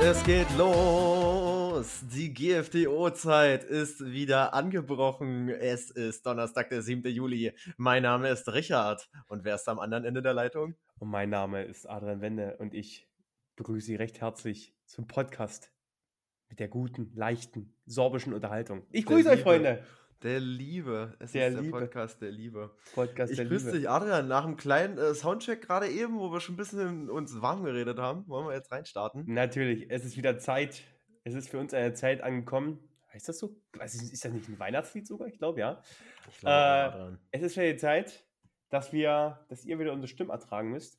Es 0.00 0.22
geht 0.24 0.50
los. 0.56 1.07
Die 2.02 2.32
GFDO-Zeit 2.32 3.64
ist 3.64 4.04
wieder 4.04 4.54
angebrochen. 4.54 5.48
Es 5.48 5.90
ist 5.90 6.24
Donnerstag, 6.26 6.68
der 6.70 6.82
7. 6.82 7.04
Juli. 7.10 7.52
Mein 7.76 8.02
Name 8.04 8.28
ist 8.28 8.48
Richard. 8.52 9.08
Und 9.26 9.44
wer 9.44 9.56
ist 9.56 9.68
am 9.68 9.78
anderen 9.78 10.04
Ende 10.04 10.22
der 10.22 10.32
Leitung? 10.34 10.76
Und 10.98 11.08
mein 11.08 11.30
Name 11.30 11.64
ist 11.64 11.86
Adrian 11.88 12.20
Wende 12.20 12.56
und 12.58 12.74
ich 12.74 13.08
begrüße 13.56 13.86
Sie 13.86 13.96
recht 13.96 14.20
herzlich 14.20 14.74
zum 14.86 15.06
Podcast 15.08 15.72
mit 16.48 16.60
der 16.60 16.68
guten, 16.68 17.10
leichten, 17.14 17.74
sorbischen 17.86 18.32
Unterhaltung. 18.32 18.86
Ich 18.92 19.04
Der 19.04 19.16
grüße 19.16 19.28
euch, 19.30 19.36
Liebe. 19.38 19.42
Freunde. 19.50 19.84
Der 20.22 20.40
Liebe. 20.40 21.14
Es 21.18 21.32
Der 21.32 21.48
ist 21.48 21.54
der 21.54 21.62
Liebe. 21.62 21.78
Podcast 21.78 22.22
der 22.22 22.30
Liebe. 22.30 22.76
Podcast 22.94 23.30
Ich 23.32 23.36
der 23.38 23.46
grüße 23.46 23.66
Liebe. 23.66 23.78
dich, 23.78 23.90
Adrian. 23.90 24.28
Nach 24.28 24.44
einem 24.44 24.56
kleinen 24.56 24.98
äh, 24.98 25.14
Soundcheck 25.14 25.62
gerade 25.62 25.88
eben, 25.88 26.18
wo 26.18 26.32
wir 26.32 26.40
schon 26.40 26.54
ein 26.54 26.58
bisschen 26.58 27.10
uns 27.10 27.40
warm 27.40 27.64
geredet 27.64 27.98
haben, 27.98 28.26
wollen 28.28 28.46
wir 28.46 28.54
jetzt 28.54 28.70
reinstarten. 28.70 29.24
Natürlich, 29.26 29.90
es 29.90 30.04
ist 30.04 30.16
wieder 30.16 30.38
Zeit. 30.38 30.82
Es 31.28 31.34
ist 31.34 31.50
für 31.50 31.58
uns 31.58 31.74
eine 31.74 31.92
Zeit 31.92 32.22
angekommen. 32.22 32.78
Heißt 33.12 33.28
das 33.28 33.38
so? 33.38 33.54
Weiß 33.74 33.94
ich 33.94 34.00
nicht, 34.00 34.12
Ist 34.14 34.24
das 34.24 34.32
nicht 34.32 34.48
ein 34.48 34.58
Weihnachtslied 34.58 35.06
sogar? 35.06 35.28
Ich 35.28 35.36
glaube, 35.36 35.60
ja. 35.60 35.82
Ich 36.30 36.38
glaube, 36.38 37.18
Äh. 37.32 37.36
Es 37.36 37.42
ist 37.42 37.56
wieder 37.56 37.70
die 37.70 37.76
Zeit, 37.76 38.24
dass 38.70 38.92
wir, 38.94 39.44
dass 39.48 39.64
ihr 39.64 39.78
wieder 39.78 39.92
unsere 39.92 40.08
Stimmen 40.08 40.30
ertragen 40.30 40.70
müsst 40.70 40.98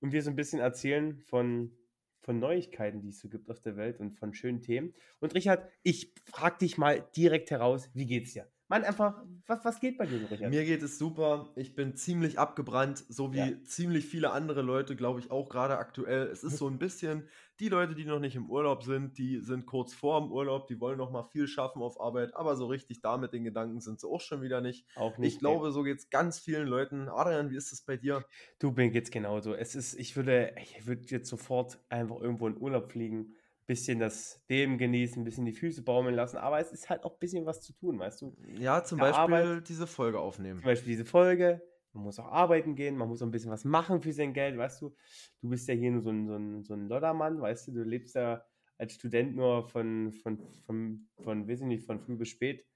und 0.00 0.12
wir 0.12 0.22
so 0.22 0.28
ein 0.28 0.36
bisschen 0.36 0.60
erzählen 0.60 1.18
von, 1.18 1.74
von 2.20 2.38
Neuigkeiten, 2.38 3.00
die 3.00 3.08
es 3.08 3.20
so 3.20 3.30
gibt 3.30 3.50
auf 3.50 3.60
der 3.60 3.76
Welt 3.76 4.00
und 4.00 4.18
von 4.18 4.34
schönen 4.34 4.60
Themen. 4.60 4.92
Und 5.18 5.34
Richard, 5.34 5.66
ich 5.82 6.14
frage 6.26 6.58
dich 6.58 6.76
mal 6.76 7.08
direkt 7.16 7.50
heraus, 7.50 7.88
wie 7.94 8.04
geht's 8.06 8.34
dir? 8.34 8.46
Mann, 8.70 8.84
einfach, 8.84 9.20
was, 9.48 9.64
was 9.64 9.80
geht 9.80 9.98
bei 9.98 10.06
dir, 10.06 10.20
so, 10.20 10.26
Richard? 10.26 10.48
Mir 10.48 10.64
geht 10.64 10.80
es 10.80 10.96
super. 10.96 11.48
Ich 11.56 11.74
bin 11.74 11.96
ziemlich 11.96 12.38
abgebrannt, 12.38 13.04
so 13.08 13.32
wie 13.32 13.38
Ja. 13.38 13.64
ziemlich 13.64 14.06
viele 14.06 14.30
andere 14.30 14.62
Leute, 14.62 14.94
glaube 14.94 15.18
ich, 15.18 15.32
auch 15.32 15.48
gerade 15.48 15.76
aktuell. 15.76 16.28
Es 16.28 16.44
ist 16.44 16.56
so 16.56 16.68
ein 16.68 16.78
bisschen, 16.78 17.28
die 17.58 17.68
Leute, 17.68 17.96
die 17.96 18.04
noch 18.04 18.20
nicht 18.20 18.36
im 18.36 18.48
Urlaub 18.48 18.84
sind, 18.84 19.18
die 19.18 19.40
sind 19.40 19.66
kurz 19.66 19.92
vor 19.92 20.20
dem 20.20 20.30
Urlaub, 20.30 20.68
die 20.68 20.80
wollen 20.80 20.98
noch 20.98 21.10
mal 21.10 21.24
viel 21.24 21.48
schaffen 21.48 21.82
auf 21.82 22.00
Arbeit, 22.00 22.32
aber 22.36 22.54
so 22.54 22.66
richtig 22.66 23.00
da 23.00 23.16
mit 23.18 23.32
den 23.32 23.42
Gedanken 23.42 23.80
sind 23.80 23.98
sie 23.98 24.06
auch 24.08 24.20
schon 24.20 24.40
wieder 24.40 24.60
nicht. 24.60 24.86
Auch 24.94 25.18
nicht. 25.18 25.34
Ich 25.34 25.38
glaube, 25.40 25.72
so 25.72 25.82
geht 25.82 25.98
es 25.98 26.08
ganz 26.08 26.38
vielen 26.38 26.68
Leuten. 26.68 27.08
Adrian, 27.08 27.50
wie 27.50 27.56
ist 27.56 27.72
es 27.72 27.82
bei 27.82 27.96
dir? 27.96 28.24
Du, 28.60 28.70
mir 28.70 28.88
geht's 28.90 29.10
genauso. 29.10 29.52
Es 29.52 29.74
ist, 29.74 29.94
ich 29.98 30.14
würde, 30.14 30.54
ich 30.62 30.86
würde 30.86 31.02
jetzt 31.08 31.28
sofort 31.28 31.80
einfach 31.88 32.20
irgendwo 32.20 32.46
in 32.46 32.56
Urlaub 32.56 32.92
fliegen, 32.92 33.34
bisschen 33.70 34.00
das 34.00 34.42
Leben 34.48 34.78
genießen, 34.78 35.22
ein 35.22 35.24
bisschen 35.24 35.44
die 35.44 35.52
Füße 35.52 35.82
baumeln 35.82 36.16
lassen, 36.16 36.38
aber 36.38 36.58
es 36.58 36.72
ist 36.72 36.90
halt 36.90 37.04
auch 37.04 37.12
ein 37.12 37.18
bisschen 37.20 37.46
was 37.46 37.60
zu 37.62 37.72
tun, 37.72 38.00
weißt 38.00 38.20
du? 38.22 38.36
Ja, 38.58 38.82
zum 38.82 38.98
Beispiel 38.98 39.16
Arbeit- 39.20 39.68
diese 39.68 39.86
Folge 39.86 40.18
aufnehmen. 40.18 40.58
Zum 40.58 40.66
Beispiel 40.66 40.90
diese 40.90 41.04
Folge, 41.04 41.62
man 41.92 42.02
muss 42.02 42.18
auch 42.18 42.32
arbeiten 42.32 42.74
gehen, 42.74 42.96
man 42.96 43.06
muss 43.08 43.22
auch 43.22 43.26
ein 43.26 43.30
bisschen 43.30 43.52
was 43.52 43.64
machen 43.64 44.02
für 44.02 44.12
sein 44.12 44.32
Geld, 44.32 44.58
weißt 44.58 44.82
du? 44.82 44.96
Du 45.40 45.48
bist 45.50 45.68
ja 45.68 45.74
hier 45.74 45.92
nur 45.92 46.02
so 46.02 46.10
ein, 46.10 46.26
so 46.26 46.34
ein, 46.34 46.64
so 46.64 46.74
ein 46.74 46.88
Loddermann, 46.88 47.40
weißt 47.40 47.68
du? 47.68 47.72
Du 47.72 47.82
lebst 47.84 48.16
ja 48.16 48.44
als 48.76 48.94
Student 48.94 49.36
nur 49.36 49.68
von, 49.68 50.12
von, 50.14 50.38
von, 50.66 51.08
von, 51.22 51.48
weiß 51.48 51.60
ich 51.60 51.66
nicht, 51.66 51.86
von 51.86 52.00
früh 52.00 52.16
bis 52.16 52.30
spät. 52.30 52.66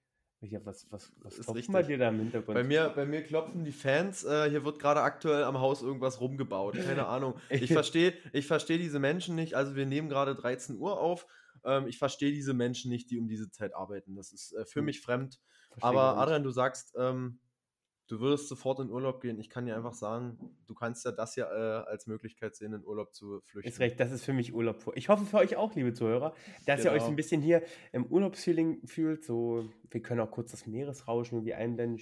Ja, 0.41 0.61
was, 0.65 0.87
was, 0.91 1.11
was 1.23 1.39
Ist 1.39 1.45
klopft 1.47 1.73
bei 1.73 1.79
richtig. 1.79 1.87
dir 1.97 1.99
da 1.99 2.09
im 2.11 2.19
Hintergrund? 2.19 2.55
Bei 2.55 2.65
mir, 2.65 2.91
bei 2.95 3.07
mir 3.07 3.23
klopfen 3.23 3.65
die 3.65 3.73
Fans. 3.73 4.25
Äh, 4.25 4.51
hier 4.51 4.65
wird 4.65 4.79
gerade 4.79 5.01
aktuell 5.01 5.45
am 5.45 5.59
Haus 5.59 5.83
irgendwas 5.83 6.21
rumgebaut. 6.21 6.75
Keine 6.75 7.07
Ahnung. 7.07 7.35
Ich 7.49 7.73
verstehe 7.73 8.13
ich 8.33 8.47
versteh 8.47 8.77
diese 8.77 8.99
Menschen 8.99 9.37
nicht. 9.37 9.55
Also 9.55 9.75
wir 9.75 9.87
nehmen 9.87 10.09
gerade 10.11 10.35
13 10.35 10.77
Uhr 10.77 11.01
auf. 11.01 11.27
Ähm, 11.65 11.87
ich 11.87 11.99
verstehe 11.99 12.31
diese 12.33 12.53
Menschen 12.53 12.91
nicht, 12.91 13.11
die 13.11 13.19
um 13.19 13.27
diese 13.27 13.51
Zeit 13.51 13.75
arbeiten. 13.75 14.17
Das 14.17 14.33
ist 14.33 14.53
äh, 14.53 14.67
für 14.67 14.81
Hm. 14.81 14.85
mich 14.87 15.01
fremd. 15.01 15.41
Versteh 15.71 15.79
ich 15.79 15.85
Aber. 15.85 16.19
Adrian, 16.19 16.43
du 16.43 16.51
sagst, 16.51 16.95
ähm, 16.99 17.39
du 18.09 18.21
würdest 18.21 18.49
sofort 18.49 18.81
in 18.81 18.91
Urlaub 18.91 19.21
gehen. 19.21 19.39
Ich 19.39 19.49
kann 19.49 19.67
dir 19.67 19.77
einfach 19.77 19.95
sagen, 19.95 20.39
du 20.67 20.75
kannst 20.75 21.05
ja 21.05 21.13
das 21.13 21.37
ja 21.37 21.47
äh, 21.51 21.85
als 21.87 22.07
Möglichkeit 22.07 22.55
sehen, 22.55 22.73
in 22.75 22.85
Urlaub 22.85 23.15
zu 23.15 23.41
flüchten. 23.43 23.69
Ist 23.69 23.81
recht, 23.81 23.99
das 23.99 24.13
ist 24.13 24.25
für 24.25 24.33
mich 24.33 24.53
Urlaub. 24.53 24.83
vor- 24.83 24.97
Ich 24.97 25.09
hoffe 25.09 25.25
für 25.25 25.39
euch 25.39 25.57
auch, 25.57 25.75
liebe 25.75 25.93
Zuhörer, 25.93 26.35
dass 26.67 26.85
ihr 26.85 26.91
euch 26.93 26.99
so 27.01 27.05
Genau. 27.07 27.13
ein 27.13 27.17
bisschen 27.17 27.41
hier 27.43 27.63
im 27.93 28.07
Urlaubsfeeling 28.07 28.87
fühlt. 28.87 29.25
So, 29.25 29.69
wir 29.91 30.03
können 30.03 30.21
auch 30.21 30.31
kurz 30.31 30.51
das 30.51 30.67
Meeresrauschen 30.67 31.39
irgendwie 31.39 31.55
einblenden. 31.55 32.01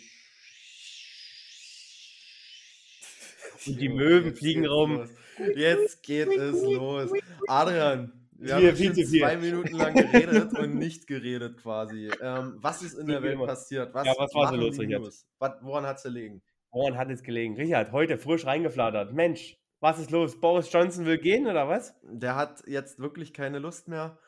Und 3.66 3.80
die 3.80 3.88
Möwen 3.88 4.34
fliegen 4.34 4.66
rum. 4.66 5.08
Jetzt 5.54 6.02
geht 6.02 6.28
es 6.28 6.62
los. 6.62 7.10
Adrian, 7.46 8.12
wir 8.42 8.54
haben 8.54 8.76
Viel, 8.76 8.92
zu 8.92 9.04
zwei 9.04 9.36
Minuten 9.36 9.76
lang 9.76 9.94
geredet 10.12 10.58
und 10.58 10.74
nicht 10.74 11.06
geredet 11.06 11.58
quasi. 11.58 12.10
Ähm, 12.20 12.54
was 12.56 12.82
ist 12.82 12.94
in 12.94 13.06
der 13.06 13.22
Welt 13.22 13.38
passiert? 13.38 13.94
Was, 13.94 14.06
Ja, 14.06 14.14
was 14.18 14.34
war 14.34 14.48
so 14.48 14.56
los, 14.56 14.78
Richard? 14.78 15.02
Was, 15.38 15.56
woran 15.62 15.86
hat 15.86 15.98
es 15.98 16.02
gelegen? 16.02 16.42
Woran 16.70 16.96
hat 16.96 17.10
es 17.10 17.22
gelegen? 17.22 17.56
Richard, 17.56 17.92
heute 17.92 18.18
frisch 18.18 18.46
reingeflattert. 18.46 19.12
Mensch, 19.12 19.58
was 19.80 19.98
ist 19.98 20.10
los? 20.10 20.40
Boris 20.40 20.72
Johnson 20.72 21.06
will 21.06 21.18
gehen 21.18 21.46
oder 21.46 21.68
was? 21.68 21.94
Der 22.02 22.36
hat 22.36 22.62
jetzt 22.66 22.98
wirklich 22.98 23.32
keine 23.32 23.58
Lust 23.58 23.88
mehr. 23.88 24.18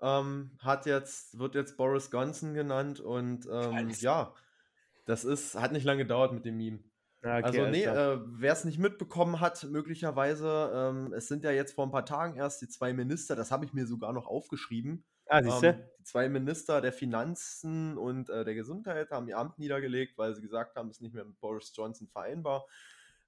Ähm, 0.00 0.50
hat 0.58 0.86
jetzt, 0.86 1.38
wird 1.38 1.54
jetzt 1.54 1.76
Boris 1.76 2.10
Johnson 2.12 2.54
genannt 2.54 2.98
und 3.00 3.46
ähm, 3.52 3.90
ja, 4.00 4.34
das 5.06 5.24
ist, 5.24 5.54
hat 5.54 5.72
nicht 5.72 5.84
lange 5.84 6.02
gedauert 6.02 6.32
mit 6.32 6.44
dem 6.44 6.56
Meme. 6.56 6.80
Ah, 7.24 7.38
okay, 7.38 7.44
also 7.44 7.66
nee, 7.66 7.84
äh, 7.84 8.18
wer 8.24 8.52
es 8.52 8.64
nicht 8.64 8.78
mitbekommen 8.78 9.40
hat, 9.40 9.62
möglicherweise, 9.64 10.72
ähm, 10.74 11.12
es 11.12 11.28
sind 11.28 11.44
ja 11.44 11.52
jetzt 11.52 11.74
vor 11.74 11.86
ein 11.86 11.92
paar 11.92 12.04
Tagen 12.04 12.36
erst 12.36 12.60
die 12.62 12.68
zwei 12.68 12.92
Minister, 12.92 13.36
das 13.36 13.52
habe 13.52 13.64
ich 13.64 13.72
mir 13.72 13.86
sogar 13.86 14.12
noch 14.12 14.26
aufgeschrieben. 14.26 15.04
ah, 15.28 15.42
siehst 15.42 15.62
du? 15.62 15.66
Ähm, 15.68 15.82
die 16.00 16.04
zwei 16.04 16.28
Minister 16.28 16.80
der 16.80 16.92
Finanzen 16.92 17.96
und 17.96 18.28
äh, 18.28 18.44
der 18.44 18.54
Gesundheit 18.54 19.12
haben 19.12 19.28
ihr 19.28 19.38
Amt 19.38 19.58
niedergelegt, 19.58 20.18
weil 20.18 20.34
sie 20.34 20.42
gesagt 20.42 20.74
haben, 20.74 20.88
es 20.88 20.96
ist 20.96 21.02
nicht 21.02 21.14
mehr 21.14 21.24
mit 21.24 21.38
Boris 21.40 21.72
Johnson 21.76 22.08
vereinbar. 22.08 22.66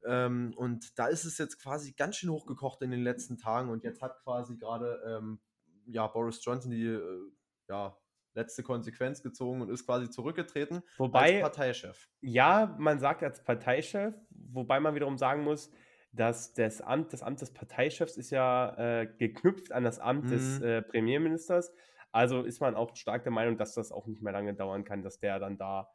Ähm, 0.05 0.55
und 0.57 0.99
da 0.99 1.07
ist 1.07 1.25
es 1.25 1.39
jetzt 1.39 1.63
quasi 1.63 1.93
ganz 1.93 2.17
schön 2.17 2.31
hochgekocht 2.31 2.83
in 2.83 2.91
den 2.91 3.03
letzten 3.03 3.39
Tagen 3.39 3.71
und 3.71 3.85
jetzt 3.85 4.03
hat 4.03 4.19
quasi 4.23 4.57
gerade 4.57 5.01
ähm, 5.07 5.39
ja, 5.87 6.07
Boris 6.09 6.45
Johnson 6.45 6.73
die 6.73 6.87
äh, 6.87 7.31
ja, 7.69 7.97
letzte 8.35 8.63
Konsequenz 8.63 9.23
gezogen 9.23 9.61
und 9.63 9.71
ist 9.71 9.87
quasi 9.87 10.11
zurückgetreten 10.11 10.83
als 11.13 11.37
Wobei, 11.37 11.41
Parteichef. 11.41 12.09
ja, 12.21 12.75
man 12.79 12.99
sagt 12.99 13.23
als 13.23 13.43
Parteichef, 13.45 14.17
wobei 14.31 14.81
man 14.81 14.95
wiederum 14.95 15.19
sagen 15.19 15.45
muss, 15.45 15.71
dass 16.13 16.53
das 16.55 16.81
Amt, 16.81 17.13
das 17.13 17.23
Amt 17.23 17.41
des 17.41 17.53
Parteichefs 17.53 18.17
ist 18.17 18.31
ja 18.31 19.01
äh, 19.03 19.07
geknüpft 19.19 19.73
an 19.73 19.83
das 19.85 19.99
Amt 19.99 20.31
des 20.31 20.61
Mhm. 20.61 20.65
äh, 20.65 20.83
Premierministers. 20.83 21.73
Also 22.13 22.43
ist 22.43 22.61
man 22.61 22.77
auch 22.77 22.95
stark 22.97 23.25
der 23.25 23.33
Meinung, 23.33 23.57
dass 23.59 23.75
das 23.75 23.91
auch 23.91 24.07
nicht 24.07 24.23
mehr 24.23 24.33
lange 24.33 24.55
dauern 24.55 24.85
kann, 24.85 25.03
dass 25.03 25.19
der 25.19 25.41
dann 25.41 25.59
da 25.59 25.89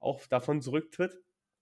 auch 0.00 0.26
davon 0.26 0.62
zurücktritt. 0.62 1.18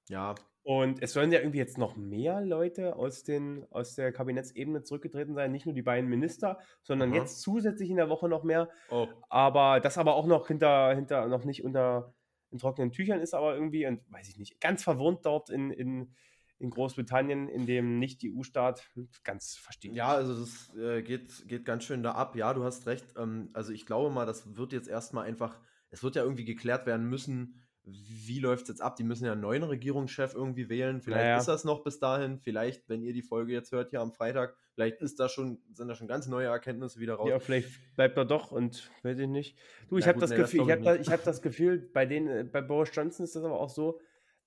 Ja, 0.08 0.34
Und 0.64 1.02
es 1.02 1.12
sollen 1.12 1.30
ja 1.30 1.40
irgendwie 1.40 1.58
jetzt 1.58 1.76
noch 1.76 1.94
mehr 1.94 2.40
Leute 2.40 2.96
aus, 2.96 3.22
den, 3.22 3.66
aus 3.70 3.94
der 3.96 4.12
Kabinettsebene 4.12 4.82
zurückgetreten 4.82 5.34
sein, 5.34 5.52
nicht 5.52 5.66
nur 5.66 5.74
die 5.74 5.82
beiden 5.82 6.08
Minister, 6.08 6.58
sondern 6.82 7.10
Aha. 7.10 7.18
jetzt 7.18 7.42
zusätzlich 7.42 7.90
in 7.90 7.96
der 7.96 8.08
Woche 8.08 8.30
noch 8.30 8.44
mehr. 8.44 8.70
oh, 8.90 9.06
Aber 9.28 9.80
das 9.80 9.98
aber 9.98 10.14
auch 10.14 10.26
noch 10.26 10.48
hinter, 10.48 10.94
hinter 10.94 11.28
noch 11.28 11.44
nicht 11.44 11.64
unter 11.64 12.14
in 12.50 12.58
trockenen 12.58 12.92
Tüchern 12.92 13.20
ist, 13.20 13.34
aber 13.34 13.54
irgendwie, 13.54 13.86
und 13.86 14.00
weiß 14.10 14.28
ich 14.28 14.38
nicht, 14.38 14.60
ganz 14.60 14.82
verwirrt 14.82 15.26
dort 15.26 15.50
in, 15.50 15.70
in, 15.70 16.14
in 16.58 16.70
Großbritannien, 16.70 17.48
in 17.48 17.66
dem 17.66 17.98
Nicht-EU-Staat. 17.98 18.90
Ganz 19.24 19.56
verstehe 19.56 19.90
ich. 19.90 19.96
Ja, 19.96 20.14
also 20.14 20.40
das 20.40 20.72
äh, 20.76 21.02
geht, 21.02 21.46
geht 21.48 21.64
ganz 21.64 21.84
schön 21.84 22.02
da 22.02 22.12
ab. 22.12 22.36
Ja, 22.36 22.54
du 22.54 22.64
hast 22.64 22.86
recht. 22.86 23.06
Ähm, 23.18 23.50
also 23.52 23.72
ich 23.72 23.86
glaube 23.86 24.14
mal, 24.14 24.24
das 24.24 24.56
wird 24.56 24.72
jetzt 24.72 24.88
erstmal 24.88 25.26
einfach, 25.26 25.60
es 25.90 26.02
wird 26.02 26.14
ja 26.14 26.22
irgendwie 26.22 26.44
geklärt 26.44 26.86
werden 26.86 27.10
müssen, 27.10 27.60
wie 27.86 28.40
läuft 28.40 28.62
es 28.62 28.68
jetzt 28.68 28.80
ab? 28.80 28.96
Die 28.96 29.04
müssen 29.04 29.26
ja 29.26 29.32
einen 29.32 29.42
neuen 29.42 29.62
Regierungschef 29.62 30.34
irgendwie 30.34 30.68
wählen. 30.68 31.02
Vielleicht 31.02 31.24
Naja. 31.24 31.36
ist 31.38 31.48
das 31.48 31.64
noch 31.64 31.84
bis 31.84 31.98
dahin. 31.98 32.38
Vielleicht, 32.38 32.88
wenn 32.88 33.02
ihr 33.02 33.12
die 33.12 33.22
Folge 33.22 33.52
jetzt 33.52 33.72
hört 33.72 33.90
hier 33.90 34.00
am 34.00 34.12
Freitag, 34.12 34.56
vielleicht 34.74 35.02
ist 35.02 35.20
da 35.20 35.28
schon, 35.28 35.60
sind 35.72 35.88
da 35.88 35.94
schon 35.94 36.08
ganz 36.08 36.26
neue 36.26 36.46
Erkenntnisse 36.46 36.98
wieder 36.98 37.16
raus. 37.16 37.28
Ja, 37.28 37.38
vielleicht 37.38 37.68
bleibt 37.94 38.16
er 38.16 38.24
doch 38.24 38.50
und 38.52 38.90
weiß 39.02 39.18
ich 39.18 39.28
nicht. 39.28 39.58
Du, 39.88 39.98
ich 39.98 40.06
habe 40.08 40.18
das 40.18 40.30
nee, 40.30 40.36
das 40.38 40.50
Gefühl, 40.50 40.66
ich 40.66 40.72
habe 40.72 40.80
ich 40.80 40.86
da, 40.86 40.94
ich 40.96 41.10
hab 41.10 41.24
das 41.24 41.42
Gefühl, 41.42 41.90
bei 41.92 42.06
den, 42.06 42.26
äh, 42.26 42.44
bei 42.44 42.62
Boris 42.62 42.90
Johnson 42.92 43.24
ist 43.24 43.36
das 43.36 43.44
aber 43.44 43.60
auch 43.60 43.70
so, 43.70 44.00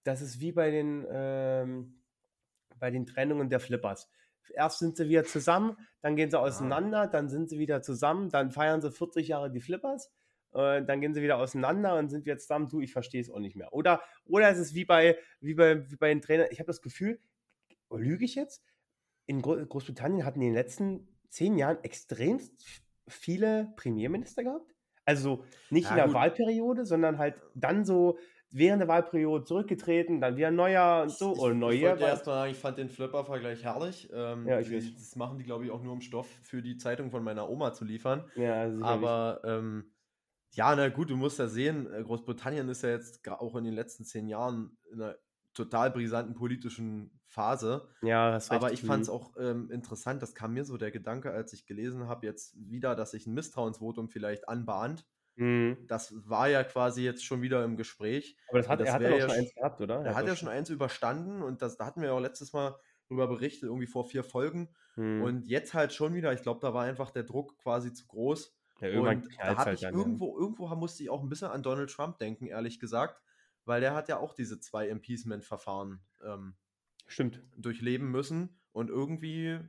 dass 0.03 0.21
es 0.21 0.39
wie 0.39 0.51
bei 0.51 0.71
den, 0.71 1.05
ähm, 1.09 2.01
bei 2.79 2.89
den 2.89 3.05
Trennungen 3.05 3.49
der 3.49 3.59
Flippers. 3.59 4.09
Erst 4.53 4.79
sind 4.79 4.97
sie 4.97 5.09
wieder 5.09 5.25
zusammen, 5.25 5.75
dann 6.01 6.15
gehen 6.15 6.31
sie 6.31 6.39
auseinander, 6.39 7.07
dann 7.07 7.29
sind 7.29 7.49
sie 7.49 7.59
wieder 7.59 7.81
zusammen, 7.81 8.29
dann 8.29 8.49
feiern 8.49 8.81
sie 8.81 8.91
40 8.91 9.27
Jahre 9.27 9.51
die 9.51 9.59
Flippers, 9.59 10.11
äh, 10.53 10.83
dann 10.83 11.01
gehen 11.01 11.13
sie 11.13 11.21
wieder 11.21 11.37
auseinander 11.37 11.97
und 11.97 12.09
sind 12.09 12.25
wieder 12.25 12.37
zusammen. 12.37 12.67
Du, 12.69 12.81
ich 12.81 12.91
verstehe 12.93 13.21
es 13.21 13.29
auch 13.29 13.39
nicht 13.39 13.55
mehr. 13.55 13.73
Oder, 13.73 14.01
oder 14.25 14.49
es 14.49 14.57
ist 14.57 14.73
wie 14.73 14.85
bei, 14.85 15.17
wie 15.41 15.53
bei, 15.55 15.89
wie 15.89 15.95
bei 15.95 16.09
den 16.09 16.21
Trainern. 16.21 16.47
Ich 16.51 16.59
habe 16.59 16.67
das 16.67 16.81
Gefühl, 16.81 17.19
lüge 17.89 18.25
ich 18.25 18.35
jetzt? 18.35 18.63
In 19.25 19.41
Gro 19.41 19.57
Großbritannien 19.65 20.25
hatten 20.25 20.41
in 20.41 20.47
den 20.49 20.55
letzten 20.55 21.07
zehn 21.29 21.57
Jahren 21.57 21.77
extremst 21.83 22.53
viele 23.07 23.73
Premierminister 23.75 24.43
gehabt. 24.43 24.73
Also 25.05 25.43
nicht 25.69 25.85
Ja, 25.85 25.91
in 25.91 25.95
der 25.97 26.05
gut. 26.05 26.15
Wahlperiode, 26.15 26.85
sondern 26.85 27.17
halt 27.17 27.35
dann 27.55 27.85
so 27.85 28.17
während 28.49 28.81
der 28.81 28.87
Wahlperiode 28.87 29.43
zurückgetreten, 29.43 30.21
dann 30.21 30.37
wieder 30.37 30.51
neuer 30.51 31.03
und 31.03 31.11
so. 31.11 31.33
Ich, 31.33 31.39
oder 31.39 31.51
ich 31.53 31.57
neue. 31.59 31.81
wollte 31.89 32.03
erst 32.05 32.25
mal 32.25 32.33
sagen, 32.33 32.51
ich 32.51 32.57
fand 32.57 32.77
den 32.77 32.89
Flipper-Vergleich 32.89 33.63
herrlich. 33.63 34.09
Ähm, 34.13 34.47
Ja, 34.47 34.59
ich 34.59 34.69
die- 34.69 34.75
weiß. 34.77 34.93
das 34.95 35.15
machen 35.17 35.37
die, 35.37 35.43
glaube 35.43 35.65
ich, 35.65 35.71
auch 35.71 35.81
nur 35.83 35.91
um 35.93 35.99
Stoff 36.01 36.27
für 36.43 36.61
die 36.61 36.77
Zeitung 36.77 37.11
von 37.11 37.23
meiner 37.23 37.49
Oma 37.49 37.73
zu 37.73 37.83
liefern. 37.85 38.29
ja, 38.35 38.65
sicherlich. 38.69 38.83
Aber 38.85 39.41
ähm, 39.45 39.91
ja, 40.57 40.75
na 40.75 40.89
gut, 40.89 41.09
du 41.09 41.15
musst 41.15 41.39
ja 41.39 41.47
sehen, 41.47 41.91
äh, 41.91 42.03
Großbritannien 42.03 42.67
ist 42.69 42.83
ja 42.83 42.89
jetzt 42.89 43.27
auch 43.29 43.55
in 43.55 43.63
den 43.63 43.73
letzten 43.73 44.05
zehn 44.05 44.27
Jahren 44.27 44.77
in 44.91 45.01
einer 45.01 45.17
total 45.53 45.91
brisanten 45.91 46.35
politischen 46.35 47.19
Phase. 47.25 47.89
ja, 48.01 48.37
recht. 48.37 48.51
Aber 48.51 48.71
ich 48.73 48.83
fand 48.83 49.03
es 49.03 49.09
Mhm. 49.09 49.13
auch 49.13 49.35
ähm, 49.37 49.71
interessant, 49.71 50.21
das 50.21 50.35
kam 50.35 50.53
mir 50.53 50.65
so 50.65 50.77
der 50.77 50.91
Gedanke, 50.91 51.31
als 51.31 51.53
ich 51.53 51.65
gelesen 51.65 52.07
habe, 52.07 52.25
jetzt 52.25 52.55
wieder, 52.57 52.95
dass 52.95 53.11
sich 53.11 53.27
ein 53.27 53.33
Misstrauensvotum 53.33 54.09
vielleicht 54.09 54.47
anbahnt. 54.49 55.05
Mhm. 55.35 55.87
Das 55.87 56.13
war 56.27 56.47
ja 56.49 56.63
quasi 56.63 57.03
jetzt 57.03 57.25
schon 57.25 57.41
wieder 57.41 57.63
im 57.63 57.77
Gespräch. 57.77 58.37
Aber 58.47 58.59
das 58.59 58.67
hat, 58.69 58.79
das 58.79 58.89
er 58.89 58.93
hat 58.93 59.01
ja 59.01 59.09
ja 59.17 59.19
schon 59.19 59.31
sch- 59.31 59.39
eins 59.39 59.53
gehabt, 59.53 59.81
oder? 59.81 60.05
Er 60.05 60.15
hat 60.15 60.27
ja 60.27 60.35
doch 60.35 60.37
schon 60.37 60.49
eins 60.49 60.69
überstanden 60.69 61.41
und 61.43 61.61
das, 61.61 61.77
da 61.77 61.85
hatten 61.85 62.01
wir 62.01 62.09
ja 62.09 62.13
auch 62.15 62.19
letztes 62.21 62.53
Mal 62.53 62.79
drüber 63.07 63.27
berichtet, 63.27 63.63
irgendwie 63.63 63.87
vor 63.87 64.05
vier 64.05 64.23
Folgen. 64.23 64.75
Mhm. 64.95 65.21
Und 65.21 65.47
jetzt 65.47 65.73
halt 65.73 65.93
schon 65.93 66.13
wieder, 66.15 66.33
ich 66.33 66.41
glaube, 66.41 66.59
da 66.61 66.73
war 66.73 66.83
einfach 66.83 67.11
der 67.11 67.23
Druck 67.23 67.57
quasi 67.59 67.93
zu 67.93 68.07
groß. 68.07 68.56
Ja, 68.81 68.99
Und 68.99 69.27
da 69.37 69.45
habe 69.47 69.57
halt 69.57 69.75
ich 69.75 69.81
dann, 69.81 69.93
ja. 69.93 69.99
irgendwo, 69.99 70.37
irgendwo 70.37 70.67
musste 70.75 71.03
ich 71.03 71.09
auch 71.09 71.21
ein 71.21 71.29
bisschen 71.29 71.49
an 71.49 71.63
Donald 71.63 71.89
Trump 71.89 72.17
denken, 72.19 72.45
ehrlich 72.47 72.79
gesagt, 72.79 73.21
weil 73.65 73.81
der 73.81 73.93
hat 73.93 74.07
ja 74.09 74.17
auch 74.17 74.33
diese 74.33 74.59
zwei 74.59 74.87
Impeachment-Verfahren 74.87 76.01
ähm, 76.23 76.55
Stimmt. 77.07 77.43
durchleben 77.57 78.09
müssen. 78.11 78.59
Und 78.71 78.89
irgendwie, 78.89 79.59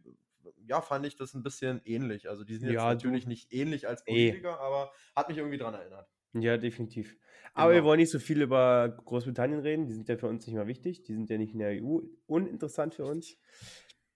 ja, 0.66 0.80
fand 0.82 1.06
ich 1.06 1.16
das 1.16 1.34
ein 1.34 1.42
bisschen 1.42 1.80
ähnlich. 1.84 2.28
Also 2.28 2.44
die 2.44 2.56
sind 2.56 2.66
jetzt 2.68 2.74
Ja, 2.74 2.94
du- 2.94 3.06
natürlich 3.06 3.26
nicht 3.26 3.52
ähnlich 3.52 3.88
als 3.88 4.02
Nee. 4.06 4.28
Politiker, 4.28 4.60
aber 4.60 4.92
hat 5.16 5.28
mich 5.28 5.38
irgendwie 5.38 5.58
dran 5.58 5.74
erinnert. 5.74 6.08
Ja, 6.34 6.58
definitiv. 6.58 7.16
Aber 7.54 7.70
wir 7.72 7.76
Genau. 7.78 7.88
wollen 7.88 8.00
nicht 8.00 8.10
so 8.10 8.18
viel 8.18 8.42
über 8.42 8.88
Großbritannien 8.90 9.60
reden. 9.60 9.86
Die 9.86 9.94
sind 9.94 10.08
ja 10.10 10.18
für 10.18 10.26
uns 10.28 10.46
nicht 10.46 10.54
mehr 10.54 10.66
wichtig. 10.66 11.02
Die 11.02 11.14
sind 11.14 11.30
ja 11.30 11.38
nicht 11.38 11.54
in 11.54 11.58
der 11.58 11.82
EU. 11.82 12.00
Uninteressant 12.26 12.94
für 12.94 13.06
uns. 13.06 13.38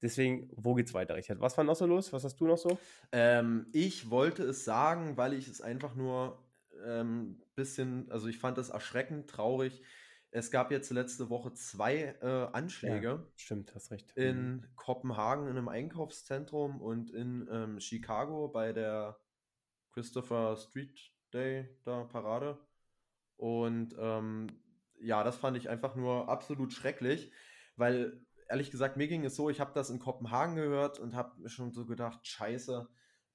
Deswegen, 0.03 0.51
wo 0.57 0.75
geht's 0.75 0.93
weiter, 0.95 1.15
Richard? 1.15 1.41
Was 1.41 1.57
war 1.57 1.65
noch 1.65 1.77
so 1.77 1.87
los? 1.87 2.13
Was 2.13 2.25
hast 2.25 2.41
du 2.41 2.47
noch 2.47 2.59
so? 2.59 2.79
Ähm, 3.13 3.67
ich 3.73 4.11
wollte 4.11 4.43
es 4.43 4.65
sagen, 4.65 5.17
weil 5.17 5.33
ich 5.33 5.49
es 5.49 5.61
einfach 5.61 5.95
nur 5.95 6.43
ein 6.85 7.41
bisschen, 7.55 8.11
also 8.11 8.29
ich 8.29 8.39
fand 8.39 8.59
es 8.59 8.71
erschreckend, 8.71 9.29
traurig. 9.31 9.83
Es 10.31 10.51
gab 10.51 10.71
jetzt 10.71 10.91
letzte 10.91 11.29
Woche 11.29 11.53
zwei 11.53 12.17
äh, 12.23 12.49
Anschläge 12.53 13.27
Stimmt, 13.37 13.75
hast 13.75 13.91
recht. 13.91 14.17
Mhm. 14.17 14.23
in 14.23 14.67
Kopenhagen 14.77 15.47
in 15.47 15.57
einem 15.57 15.69
Einkaufszentrum 15.69 16.81
und 16.81 17.11
in 17.11 17.47
ähm, 17.53 17.81
Chicago 17.81 18.49
bei 18.49 18.73
der 18.73 19.19
Christopher 19.93 20.57
Street 20.57 20.99
Day 21.35 21.69
da 21.85 22.05
Parade. 22.05 22.59
Und 23.37 23.95
ähm, 23.99 24.47
ja, 25.01 25.23
das 25.23 25.37
fand 25.37 25.57
ich 25.57 25.69
einfach 25.69 25.97
nur 25.97 26.29
absolut 26.29 26.73
schrecklich, 26.73 27.31
weil 27.77 28.25
ehrlich 28.49 28.71
gesagt, 28.71 28.97
mir 28.97 29.09
ging 29.09 29.25
es 29.25 29.37
so, 29.37 29.51
ich 29.51 29.61
habe 29.61 29.73
das 29.75 29.91
in 29.91 29.99
Kopenhagen 29.99 30.57
gehört 30.57 30.99
und 30.99 31.15
habe 31.15 31.41
mir 31.41 31.49
schon 31.49 31.73
so 31.73 31.87
gedacht, 31.87 32.27
scheiße, 32.27 32.89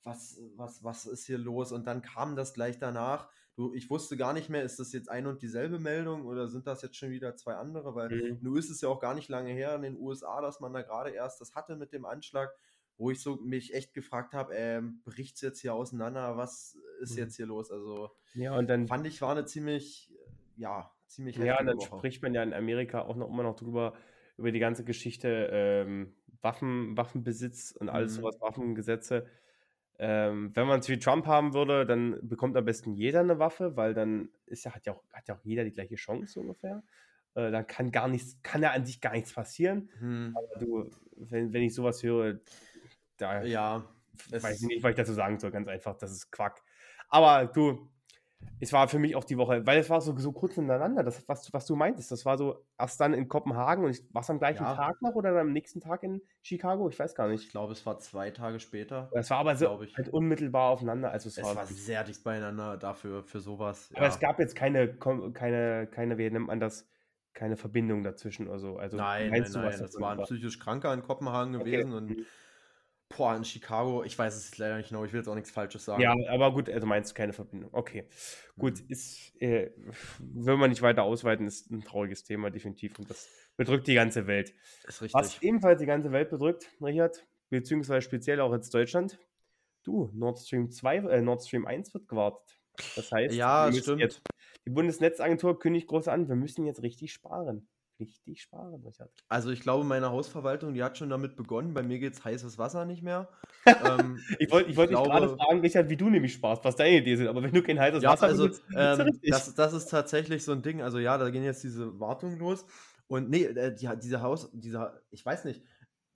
was, 0.03 0.39
was, 0.55 0.83
was 0.83 1.05
ist 1.05 1.25
hier 1.25 1.37
los? 1.37 1.71
Und 1.71 1.85
dann 1.85 2.01
kam 2.01 2.35
das 2.35 2.53
gleich 2.53 2.79
danach. 2.79 3.29
Du, 3.55 3.73
ich 3.73 3.89
wusste 3.89 4.15
gar 4.17 4.33
nicht 4.33 4.49
mehr, 4.49 4.63
ist 4.63 4.79
das 4.79 4.93
jetzt 4.93 5.09
ein 5.09 5.25
und 5.27 5.41
dieselbe 5.41 5.79
Meldung 5.79 6.25
oder 6.25 6.47
sind 6.47 6.67
das 6.67 6.81
jetzt 6.81 6.95
schon 6.95 7.09
wieder 7.09 7.35
zwei 7.35 7.55
andere? 7.55 7.95
Weil 7.95 8.09
Mhm. 8.11 8.37
nun 8.41 8.57
ist 8.57 8.69
es 8.69 8.81
ja 8.81 8.89
auch 8.89 8.99
gar 8.99 9.15
nicht 9.15 9.29
lange 9.29 9.51
her 9.51 9.75
in 9.75 9.81
den 9.81 9.97
USA, 9.97 10.41
dass 10.41 10.59
man 10.59 10.73
da 10.73 10.81
gerade 10.83 11.09
erst 11.09 11.41
das 11.41 11.55
hatte 11.55 11.75
mit 11.75 11.91
dem 11.91 12.05
Anschlag, 12.05 12.51
wo 12.97 13.11
ich 13.11 13.19
so 13.19 13.35
mich 13.37 13.73
echt 13.73 13.93
gefragt 13.93 14.33
habe, 14.33 14.53
ähm, 14.55 15.01
bricht 15.03 15.35
es 15.35 15.41
jetzt 15.41 15.59
hier 15.59 15.73
auseinander? 15.73 16.37
Was 16.37 16.77
ist 17.01 17.15
Mhm. 17.15 17.17
jetzt 17.17 17.35
hier 17.35 17.47
los? 17.47 17.71
Also 17.71 18.11
Ja, 18.33 18.55
und 18.57 18.67
dann, 18.69 18.87
fand 18.87 19.07
ich, 19.07 19.21
war 19.21 19.31
eine 19.31 19.45
ziemlich, 19.45 20.11
äh, 20.13 20.61
ja, 20.61 20.91
ziemlich 21.07 21.37
ja, 21.37 21.57
dann 21.63 21.77
Woche. 21.77 21.97
spricht 21.97 22.21
man 22.23 22.33
ja 22.33 22.43
in 22.43 22.53
Amerika 22.53 23.01
auch 23.01 23.15
noch 23.15 23.27
immer 23.29 23.43
noch 23.43 23.55
drüber, 23.55 23.93
über 24.37 24.51
die 24.51 24.59
ganze 24.59 24.83
Geschichte 24.85 25.49
ähm, 25.51 26.15
Waffen, 26.41 26.95
Waffenbesitz 26.97 27.71
und 27.71 27.89
alles 27.89 28.13
Mhm. 28.13 28.15
sowas, 28.15 28.35
Waffengesetze. 28.41 29.27
Ähm, 29.99 30.55
wenn 30.55 30.67
man 30.67 30.79
es 30.79 30.89
wie 30.89 30.99
Trump 30.99 31.25
haben 31.25 31.53
würde, 31.53 31.85
dann 31.85 32.19
bekommt 32.27 32.55
am 32.57 32.65
besten 32.65 32.93
jeder 32.93 33.21
eine 33.21 33.39
Waffe, 33.39 33.75
weil 33.75 33.93
dann 33.93 34.29
ist 34.45 34.63
ja, 34.65 34.75
hat 34.75 34.85
ja 34.85 34.93
auch, 34.93 35.03
hat 35.11 35.27
ja 35.27 35.35
auch 35.35 35.43
jeder 35.43 35.63
die 35.63 35.71
gleiche 35.71 35.95
Chance 35.95 36.33
so 36.33 36.41
ungefähr. 36.41 36.83
Äh, 37.35 37.51
dann 37.51 37.65
kann 37.67 37.91
gar 37.91 38.07
nichts, 38.07 38.39
kann 38.43 38.61
ja 38.61 38.71
an 38.71 38.85
sich 38.85 39.01
gar 39.01 39.13
nichts 39.13 39.33
passieren. 39.33 39.89
Hm, 39.99 40.33
Aber 40.33 40.47
du, 40.59 40.91
wenn, 41.15 41.51
wenn 41.53 41.63
ich 41.63 41.73
sowas 41.73 42.03
höre, 42.03 42.41
da 43.17 43.43
ja, 43.43 43.87
weiß 44.39 44.61
ich 44.61 44.67
nicht, 44.67 44.83
was 44.83 44.91
ich 44.91 44.97
dazu 44.97 45.13
sagen 45.13 45.39
soll, 45.39 45.51
ganz 45.51 45.67
einfach, 45.67 45.97
das 45.97 46.11
ist 46.11 46.31
Quack. 46.31 46.63
Aber 47.09 47.45
du, 47.47 47.89
es 48.59 48.73
war 48.73 48.87
für 48.87 48.99
mich 48.99 49.15
auch 49.15 49.23
die 49.23 49.37
Woche, 49.37 49.65
weil 49.65 49.79
es 49.79 49.89
war 49.89 50.01
so, 50.01 50.15
so 50.17 50.31
kurz 50.31 50.55
hintereinander, 50.55 51.03
das, 51.03 51.27
was, 51.27 51.51
was 51.53 51.65
du 51.65 51.75
meintest, 51.75 52.11
das 52.11 52.25
war 52.25 52.37
so 52.37 52.65
erst 52.77 52.99
dann 52.99 53.13
in 53.13 53.27
Kopenhagen 53.27 53.83
und 53.85 54.01
war 54.13 54.21
es 54.21 54.29
am 54.29 54.39
gleichen 54.39 54.63
Ja. 54.63 54.75
Tag 54.75 55.01
noch 55.01 55.13
oder 55.15 55.39
am 55.39 55.51
nächsten 55.53 55.79
Tag 55.79 56.03
in 56.03 56.21
Chicago? 56.41 56.89
Ich 56.89 56.97
weiß 56.97 57.13
gar 57.15 57.29
ich 57.29 57.41
nicht. 57.41 57.51
glaube, 57.51 57.73
es 57.73 57.85
war 57.85 57.99
zwei 57.99 58.31
Tage 58.31 58.59
später. 58.59 59.09
Das 59.13 59.29
war 59.29 59.37
aber 59.39 59.55
so 59.55 59.81
ich. 59.81 59.95
halt 59.95 60.09
unmittelbar 60.09 60.71
aufeinander. 60.71 61.11
Also 61.11 61.29
es, 61.29 61.37
Es 61.37 61.43
war, 61.43 61.55
war 61.55 61.65
sehr 61.67 62.03
dicht 62.03 62.23
beieinander 62.23 62.77
dafür, 62.77 63.23
für 63.23 63.39
sowas. 63.39 63.89
aber 63.93 64.03
ja. 64.03 64.07
es 64.09 64.19
gab 64.19 64.39
jetzt 64.39 64.55
keine, 64.55 64.95
keine, 65.33 65.87
keine, 65.87 66.17
wie 66.17 66.29
nennt 66.29 66.47
man 66.47 66.59
das, 66.59 66.89
keine 67.33 67.57
Verbindung 67.57 68.03
dazwischen 68.03 68.47
oder 68.47 68.59
so. 68.59 68.77
Also 68.77 68.97
Nein, 68.97 69.29
nein, 69.29 69.41
nein, 69.51 69.63
was 69.65 69.77
das 69.79 69.99
war 69.99 70.11
ein 70.13 70.23
psychisch 70.23 70.57
Kranker 70.59 70.93
in 70.93 71.03
Kopenhagen 71.03 71.55
Okay. 71.55 71.71
gewesen 71.71 71.93
und 71.93 72.09
Mhm. 72.09 72.25
Boah, 73.15 73.35
in 73.35 73.43
Chicago, 73.45 74.03
ich 74.03 74.17
weiß 74.17 74.35
es 74.35 74.57
leider 74.57 74.77
nicht 74.77 74.89
genau, 74.89 75.03
ich 75.05 75.13
will 75.13 75.19
jetzt 75.19 75.27
auch 75.27 75.35
nichts 75.35 75.51
Falsches 75.51 75.85
sagen. 75.85 76.01
Ja, 76.01 76.13
aber 76.29 76.51
gut, 76.53 76.69
also 76.69 76.85
meinst 76.85 77.11
du 77.11 77.15
keine 77.15 77.33
Verbindung. 77.33 77.69
Okay. 77.73 78.05
Gut, 78.57 78.79
Mhm. 78.81 78.85
ist, 78.89 79.41
äh, 79.41 79.71
will 80.19 80.57
man 80.57 80.69
nicht 80.69 80.81
weiter 80.81 81.03
ausweiten, 81.03 81.47
ist 81.47 81.71
ein 81.71 81.83
trauriges 81.83 82.23
Thema, 82.23 82.49
definitiv. 82.49 82.99
Und 82.99 83.09
das 83.09 83.27
bedrückt 83.55 83.87
die 83.87 83.95
ganze 83.95 84.27
Welt. 84.27 84.53
Ist 84.87 85.01
richtig. 85.01 85.13
Was 85.13 85.41
ebenfalls 85.41 85.79
die 85.79 85.85
ganze 85.85 86.11
Welt 86.11 86.29
bedrückt, 86.29 86.67
Richard, 86.81 87.25
beziehungsweise 87.49 88.01
speziell 88.01 88.41
auch 88.41 88.53
jetzt 88.53 88.73
Deutschland, 88.73 89.17
du, 89.83 90.09
Nord 90.13 90.39
Stream 90.39 90.69
2, 90.69 90.97
äh, 90.97 91.21
Nord 91.21 91.43
Stream 91.43 91.65
1 91.65 91.93
wird 91.93 92.07
gewartet. 92.07 92.59
Das 92.95 93.11
heißt, 93.11 93.33
Ja, 93.33 93.71
stimmt. 93.73 94.01
Jetzt, 94.01 94.21
die 94.65 94.69
Bundesnetzagentur 94.69 95.57
kündigt 95.57 95.87
groß 95.87 96.09
an, 96.09 96.27
wir 96.27 96.35
müssen 96.35 96.65
jetzt 96.65 96.83
richtig 96.83 97.13
sparen. 97.13 97.67
Richtig 97.99 98.41
sparen, 98.41 98.75
Richard. 98.85 99.09
Also 99.27 99.49
ich 99.49 99.61
glaube, 99.61 99.83
meine 99.83 100.11
Hausverwaltung, 100.11 100.73
die 100.73 100.83
hat 100.83 100.97
schon 100.97 101.09
damit 101.09 101.35
begonnen. 101.35 101.73
Bei 101.73 101.81
mir 101.81 101.97
geht 101.97 102.13
es 102.13 102.23
heißes 102.23 102.57
Wasser 102.59 102.85
nicht 102.85 103.01
mehr. 103.01 103.27
ähm, 103.65 104.19
Ich 104.37 104.51
wollte 104.51 104.69
ich 104.69 104.77
wollt 104.77 104.91
dich 104.91 104.97
gerade 104.97 105.35
fragen, 105.35 105.61
Richard, 105.61 105.89
wie 105.89 105.97
du 105.97 106.09
nämlich 106.09 106.33
sparst, 106.33 106.63
was 106.63 106.75
deine 106.75 106.97
Ideen 106.97 107.17
sind, 107.17 107.27
aber 107.27 107.41
wenn 107.41 107.51
du 107.51 107.63
kein 107.63 107.79
heißes 107.79 108.03
Ja, 108.03 108.11
Wasser 108.11 108.27
also 108.27 108.43
benutzt, 108.43 108.63
ähm, 108.75 109.19
das, 109.23 109.55
das 109.55 109.73
ist 109.73 109.87
tatsächlich 109.87 110.43
so 110.43 110.51
ein 110.51 110.61
Ding. 110.61 110.81
Also 110.81 110.99
ja, 110.99 111.17
da 111.17 111.29
gehen 111.31 111.43
jetzt 111.43 111.63
diese 111.63 111.99
Wartungen 111.99 112.37
los. 112.37 112.65
Und 113.07 113.29
nee, 113.29 113.45
äh, 113.45 113.73
die, 113.73 113.89
diese 114.01 114.21
Haus, 114.21 114.49
dieser, 114.53 115.01
ich 115.09 115.25
weiß 115.25 115.45
nicht, 115.45 115.63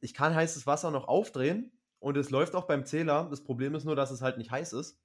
ich 0.01 0.13
kann 0.13 0.35
heißes 0.35 0.67
Wasser 0.67 0.91
noch 0.91 1.07
aufdrehen 1.07 1.71
und 1.99 2.17
es 2.17 2.29
läuft 2.29 2.55
auch 2.55 2.65
beim 2.65 2.85
Zähler. 2.85 3.27
Das 3.29 3.43
Problem 3.43 3.73
ist 3.75 3.85
nur, 3.85 3.95
dass 3.95 4.11
es 4.11 4.21
halt 4.21 4.37
nicht 4.37 4.51
heiß 4.51 4.73
ist. 4.73 4.99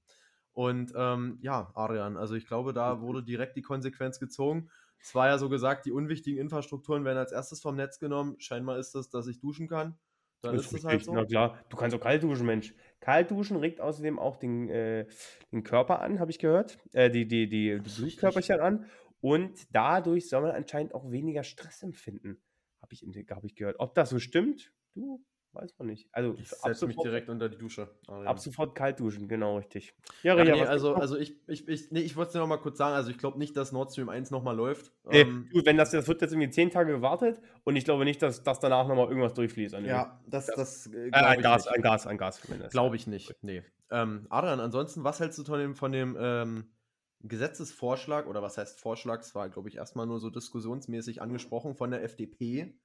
Und 0.56 0.94
ähm, 0.96 1.36
ja, 1.42 1.70
Adrian, 1.75 2.16
also 2.16 2.34
ich 2.34 2.46
glaube, 2.46 2.72
da 2.72 3.02
wurde 3.02 3.22
direkt 3.22 3.58
die 3.58 3.62
Konsequenz 3.62 4.18
gezogen. 4.18 4.70
Es 4.98 5.14
war 5.14 5.28
ja 5.28 5.36
so 5.36 5.50
gesagt, 5.50 5.84
die 5.84 5.92
unwichtigen 5.92 6.40
Infrastrukturen 6.40 7.04
werden 7.04 7.18
als 7.18 7.30
erstes 7.30 7.60
vom 7.60 7.76
Netz 7.76 7.98
genommen. 7.98 8.36
Scheinbar 8.38 8.78
ist 8.78 8.94
das, 8.94 9.10
dass 9.10 9.26
ich 9.26 9.38
duschen 9.38 9.68
kann. 9.68 9.98
Dann 10.40 10.54
ist, 10.54 10.72
es 10.72 10.82
halt 10.82 11.04
so. 11.04 11.12
Na 11.12 11.26
klar, 11.26 11.62
du 11.68 11.76
kannst 11.76 11.94
auch 11.94 12.00
kalt 12.00 12.22
duschen, 12.22 12.46
Mensch. 12.46 12.75
Kalt 13.00 13.30
duschen 13.30 13.58
regt 13.58 13.82
außerdem 13.82 14.18
auch 14.18 14.38
den, 14.38 14.70
äh, 14.70 15.06
den 15.52 15.62
Körper 15.62 16.00
an, 16.00 16.20
habe 16.20 16.30
ich 16.30 16.38
gehört. 16.38 16.78
Äh, 16.92 17.10
die, 17.10 17.28
die, 17.28 17.50
die, 17.50 17.78
die 17.78 18.00
Blutkörperchen 18.00 18.60
an. 18.60 18.86
Und 19.20 19.66
dadurch 19.75 20.30
soll 20.30 20.40
man 20.40 20.52
anscheinend 20.52 20.94
auch 20.94 21.10
weniger 21.10 21.42
Stress 21.42 21.82
empfinden. 21.82 22.40
Habe 22.80 22.94
ich, 22.94 23.06
hab 23.28 23.44
ich 23.44 23.56
gehört. 23.56 23.76
Ob 23.78 23.94
das 23.94 24.08
so 24.08 24.18
stimmt, 24.18 24.72
du, 24.94 25.22
weiß 25.56 25.75
man 25.78 25.88
nicht. 25.88 26.08
Also 26.12 26.34
Ich 26.38 26.52
ab 26.52 26.58
setze 26.68 26.86
mich 26.86 26.94
sofort, 26.96 27.06
direkt 27.06 27.28
unter 27.28 27.48
die 27.48 27.58
Dusche. 27.58 27.88
Adrian. 28.06 28.26
ab 28.28 28.38
sofort 28.38 28.75
kalt 28.75 29.00
duschen, 29.00 29.26
genau 29.28 29.56
richtig. 29.56 29.94
Ja, 30.22 30.36
Ja, 30.36 30.44
nee, 30.44 30.62
also, 30.64 30.94
also 30.94 31.16
ich, 31.16 31.36
ich, 31.48 31.66
ich, 31.66 31.90
nee, 31.90 32.00
ich 32.00 32.14
wollte 32.16 32.28
es 32.28 32.32
dir 32.34 32.38
noch 32.38 32.46
mal 32.46 32.58
kurz 32.58 32.78
sagen, 32.78 32.94
also 32.94 33.10
ich 33.10 33.18
glaube 33.18 33.38
nicht, 33.38 33.56
dass 33.56 33.72
Nord 33.72 33.90
Stream 33.92 34.08
1 34.08 34.30
nochmal 34.30 34.54
läuft. 34.54 34.92
Äh, 35.10 35.22
Ähm, 35.22 35.48
du, 35.52 35.64
wenn 35.64 35.76
das, 35.76 35.90
das 35.90 36.06
wird 36.06 36.20
jetzt 36.22 36.32
irgendwie 36.32 36.50
zehn 36.50 36.70
Tage 36.70 36.92
gewartet 36.92 37.40
und 37.64 37.75
ich 37.76 37.84
glaube 37.84 38.04
nicht, 38.04 38.22
dass, 38.22 38.42
dass 38.42 38.60
danach 38.60 38.86
nochmal 38.86 39.08
irgendwas 39.08 39.34
durchfließt. 39.34 39.75
An 39.75 39.84
ja, 39.84 40.20
das, 40.26 40.46
das, 40.46 40.86
äh, 40.86 41.08
äh, 41.08 41.10
glaube 41.10 41.26
ein 41.26 41.38
ich 41.38 41.42
Gas, 41.44 41.64
nicht. 41.64 41.75
ein 41.75 41.82
Gas, 41.82 42.06
ein 42.06 42.18
Gas. 42.18 42.42
das- 42.60 42.72
Glaube 42.72 42.96
ich 42.96 43.06
nicht, 43.06 43.34
nee. 43.42 43.62
Ähm, 43.90 44.26
Adrian, 44.30 44.60
ansonsten, 44.60 45.04
was 45.04 45.20
hältst 45.20 45.38
du 45.38 45.44
von 45.44 45.58
dem, 45.58 45.75
von 45.76 45.92
dem 45.92 46.16
ähm, 46.18 46.70
Gesetzesvorschlag, 47.22 48.26
oder 48.26 48.42
was 48.42 48.58
heißt 48.58 48.80
Vorschlag, 48.80 49.20
es 49.20 49.34
war, 49.34 49.48
glaube 49.48 49.68
ich, 49.68 49.76
erstmal 49.76 50.06
nur 50.06 50.20
so 50.20 50.30
diskussionsmäßig 50.30 51.20
angesprochen 51.22 51.75
von 51.75 51.90
der 51.90 52.02
FDP, 52.02 52.78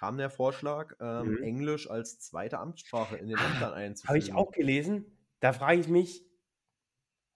kam 0.00 0.16
der 0.16 0.30
Vorschlag, 0.30 0.94
ähm, 0.98 1.28
Mhm. 1.28 1.42
Englisch 1.42 1.90
als 1.90 2.18
zweite 2.20 2.58
Amtssprache 2.58 3.16
in 3.18 3.28
den 3.28 3.36
Ämtern 3.36 3.74
einzuführen. 3.74 4.08
Habe 4.08 4.18
ich 4.18 4.34
auch 4.34 4.50
gelesen. 4.50 5.04
Da 5.40 5.52
frage 5.52 5.80
ich 5.80 5.88
mich, 5.88 6.24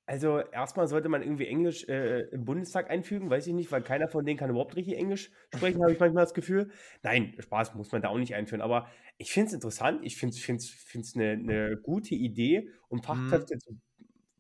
also 0.07 0.39
erstmal 0.39 0.87
sollte 0.87 1.09
man 1.09 1.23
irgendwie 1.23 1.47
Englisch 1.47 1.89
äh, 1.89 2.23
im 2.31 2.45
Bundestag 2.45 2.91
einfügen, 2.91 3.31
weiß 3.31 3.47
ich 3.47 3.55
nicht, 3.55 3.73
weil 3.73 3.83
keiner 3.83 4.09
von 4.09 4.25
denen 4.25 4.39
kann 4.39 4.51
überhaupt 4.51 4.77
richtig 4.77 4.99
Englisch 4.99 5.31
sprechen, 5.51 5.83
habe 5.83 5.93
ich 5.93 5.99
manchmal 5.99 6.25
das 6.25 6.35
Gefühl. 6.35 6.71
Nein, 7.03 7.35
Spaß 7.39 7.75
muss 7.75 7.91
man 7.91 8.03
da 8.03 8.09
auch 8.09 8.19
nicht 8.19 8.35
einführen, 8.35 8.61
aber 8.61 8.89
ich 9.17 9.33
finde 9.33 9.49
es 9.49 9.55
interessant, 9.55 10.01
ich 10.05 10.19
finde 10.19 10.37
es 10.37 11.15
eine, 11.15 11.31
eine 11.33 11.77
gute 11.83 12.15
Idee, 12.15 12.69
um 12.89 13.03
Fachkräfte, 13.03 13.57
zu, 13.59 13.79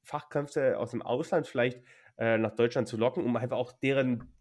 Fachkräfte 0.02 0.78
aus 0.78 0.90
dem 0.92 1.02
Ausland 1.02 1.46
vielleicht 1.46 1.82
äh, 2.18 2.38
nach 2.38 2.54
Deutschland 2.56 2.88
zu 2.88 2.98
locken, 2.98 3.24
um 3.24 3.36
einfach 3.36 3.56
auch 3.58 3.72
deren 3.72 4.33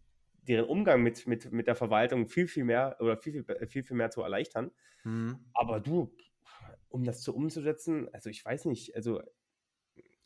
deren 0.48 0.66
Umgang 0.66 1.02
mit, 1.02 1.26
mit, 1.26 1.52
mit 1.52 1.66
der 1.66 1.74
Verwaltung 1.74 2.28
viel, 2.28 2.46
viel 2.48 2.64
mehr 2.64 2.96
oder 3.00 3.16
viel, 3.16 3.44
viel, 3.44 3.66
viel, 3.68 3.82
viel 3.84 3.96
mehr 3.96 4.10
zu 4.10 4.22
erleichtern. 4.22 4.70
Mhm. 5.04 5.54
Aber 5.54 5.80
du, 5.80 6.14
um 6.88 7.04
das 7.04 7.22
zu 7.22 7.34
umzusetzen, 7.34 8.08
also 8.12 8.30
ich 8.30 8.44
weiß 8.44 8.66
nicht, 8.66 8.96
also 8.96 9.22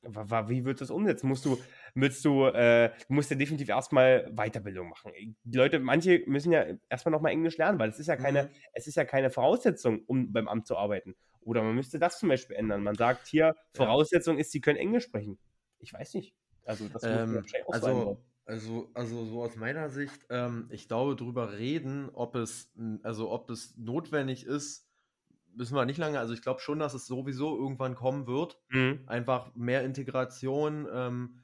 wie 0.03 0.65
wird 0.65 0.81
das 0.81 0.91
umsetzen? 0.91 1.27
Musst 1.29 1.45
du, 1.45 1.59
willst 1.95 2.25
du, 2.25 2.47
äh, 2.47 2.91
du 3.09 3.15
musst 3.15 3.31
ja 3.31 3.37
definitiv 3.37 3.69
erstmal 3.69 4.31
Weiterbildung 4.33 4.89
machen. 4.89 5.13
Die 5.43 5.59
Leute, 5.59 5.81
manche 5.81 6.23
müssen 6.27 6.53
ja 6.53 6.67
erstmal 6.89 7.11
nochmal 7.13 7.33
Englisch 7.33 7.57
lernen, 7.59 7.79
weil 7.79 7.91
es 7.91 7.99
ist 7.99 8.07
ja 8.07 8.17
keine, 8.17 8.45
Mhm. 8.45 8.51
es 8.73 8.87
ist 8.87 8.95
ja 8.95 9.05
keine 9.05 9.31
Voraussetzung, 9.31 10.03
um 10.07 10.33
beim 10.33 10.47
Amt 10.49 10.67
zu 10.69 10.77
arbeiten. 10.77 11.17
Oder 11.41 11.63
man 11.63 11.75
müsste 11.75 11.99
das 11.99 12.19
zum 12.21 12.29
Beispiel 12.29 12.57
ändern. 12.57 12.83
Man 12.83 12.95
sagt 12.95 13.27
hier, 13.27 13.57
Voraussetzung 13.75 14.39
ist, 14.39 14.53
sie 14.53 14.61
können 14.61 14.79
Englisch 14.79 15.05
sprechen. 15.05 15.39
Ich 15.79 15.93
weiß 15.93 16.15
nicht. 16.15 16.35
Also 16.65 16.89
das 16.89 17.09
muss 17.09 17.27
man 17.27 17.35
Ähm, 17.35 17.35
wahrscheinlich 17.43 17.69
auch 17.69 17.75
so 17.75 17.87
ändern. 17.89 18.19
Also, 18.49 18.91
also, 18.95 19.27
so 19.27 19.43
aus 19.43 19.57
meiner 19.57 19.91
Sicht, 19.91 20.27
ähm, 20.31 20.69
ich 20.71 20.89
glaube, 20.89 21.17
drüber 21.17 21.53
reden, 21.59 22.09
ob 22.15 22.35
es, 22.35 22.73
also 23.03 23.31
ob 23.31 23.51
es 23.51 23.77
notwendig 23.77 24.47
ist, 24.47 24.89
müssen 25.55 25.75
wir 25.75 25.85
nicht 25.85 25.99
lange, 25.99 26.19
also 26.19 26.33
ich 26.33 26.41
glaube 26.41 26.61
schon, 26.61 26.79
dass 26.79 26.95
es 26.95 27.07
sowieso 27.07 27.59
irgendwann 27.59 27.95
kommen 27.95 28.27
wird. 28.27 28.59
Mhm. 28.71 29.01
Einfach 29.07 29.55
mehr 29.55 29.85
Integration. 29.85 30.89
Ähm, 30.91 31.41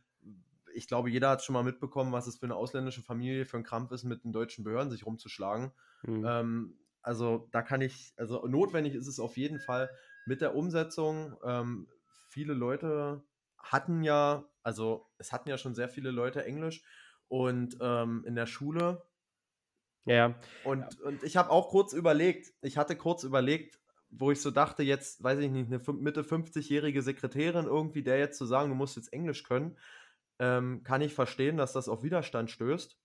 ich 0.72 0.88
glaube, 0.88 1.10
jeder 1.10 1.28
hat 1.28 1.44
schon 1.44 1.52
mal 1.52 1.62
mitbekommen, 1.62 2.10
was 2.12 2.26
es 2.26 2.38
für 2.38 2.46
eine 2.46 2.56
ausländische 2.56 3.02
Familie 3.02 3.44
für 3.44 3.58
ein 3.58 3.64
Krampf 3.64 3.92
ist, 3.92 4.04
mit 4.04 4.24
den 4.24 4.32
deutschen 4.32 4.64
Behörden 4.64 4.90
sich 4.90 5.04
rumzuschlagen. 5.04 5.72
Mhm. 6.04 6.24
Ähm, 6.26 6.78
also 7.02 7.48
da 7.52 7.60
kann 7.60 7.82
ich, 7.82 8.14
also 8.16 8.46
notwendig 8.46 8.94
ist 8.94 9.08
es 9.08 9.20
auf 9.20 9.36
jeden 9.36 9.60
Fall 9.60 9.90
mit 10.24 10.40
der 10.40 10.54
Umsetzung. 10.54 11.36
Ähm, 11.44 11.86
viele 12.30 12.54
Leute 12.54 13.22
hatten 13.64 14.02
ja, 14.02 14.44
also 14.62 15.06
es 15.18 15.32
hatten 15.32 15.48
ja 15.48 15.58
schon 15.58 15.74
sehr 15.74 15.88
viele 15.88 16.10
Leute 16.10 16.44
Englisch 16.44 16.82
und 17.28 17.76
ähm, 17.80 18.24
in 18.26 18.34
der 18.34 18.46
Schule. 18.46 19.04
Ja, 20.06 20.14
ja. 20.14 20.34
Und, 20.64 21.00
und 21.00 21.22
ich 21.22 21.36
habe 21.36 21.50
auch 21.50 21.70
kurz 21.70 21.92
überlegt, 21.92 22.52
ich 22.60 22.76
hatte 22.76 22.96
kurz 22.96 23.24
überlegt, 23.24 23.80
wo 24.10 24.30
ich 24.30 24.40
so 24.40 24.50
dachte, 24.50 24.82
jetzt, 24.82 25.22
weiß 25.22 25.38
ich 25.40 25.50
nicht, 25.50 25.72
eine 25.72 25.80
Mitte 25.94 26.22
50-jährige 26.22 27.02
Sekretärin 27.02 27.66
irgendwie, 27.66 28.02
der 28.02 28.18
jetzt 28.18 28.38
zu 28.38 28.46
sagen, 28.46 28.68
du 28.68 28.76
musst 28.76 28.96
jetzt 28.96 29.12
Englisch 29.12 29.42
können, 29.42 29.76
ähm, 30.38 30.82
kann 30.84 31.00
ich 31.00 31.14
verstehen, 31.14 31.56
dass 31.56 31.72
das 31.72 31.88
auf 31.88 32.02
Widerstand 32.02 32.50
stößt. 32.50 32.98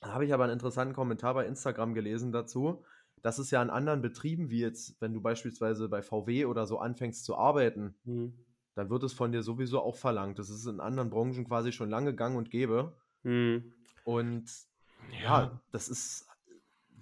Da 0.00 0.12
habe 0.12 0.24
ich 0.24 0.32
aber 0.32 0.44
einen 0.44 0.52
interessanten 0.52 0.94
Kommentar 0.94 1.34
bei 1.34 1.46
Instagram 1.46 1.94
gelesen 1.94 2.32
dazu. 2.32 2.84
Das 3.22 3.38
ist 3.38 3.50
ja 3.50 3.60
an 3.60 3.70
anderen 3.70 4.02
Betrieben, 4.02 4.50
wie 4.50 4.60
jetzt, 4.60 5.00
wenn 5.00 5.12
du 5.12 5.20
beispielsweise 5.20 5.88
bei 5.88 6.02
VW 6.02 6.44
oder 6.44 6.66
so 6.66 6.78
anfängst 6.78 7.24
zu 7.24 7.36
arbeiten, 7.36 7.96
Mhm. 8.04 8.46
Dann 8.76 8.90
wird 8.90 9.02
es 9.02 9.14
von 9.14 9.32
dir 9.32 9.42
sowieso 9.42 9.80
auch 9.80 9.96
verlangt. 9.96 10.38
Das 10.38 10.50
ist 10.50 10.66
in 10.66 10.80
anderen 10.80 11.08
Branchen 11.08 11.44
quasi 11.46 11.72
schon 11.72 11.88
lange 11.88 12.14
gang 12.14 12.36
und 12.36 12.50
gäbe. 12.50 12.94
Mhm. 13.22 13.72
Und 14.04 14.44
ja, 15.22 15.60
das 15.72 15.88
ist, 15.88 16.28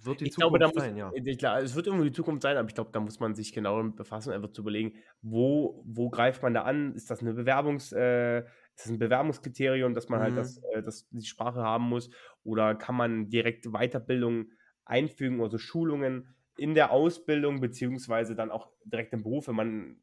wird 0.01 0.21
die 0.21 0.27
ich 0.27 0.35
glaube, 0.35 0.57
Zukunft 0.57 0.77
da 0.77 0.79
muss, 0.79 0.87
sein, 0.87 0.97
ja. 0.97 1.35
klar, 1.37 1.59
es 1.59 1.75
wird 1.75 1.87
irgendwie 1.87 2.05
die 2.05 2.15
Zukunft 2.15 2.43
sein, 2.43 2.55
aber 2.55 2.69
ich 2.69 2.75
glaube, 2.75 2.91
da 2.93 3.01
muss 3.01 3.19
man 3.19 3.35
sich 3.35 3.51
genau 3.51 3.77
damit 3.77 3.97
befassen, 3.97 4.31
einfach 4.31 4.51
zu 4.51 4.61
überlegen, 4.61 4.93
wo, 5.21 5.83
wo 5.85 6.09
greift 6.09 6.41
man 6.43 6.53
da 6.53 6.61
an? 6.61 6.95
Ist 6.95 7.11
das 7.11 7.19
eine 7.19 7.33
Bewerbungs, 7.33 7.91
äh, 7.91 8.39
ist 8.39 8.85
das 8.85 8.87
ein 8.87 8.99
Bewerbungskriterium, 8.99 9.93
dass 9.93 10.07
man 10.07 10.21
halt 10.21 10.31
Mhm. 10.31 10.37
das, 10.37 10.57
äh, 10.73 10.81
das, 10.81 11.09
die 11.09 11.25
Sprache 11.25 11.61
haben 11.61 11.89
muss? 11.89 12.09
Oder 12.45 12.75
kann 12.75 12.95
man 12.95 13.29
direkt 13.29 13.65
Weiterbildung 13.65 14.45
einfügen, 14.85 15.41
also 15.41 15.57
Schulungen 15.57 16.35
in 16.57 16.73
der 16.73 16.91
Ausbildung, 16.91 17.59
beziehungsweise 17.59 18.33
dann 18.33 18.49
auch 18.49 18.69
direkt 18.85 19.11
im 19.11 19.23
Beruf, 19.23 19.49
wenn 19.49 19.55
man 19.55 19.97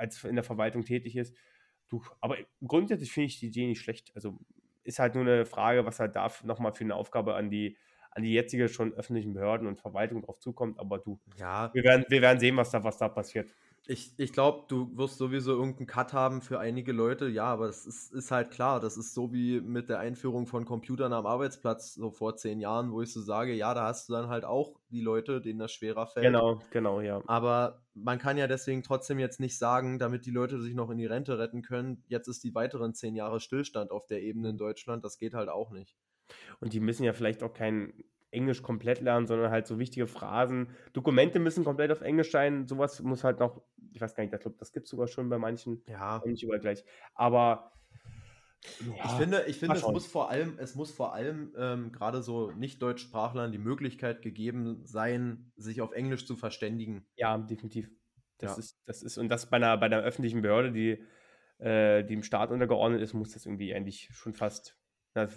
als 0.00 0.24
in 0.24 0.34
der 0.36 0.44
Verwaltung 0.44 0.84
tätig 0.84 1.16
ist? 1.16 1.36
Du, 1.88 2.02
aber 2.20 2.36
grundsätzlich 2.66 3.12
finde 3.12 3.26
ich 3.26 3.40
die 3.40 3.48
Idee 3.48 3.66
nicht 3.66 3.80
schlecht. 3.80 4.12
Also 4.14 4.38
ist 4.84 4.98
halt 4.98 5.14
nur 5.14 5.24
eine 5.24 5.46
Frage, 5.46 5.84
was 5.86 6.00
halt 6.00 6.16
da 6.16 6.30
nochmal 6.44 6.72
für 6.72 6.84
eine 6.84 6.94
Aufgabe 6.94 7.34
an 7.34 7.50
die, 7.50 7.76
an 8.12 8.22
die 8.22 8.32
jetzige 8.32 8.68
schon 8.68 8.92
öffentlichen 8.94 9.34
Behörden 9.34 9.66
und 9.68 9.80
Verwaltung 9.80 10.22
drauf 10.22 10.38
zukommt. 10.38 10.78
Aber 10.78 10.98
du, 10.98 11.20
Ja, 11.36 11.72
wir 11.72 11.84
werden, 11.84 12.04
wir 12.08 12.22
werden 12.22 12.40
sehen, 12.40 12.56
was 12.56 12.70
da, 12.70 12.82
was 12.84 12.98
da 12.98 13.08
passiert. 13.08 13.54
ich, 13.86 14.12
ich 14.18 14.32
glaube, 14.32 14.66
du 14.68 14.96
wirst 14.96 15.18
sowieso 15.18 15.52
irgendeinen 15.52 15.86
Cut 15.86 16.12
haben 16.12 16.42
für 16.42 16.60
einige 16.60 16.92
Leute, 16.92 17.28
ja, 17.28 17.44
aber 17.46 17.66
es 17.68 17.86
ist, 17.86 18.12
ist 18.12 18.30
halt 18.30 18.50
klar, 18.52 18.78
das 18.78 18.96
ist 18.96 19.14
so 19.14 19.32
wie 19.32 19.60
mit 19.60 19.88
der 19.88 19.98
Einführung 19.98 20.46
von 20.46 20.64
Computern 20.64 21.12
am 21.12 21.26
Arbeitsplatz 21.26 21.94
so 21.94 22.10
vor 22.10 22.36
zehn 22.36 22.60
Jahren, 22.60 22.92
wo 22.92 23.02
ich 23.02 23.12
so 23.12 23.20
sage, 23.20 23.52
ja, 23.54 23.74
da 23.74 23.86
hast 23.86 24.08
du 24.08 24.12
dann 24.12 24.28
halt 24.28 24.44
auch 24.44 24.78
die 24.90 25.00
Leute, 25.00 25.40
denen 25.40 25.58
das 25.58 25.72
schwerer 25.72 26.06
fällt. 26.06 26.24
Genau, 26.26 26.60
genau, 26.70 27.00
ja. 27.00 27.22
Aber 27.26 27.82
man 28.02 28.18
kann 28.18 28.36
ja 28.36 28.46
deswegen 28.46 28.82
trotzdem 28.82 29.18
jetzt 29.18 29.40
nicht 29.40 29.58
sagen, 29.58 29.98
damit 29.98 30.26
die 30.26 30.30
Leute 30.30 30.60
sich 30.60 30.74
noch 30.74 30.90
in 30.90 30.98
die 30.98 31.06
Rente 31.06 31.38
retten 31.38 31.62
können, 31.62 32.04
jetzt 32.08 32.28
ist 32.28 32.42
die 32.44 32.54
weiteren 32.54 32.94
zehn 32.94 33.14
Jahre 33.14 33.40
Stillstand 33.40 33.90
auf 33.90 34.06
der 34.06 34.22
Ebene 34.22 34.50
in 34.50 34.58
Deutschland. 34.58 35.04
Das 35.04 35.18
geht 35.18 35.34
halt 35.34 35.48
auch 35.48 35.70
nicht. 35.70 35.96
Und 36.60 36.72
die 36.72 36.80
müssen 36.80 37.04
ja 37.04 37.12
vielleicht 37.12 37.42
auch 37.42 37.52
kein 37.52 37.92
Englisch 38.30 38.62
komplett 38.62 39.00
lernen, 39.00 39.26
sondern 39.26 39.50
halt 39.50 39.66
so 39.66 39.78
wichtige 39.78 40.06
Phrasen. 40.06 40.68
Dokumente 40.92 41.40
müssen 41.40 41.64
komplett 41.64 41.90
auf 41.90 42.00
Englisch 42.00 42.30
sein. 42.30 42.68
Sowas 42.68 43.02
muss 43.02 43.24
halt 43.24 43.40
noch, 43.40 43.62
ich 43.92 44.00
weiß 44.00 44.14
gar 44.14 44.22
nicht, 44.22 44.32
ich 44.32 44.40
glaube, 44.40 44.56
das 44.58 44.72
gibt 44.72 44.84
es 44.84 44.90
sogar 44.90 45.08
schon 45.08 45.28
bei 45.28 45.38
manchen, 45.38 45.82
Ja. 45.88 46.22
nicht 46.24 46.42
überall 46.44 46.60
gleich. 46.60 46.84
Aber 47.14 47.72
ja, 48.78 48.96
Ich 49.02 49.16
finde, 49.16 49.44
ich 49.46 49.56
finde 49.58 49.78
es 49.78 49.88
muss 49.88 50.06
vor 50.06 50.30
allem, 50.30 50.58
es 50.58 50.74
muss 50.74 50.90
vor 50.92 51.14
allem 51.14 51.54
ähm, 51.56 51.92
gerade 51.92 52.22
so 52.22 52.50
Nicht-Deutschsprachlern 52.52 53.52
die 53.52 53.58
Möglichkeit 53.58 54.22
gegeben 54.22 54.84
sein, 54.86 55.52
sich 55.56 55.80
auf 55.80 55.92
Englisch 55.92 56.26
zu 56.26 56.36
verständigen. 56.36 57.06
ja, 57.16 57.38
definitiv. 57.38 57.90
Das 58.38 58.56
Ja. 58.56 58.58
ist, 58.58 58.78
das 58.86 59.02
ist, 59.02 59.18
und 59.18 59.28
das 59.28 59.50
bei 59.50 59.56
einer, 59.56 59.76
bei 59.76 59.86
einer 59.86 60.00
öffentlichen 60.00 60.42
Behörde, 60.42 60.72
die, 60.72 61.04
äh, 61.58 62.02
die 62.04 62.14
dem 62.14 62.22
Staat 62.22 62.50
untergeordnet 62.50 63.02
ist, 63.02 63.12
muss 63.14 63.32
das 63.32 63.46
irgendwie 63.46 63.74
eigentlich 63.74 64.08
schon 64.12 64.34
fast 64.34 64.78
na, 65.14 65.28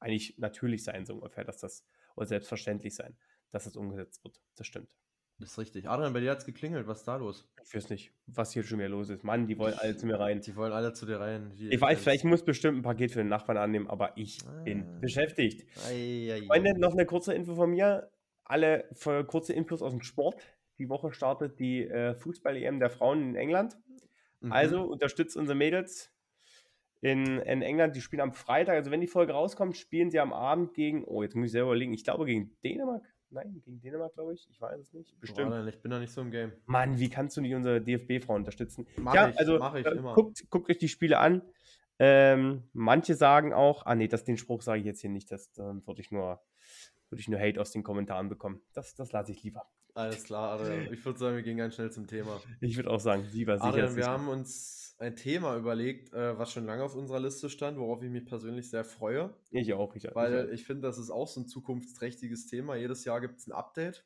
eigentlich 0.00 0.38
natürlich 0.38 0.84
sein, 0.84 1.06
so 1.06 1.14
ungefähr, 1.14 1.44
dass 1.44 1.58
das, 1.58 1.86
oder 2.16 2.26
selbstverständlich 2.26 2.94
sein, 2.94 3.16
dass 3.50 3.64
das 3.64 3.76
umgesetzt 3.76 4.24
wird. 4.24 4.42
Das 4.56 4.66
stimmt. 4.66 4.96
Das 5.40 5.52
ist 5.52 5.58
richtig. 5.58 5.88
Adrian, 5.88 6.12
bei 6.12 6.20
dir 6.20 6.30
hat 6.32 6.38
es 6.38 6.44
geklingelt. 6.44 6.86
Was 6.86 6.98
ist 6.98 7.08
da 7.08 7.16
los? 7.16 7.48
Ich 7.64 7.74
weiß 7.74 7.88
nicht, 7.90 8.12
was 8.26 8.52
hier 8.52 8.62
schon 8.62 8.78
wieder 8.78 8.90
los 8.90 9.08
ist. 9.08 9.24
Mann, 9.24 9.46
die 9.46 9.58
wollen 9.58 9.74
alle 9.74 9.96
zu 9.96 10.06
mir 10.06 10.20
rein. 10.20 10.40
Die 10.42 10.54
wollen 10.54 10.72
alle 10.72 10.92
zu 10.92 11.06
dir 11.06 11.18
rein. 11.18 11.50
Wie 11.56 11.70
Ich 11.70 11.80
weiß, 11.80 11.96
es- 11.98 12.04
vielleicht 12.04 12.24
muss 12.24 12.44
bestimmt 12.44 12.78
ein 12.78 12.82
Paket 12.82 13.12
für 13.12 13.18
den 13.20 13.28
Nachbarn 13.28 13.56
annehmen, 13.56 13.88
aber 13.88 14.12
ich 14.16 14.38
bin 14.64 14.82
Ah. 14.82 14.98
beschäftigt. 15.00 15.66
Ei, 15.88 16.28
ei, 16.32 16.42
Freunde, 16.46 16.78
noch 16.78 16.92
eine 16.92 17.06
kurze 17.06 17.32
Info 17.34 17.54
von 17.54 17.70
mir. 17.70 18.10
Alle 18.44 18.84
für 18.92 19.24
kurze 19.24 19.52
Infos 19.54 19.80
aus 19.82 19.92
dem 19.92 20.02
Sport. 20.02 20.36
Die 20.78 20.88
Woche 20.88 21.12
startet 21.12 21.58
die 21.58 21.84
äh, 21.86 22.14
Fußball-EM 22.14 22.78
der 22.78 22.90
Frauen 22.90 23.30
in 23.30 23.34
England. 23.36 23.76
Mhm. 24.40 24.52
Also 24.52 24.82
unterstützt 24.82 25.36
unsere 25.36 25.56
Mädels 25.56 26.12
in, 27.00 27.38
in 27.38 27.62
England. 27.62 27.96
Die 27.96 28.00
spielen 28.00 28.20
am 28.20 28.32
Freitag. 28.32 28.74
Also 28.76 28.90
wenn 28.90 29.00
die 29.00 29.06
Folge 29.06 29.32
rauskommt, 29.32 29.76
spielen 29.76 30.10
sie 30.10 30.20
am 30.20 30.32
Abend 30.32 30.74
gegen, 30.74 31.04
oh, 31.04 31.22
jetzt 31.22 31.34
muss 31.34 31.46
ich 31.46 31.52
selber 31.52 31.68
überlegen, 31.70 31.94
ich 31.94 32.04
glaube 32.04 32.26
gegen 32.26 32.56
Dänemark. 32.62 33.04
Nein, 33.30 33.60
gegen 33.64 33.80
Dänemark, 33.80 34.14
glaube 34.14 34.34
ich. 34.34 34.48
Ich 34.50 34.60
weiß 34.60 34.80
es 34.80 34.92
nicht. 34.92 35.18
Bestimmt. 35.20 35.52
Adrian, 35.52 35.68
ich 35.68 35.80
bin 35.80 35.90
da 35.90 35.98
nicht 35.98 36.12
so 36.12 36.20
im 36.20 36.30
Game. 36.30 36.52
Mann, 36.66 36.98
wie 36.98 37.08
kannst 37.08 37.36
du 37.36 37.40
nicht 37.40 37.54
unsere 37.54 37.80
DFB-Frau 37.80 38.34
unterstützen? 38.34 38.86
Mach 38.96 39.14
ja, 39.14 39.28
ich, 39.28 39.38
also 39.38 39.58
mach 39.58 39.74
ich 39.74 39.86
äh, 39.86 39.90
immer. 39.90 40.14
guckt, 40.14 40.44
guckt 40.50 40.68
euch 40.70 40.78
die 40.78 40.88
Spiele 40.88 41.18
an. 41.18 41.42
Ähm, 41.98 42.64
manche 42.72 43.14
sagen 43.14 43.52
auch, 43.52 43.86
ah 43.86 43.94
nee, 43.94 44.08
das, 44.08 44.24
den 44.24 44.38
Spruch 44.38 44.62
sage 44.62 44.80
ich 44.80 44.86
jetzt 44.86 45.00
hier 45.00 45.10
nicht, 45.10 45.30
das 45.30 45.50
ähm, 45.58 45.86
würde 45.86 46.00
ich 46.00 46.10
nur 46.10 46.40
würde 47.10 47.20
ich 47.20 47.28
nur 47.28 47.40
Hate 47.40 47.60
aus 47.60 47.72
den 47.72 47.82
Kommentaren 47.82 48.28
bekommen. 48.28 48.62
Das, 48.72 48.94
das 48.94 49.12
lasse 49.12 49.32
ich 49.32 49.42
lieber. 49.42 49.68
Alles 49.94 50.24
klar, 50.24 50.52
Adrian. 50.52 50.92
Ich 50.92 51.04
würde 51.04 51.18
sagen, 51.18 51.36
wir 51.36 51.42
gehen 51.42 51.56
ganz 51.56 51.74
schnell 51.74 51.90
zum 51.90 52.06
Thema. 52.06 52.40
Ich 52.60 52.76
würde 52.76 52.90
auch 52.90 53.00
sagen, 53.00 53.26
lieber 53.32 53.58
sicher. 53.58 53.68
Adrian, 53.68 53.96
wir 53.96 54.06
haben 54.06 54.28
uns 54.28 54.89
ein 55.00 55.16
Thema 55.16 55.56
überlegt, 55.56 56.12
äh, 56.12 56.38
was 56.38 56.52
schon 56.52 56.66
lange 56.66 56.82
auf 56.84 56.94
unserer 56.94 57.20
Liste 57.20 57.48
stand, 57.48 57.78
worauf 57.78 58.02
ich 58.02 58.10
mich 58.10 58.26
persönlich 58.26 58.68
sehr 58.68 58.84
freue, 58.84 59.34
Ich 59.50 59.72
auch, 59.72 59.94
ich, 59.96 60.06
weil 60.14 60.46
ich, 60.46 60.60
ich 60.60 60.66
finde, 60.66 60.82
das 60.82 60.98
ist 60.98 61.10
auch 61.10 61.26
so 61.26 61.40
ein 61.40 61.46
zukunftsträchtiges 61.46 62.46
Thema. 62.46 62.76
Jedes 62.76 63.04
Jahr 63.04 63.20
gibt 63.20 63.38
es 63.38 63.46
ein 63.46 63.52
Update. 63.52 64.04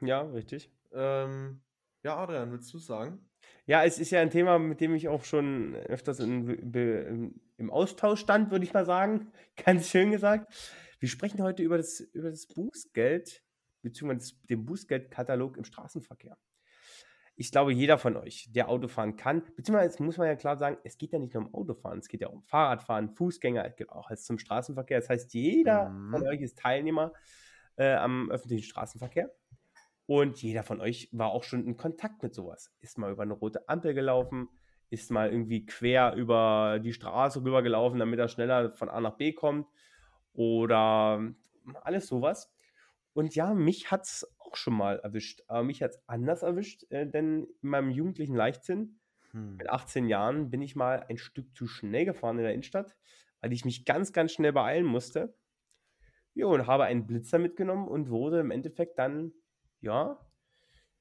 Ja, 0.00 0.22
richtig. 0.22 0.72
Ähm, 0.92 1.60
ja, 2.02 2.16
Adrian, 2.16 2.50
willst 2.52 2.72
du 2.72 2.78
sagen? 2.78 3.28
Ja, 3.66 3.84
es 3.84 3.98
ist 3.98 4.10
ja 4.10 4.20
ein 4.20 4.30
Thema, 4.30 4.58
mit 4.58 4.80
dem 4.80 4.94
ich 4.94 5.08
auch 5.08 5.24
schon 5.24 5.74
öfters 5.74 6.20
in, 6.20 6.72
be, 6.72 7.32
im- 7.58 7.70
Austausch 7.70 8.20
stand, 8.20 8.50
würde 8.50 8.64
ich 8.64 8.72
mal 8.72 8.86
sagen. 8.86 9.30
Ganz 9.64 9.90
schön 9.90 10.10
gesagt. 10.10 10.50
Wir 10.98 11.08
sprechen 11.10 11.42
heute 11.42 11.62
über 11.62 11.76
das, 11.76 12.00
über 12.00 12.30
das 12.30 12.46
Bußgeld, 12.46 13.42
beziehungsweise 13.82 14.34
den 14.48 14.64
Bußgeldkatalog 14.64 15.58
im 15.58 15.64
Straßenverkehr. 15.64 16.38
Ich 17.40 17.50
glaube, 17.50 17.72
jeder 17.72 17.96
von 17.96 18.18
euch, 18.18 18.50
der 18.52 18.68
Auto 18.68 18.86
fahren 18.86 19.16
kann, 19.16 19.42
beziehungsweise 19.56 20.02
muss 20.02 20.18
man 20.18 20.26
ja 20.26 20.36
klar 20.36 20.58
sagen, 20.58 20.76
es 20.84 20.98
geht 20.98 21.14
ja 21.14 21.18
nicht 21.18 21.32
nur 21.32 21.46
um 21.46 21.54
Autofahren, 21.54 21.98
es 21.98 22.06
geht 22.08 22.20
ja 22.20 22.28
um 22.28 22.42
Fahrradfahren, 22.42 23.08
Fußgänger, 23.08 23.64
es 23.64 23.76
geht 23.76 23.88
auch 23.88 24.10
als 24.10 24.24
zum 24.24 24.38
Straßenverkehr. 24.38 25.00
Das 25.00 25.08
heißt, 25.08 25.32
jeder 25.32 25.88
Mhm. 25.88 26.10
von 26.10 26.28
euch 26.28 26.42
ist 26.42 26.58
Teilnehmer 26.58 27.14
äh, 27.76 27.94
am 27.94 28.30
öffentlichen 28.30 28.64
Straßenverkehr. 28.64 29.30
Und 30.04 30.42
jeder 30.42 30.62
von 30.64 30.82
euch 30.82 31.08
war 31.12 31.30
auch 31.30 31.42
schon 31.42 31.64
in 31.64 31.78
Kontakt 31.78 32.22
mit 32.22 32.34
sowas. 32.34 32.74
Ist 32.80 32.98
mal 32.98 33.10
über 33.10 33.22
eine 33.22 33.32
rote 33.32 33.66
Ampel 33.70 33.94
gelaufen, 33.94 34.50
ist 34.90 35.10
mal 35.10 35.30
irgendwie 35.30 35.64
quer 35.64 36.12
über 36.16 36.78
die 36.78 36.92
Straße 36.92 37.42
rübergelaufen, 37.42 37.98
damit 38.00 38.18
er 38.18 38.28
schneller 38.28 38.72
von 38.72 38.90
A 38.90 39.00
nach 39.00 39.16
B 39.16 39.32
kommt. 39.32 39.66
Oder 40.34 41.32
alles 41.84 42.06
sowas. 42.06 42.52
Und 43.14 43.34
ja, 43.34 43.54
mich 43.54 43.90
hat 43.90 44.02
es 44.02 44.30
auch 44.50 44.56
schon 44.56 44.74
mal 44.74 44.98
erwischt. 45.00 45.42
Aber 45.48 45.62
mich 45.64 45.82
hat 45.82 45.92
es 45.92 46.02
anders 46.08 46.42
erwischt, 46.42 46.84
äh, 46.90 47.06
denn 47.06 47.44
in 47.62 47.68
meinem 47.68 47.90
jugendlichen 47.90 48.34
Leichtsinn, 48.36 49.00
Hm. 49.32 49.56
mit 49.58 49.70
18 49.70 50.08
Jahren, 50.08 50.50
bin 50.50 50.62
ich 50.62 50.76
mal 50.76 51.06
ein 51.08 51.18
Stück 51.18 51.54
zu 51.56 51.66
schnell 51.66 52.04
gefahren 52.06 52.38
in 52.38 52.44
der 52.44 52.54
Innenstadt, 52.54 52.96
weil 53.40 53.52
ich 53.52 53.64
mich 53.64 53.84
ganz, 53.84 54.12
ganz 54.12 54.32
schnell 54.32 54.52
beeilen 54.52 54.86
musste. 54.86 55.36
Ja, 56.34 56.46
und 56.46 56.66
habe 56.66 56.84
einen 56.84 57.06
Blitzer 57.06 57.38
mitgenommen 57.38 57.88
und 57.88 58.08
wurde 58.10 58.40
im 58.40 58.50
Endeffekt 58.50 58.98
dann, 58.98 59.32
ja, 59.80 60.18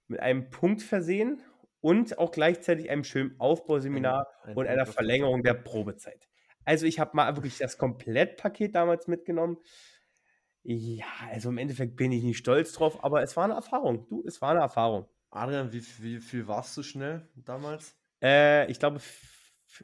mit 0.07 0.19
einem 0.21 0.49
Punkt 0.49 0.81
versehen 0.81 1.41
und 1.81 2.17
auch 2.19 2.31
gleichzeitig 2.31 2.89
einem 2.89 3.03
schönen 3.03 3.39
Aufbauseminar 3.39 4.27
Ein- 4.43 4.51
ein 4.51 4.57
und 4.57 4.67
einer 4.67 4.85
Verlängerung 4.85 5.43
der 5.43 5.53
Probezeit. 5.55 6.29
Also 6.65 6.85
ich 6.85 6.99
habe 6.99 7.15
mal 7.15 7.35
wirklich 7.37 7.57
das 7.57 7.77
Komplettpaket 7.77 8.75
damals 8.75 9.07
mitgenommen. 9.07 9.57
Ja, 10.63 11.05
also 11.31 11.49
im 11.49 11.57
Endeffekt 11.57 11.95
bin 11.95 12.11
ich 12.11 12.23
nicht 12.23 12.37
stolz 12.37 12.73
drauf, 12.73 13.03
aber 13.03 13.21
es 13.21 13.35
war 13.37 13.45
eine 13.45 13.53
Erfahrung. 13.53 14.07
Du, 14.09 14.23
es 14.25 14.41
war 14.41 14.51
eine 14.51 14.59
Erfahrung. 14.59 15.07
Adrian, 15.31 15.71
wie, 15.71 15.83
wie 15.99 16.19
viel 16.19 16.47
warst 16.47 16.75
du 16.75 16.83
schnell 16.83 17.27
damals? 17.35 17.95
Äh, 18.21 18.69
ich 18.69 18.79
glaube, 18.79 18.97
äh, 18.97 19.83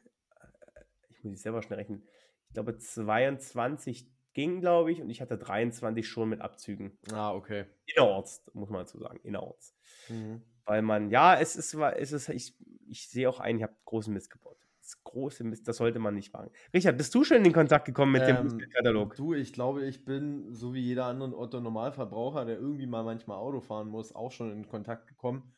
ich 1.09 1.23
muss 1.23 1.35
ich 1.35 1.41
selber 1.41 1.61
schnell 1.61 1.79
rechnen. 1.79 2.03
Ich 2.47 2.53
glaube, 2.53 2.77
22 2.77 4.07
ging, 4.33 4.59
glaube 4.59 4.91
ich, 4.91 5.01
und 5.01 5.09
ich 5.09 5.21
hatte 5.21 5.37
23 5.37 6.07
schon 6.07 6.29
mit 6.29 6.41
Abzügen. 6.41 6.97
Ah, 7.11 7.33
okay. 7.33 7.65
Innerorts, 7.85 8.43
muss 8.53 8.69
man 8.69 8.81
dazu 8.81 8.99
sagen, 8.99 9.19
innerorts. 9.23 9.75
Mhm. 10.09 10.41
Weil 10.65 10.81
man, 10.81 11.09
ja, 11.09 11.39
es 11.39 11.55
ist, 11.55 11.73
es 11.73 12.11
ist 12.11 12.29
ich, 12.29 12.53
ich 12.87 13.07
sehe 13.07 13.29
auch 13.29 13.39
ein, 13.39 13.57
ich 13.57 13.63
habe 13.63 13.75
großen 13.85 14.13
Mist 14.13 14.29
gebaut. 14.31 14.64
Das 14.85 15.03
große 15.03 15.43
Mist, 15.43 15.67
das 15.67 15.77
sollte 15.77 15.97
man 15.97 16.13
nicht 16.13 16.31
machen. 16.31 16.51
Richard, 16.71 16.97
bist 16.97 17.15
du 17.15 17.23
schon 17.23 17.37
in 17.37 17.43
den 17.43 17.53
Kontakt 17.53 17.85
gekommen 17.85 18.11
mit 18.11 18.27
dem 18.27 18.37
Ähm, 18.37 18.43
Bußgeldkatalog? 18.43 19.15
Du, 19.15 19.33
ich 19.33 19.51
glaube, 19.51 19.85
ich 19.85 20.05
bin, 20.05 20.53
so 20.53 20.73
wie 20.73 20.79
jeder 20.81 21.05
andere 21.05 21.35
Otto-Normalverbraucher, 21.37 22.45
der 22.45 22.57
irgendwie 22.57 22.85
mal 22.85 23.03
manchmal 23.03 23.37
Auto 23.37 23.61
fahren 23.61 23.87
muss, 23.87 24.13
auch 24.13 24.31
schon 24.31 24.51
in 24.51 24.67
Kontakt 24.67 25.07
gekommen. 25.07 25.53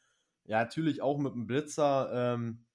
Ja, 0.46 0.64
natürlich 0.64 1.02
auch 1.02 1.18
mit 1.18 1.34
dem 1.34 1.46
Blitzer. 1.46 2.10
Ähm, 2.14 2.66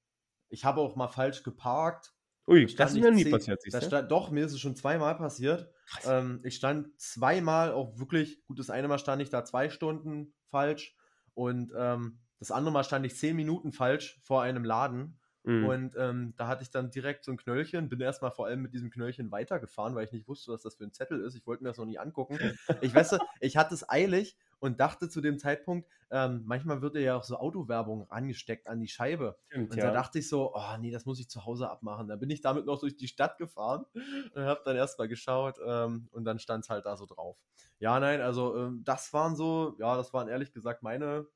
ich 0.50 0.64
habe 0.64 0.80
auch 0.80 0.96
mal 0.96 1.08
falsch 1.08 1.42
geparkt. 1.42 2.12
Ui, 2.46 2.66
das 2.66 2.94
ist 2.94 3.00
mir 3.00 3.10
nie 3.12 3.22
zehn- 3.22 3.32
passiert, 3.32 3.62
siehst 3.62 3.84
stand, 3.84 4.10
Doch, 4.10 4.30
mir 4.30 4.44
ist 4.44 4.52
es 4.52 4.60
schon 4.60 4.76
zweimal 4.76 5.16
passiert. 5.16 5.72
Ähm, 6.04 6.40
ich 6.44 6.56
stand 6.56 7.00
zweimal 7.00 7.72
auch 7.72 7.98
wirklich, 7.98 8.44
gut, 8.44 8.58
das 8.58 8.68
eine 8.68 8.88
Mal 8.88 8.98
stand 8.98 9.22
ich 9.22 9.30
da 9.30 9.44
zwei 9.44 9.70
Stunden 9.70 10.34
falsch 10.48 10.96
und 11.34 11.72
ähm, 11.76 12.18
das 12.38 12.50
andere 12.50 12.72
Mal 12.72 12.84
stand 12.84 13.06
ich 13.06 13.16
zehn 13.16 13.36
Minuten 13.36 13.72
falsch 13.72 14.20
vor 14.22 14.42
einem 14.42 14.64
Laden. 14.64 15.18
Mhm. 15.44 15.64
Und 15.64 15.96
ähm, 15.96 16.34
da 16.36 16.46
hatte 16.46 16.62
ich 16.62 16.70
dann 16.70 16.90
direkt 16.90 17.24
so 17.24 17.32
ein 17.32 17.36
Knöllchen, 17.36 17.88
bin 17.88 18.00
erstmal 18.00 18.30
vor 18.30 18.46
allem 18.46 18.62
mit 18.62 18.72
diesem 18.72 18.90
Knöllchen 18.90 19.30
weitergefahren, 19.32 19.94
weil 19.94 20.04
ich 20.04 20.12
nicht 20.12 20.28
wusste, 20.28 20.52
was 20.52 20.62
das 20.62 20.76
für 20.76 20.84
ein 20.84 20.92
Zettel 20.92 21.20
ist. 21.20 21.34
Ich 21.34 21.46
wollte 21.46 21.64
mir 21.64 21.70
das 21.70 21.78
noch 21.78 21.86
nie 21.86 21.98
angucken. 21.98 22.38
Ich 22.80 22.94
weiß, 22.94 23.18
ich 23.40 23.56
hatte 23.56 23.74
es 23.74 23.88
eilig 23.88 24.36
und 24.58 24.80
dachte 24.80 25.08
zu 25.08 25.20
dem 25.20 25.38
Zeitpunkt, 25.38 25.88
ähm, 26.10 26.42
manchmal 26.46 26.82
wird 26.82 26.96
ja 26.96 27.16
auch 27.16 27.24
so 27.24 27.36
Autowerbung 27.36 28.10
angesteckt 28.10 28.68
an 28.68 28.80
die 28.80 28.88
Scheibe. 28.88 29.36
Stimmt, 29.48 29.70
Und 29.72 29.76
ja. 29.76 29.86
da 29.86 29.92
dachte 29.92 30.18
ich 30.18 30.28
so, 30.28 30.54
oh 30.54 30.76
nee, 30.80 30.90
das 30.90 31.06
muss 31.06 31.20
ich 31.20 31.28
zu 31.28 31.44
Hause 31.44 31.70
abmachen. 31.70 32.08
Da 32.08 32.16
bin 32.16 32.30
ich 32.30 32.40
damit 32.40 32.66
noch 32.66 32.78
durch 32.78 32.96
die 32.96 33.08
Stadt 33.08 33.38
gefahren 33.38 33.84
und 34.34 34.42
habe 34.42 34.62
dann 34.64 34.76
erstmal 34.76 35.08
geschaut 35.08 35.58
ähm, 35.64 36.08
und 36.12 36.24
dann 36.24 36.38
stand 36.38 36.64
es 36.64 36.70
halt 36.70 36.86
da 36.86 36.96
so 36.96 37.06
drauf. 37.06 37.36
Ja, 37.78 37.98
nein, 37.98 38.20
also 38.20 38.56
ähm, 38.56 38.82
das 38.84 39.12
waren 39.12 39.34
so, 39.34 39.76
ja, 39.78 39.96
das 39.96 40.12
waren 40.12 40.28
ehrlich 40.28 40.52
gesagt 40.52 40.82
meine 40.82 41.26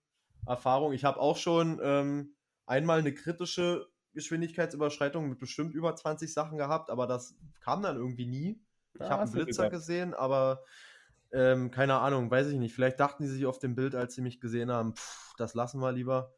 Erfahrungen. 0.47 0.95
Ich 0.95 1.05
habe 1.05 1.19
auch 1.21 1.37
schon 1.37 1.81
ähm, 1.83 2.37
einmal 2.67 3.01
eine 3.01 3.13
kritische 3.13 3.89
Geschwindigkeitsüberschreitung 4.17 5.29
mit 5.29 5.39
bestimmt 5.39 5.75
über 5.75 5.95
20 5.97 6.33
Sachen 6.35 6.59
gehabt, 6.59 6.91
aber 6.91 7.07
das 7.07 7.37
kam 7.61 7.83
dann 7.83 7.97
irgendwie 7.97 8.27
nie. 8.27 8.61
Ich 8.95 9.11
Ah, 9.11 9.11
habe 9.13 9.23
einen 9.25 9.33
Blitzer 9.33 9.65
gesagt. 9.65 9.73
gesehen, 9.73 10.15
aber 10.15 10.65
ähm, 11.33 11.71
keine 11.71 11.99
Ahnung, 12.01 12.31
weiß 12.31 12.49
ich 12.49 12.59
nicht. 12.59 12.75
Vielleicht 12.75 13.01
dachten 13.01 13.25
die 13.25 13.29
sich 13.29 13.47
auf 13.47 13.59
dem 13.59 13.75
Bild, 13.75 13.95
als 13.95 14.15
sie 14.15 14.23
mich 14.23 14.41
gesehen 14.41 14.71
haben, 14.71 14.95
pff, 14.97 15.35
das 15.37 15.55
lassen 15.55 15.81
wir 15.81 15.93
lieber. 15.93 16.35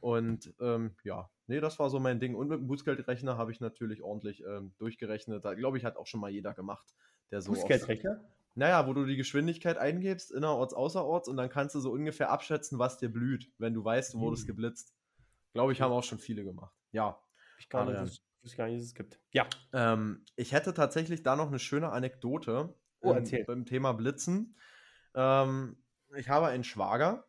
Und 0.00 0.52
ähm, 0.60 0.96
ja, 1.04 1.30
nee, 1.46 1.60
das 1.60 1.78
war 1.78 1.90
so 1.90 2.00
mein 2.00 2.20
Ding. 2.20 2.34
Und 2.34 2.48
mit 2.48 2.58
dem 2.58 2.66
Bußgeldrechner 2.66 3.38
habe 3.38 3.52
ich 3.52 3.60
natürlich 3.60 4.02
ordentlich 4.02 4.42
ähm, 4.44 4.74
durchgerechnet. 4.78 5.44
Da 5.44 5.54
glaube 5.54 5.78
ich, 5.78 5.84
hat 5.84 5.96
auch 5.96 6.06
schon 6.06 6.20
mal 6.20 6.30
jeder 6.30 6.54
gemacht, 6.54 6.94
der 7.30 7.40
so. 7.40 7.52
Bußgeldrechner? 7.52 8.20
Naja, 8.54 8.86
wo 8.86 8.92
du 8.92 9.06
die 9.06 9.16
Geschwindigkeit 9.16 9.78
eingibst, 9.78 10.30
innerorts, 10.30 10.74
außerorts, 10.74 11.28
und 11.28 11.36
dann 11.38 11.48
kannst 11.48 11.74
du 11.74 11.80
so 11.80 11.90
ungefähr 11.92 12.30
abschätzen, 12.30 12.78
was 12.78 12.98
dir 12.98 13.10
blüht, 13.10 13.50
wenn 13.58 13.72
du 13.74 13.82
weißt, 13.84 14.14
du 14.14 14.18
wurdest 14.20 14.44
Hm. 14.44 14.46
geblitzt. 14.46 14.94
Glaube 15.54 15.72
ich, 15.72 15.80
haben 15.80 15.92
auch 15.92 16.04
schon 16.04 16.18
viele 16.18 16.44
gemacht. 16.44 16.81
Ja. 16.92 17.20
Ich 17.58 17.68
gar 17.68 17.80
nicht, 17.84 17.90
Adrian. 17.90 18.06
wusste 18.06 18.22
wusste 18.42 18.56
gar 18.56 18.66
nicht, 18.66 18.78
dass 18.78 18.86
es 18.86 18.94
gibt. 18.94 19.20
Ja. 19.32 19.46
Ähm, 19.72 20.24
ich 20.36 20.52
hätte 20.52 20.74
tatsächlich 20.74 21.22
da 21.22 21.36
noch 21.36 21.48
eine 21.48 21.58
schöne 21.58 21.90
Anekdote 21.90 22.74
Oh, 23.02 23.10
ähm, 23.10 23.16
erzähl. 23.18 23.44
beim 23.44 23.66
Thema 23.66 23.92
Blitzen. 23.92 24.56
Ähm, 25.14 25.76
ich 26.16 26.28
habe 26.28 26.46
einen 26.46 26.64
Schwager 26.64 27.26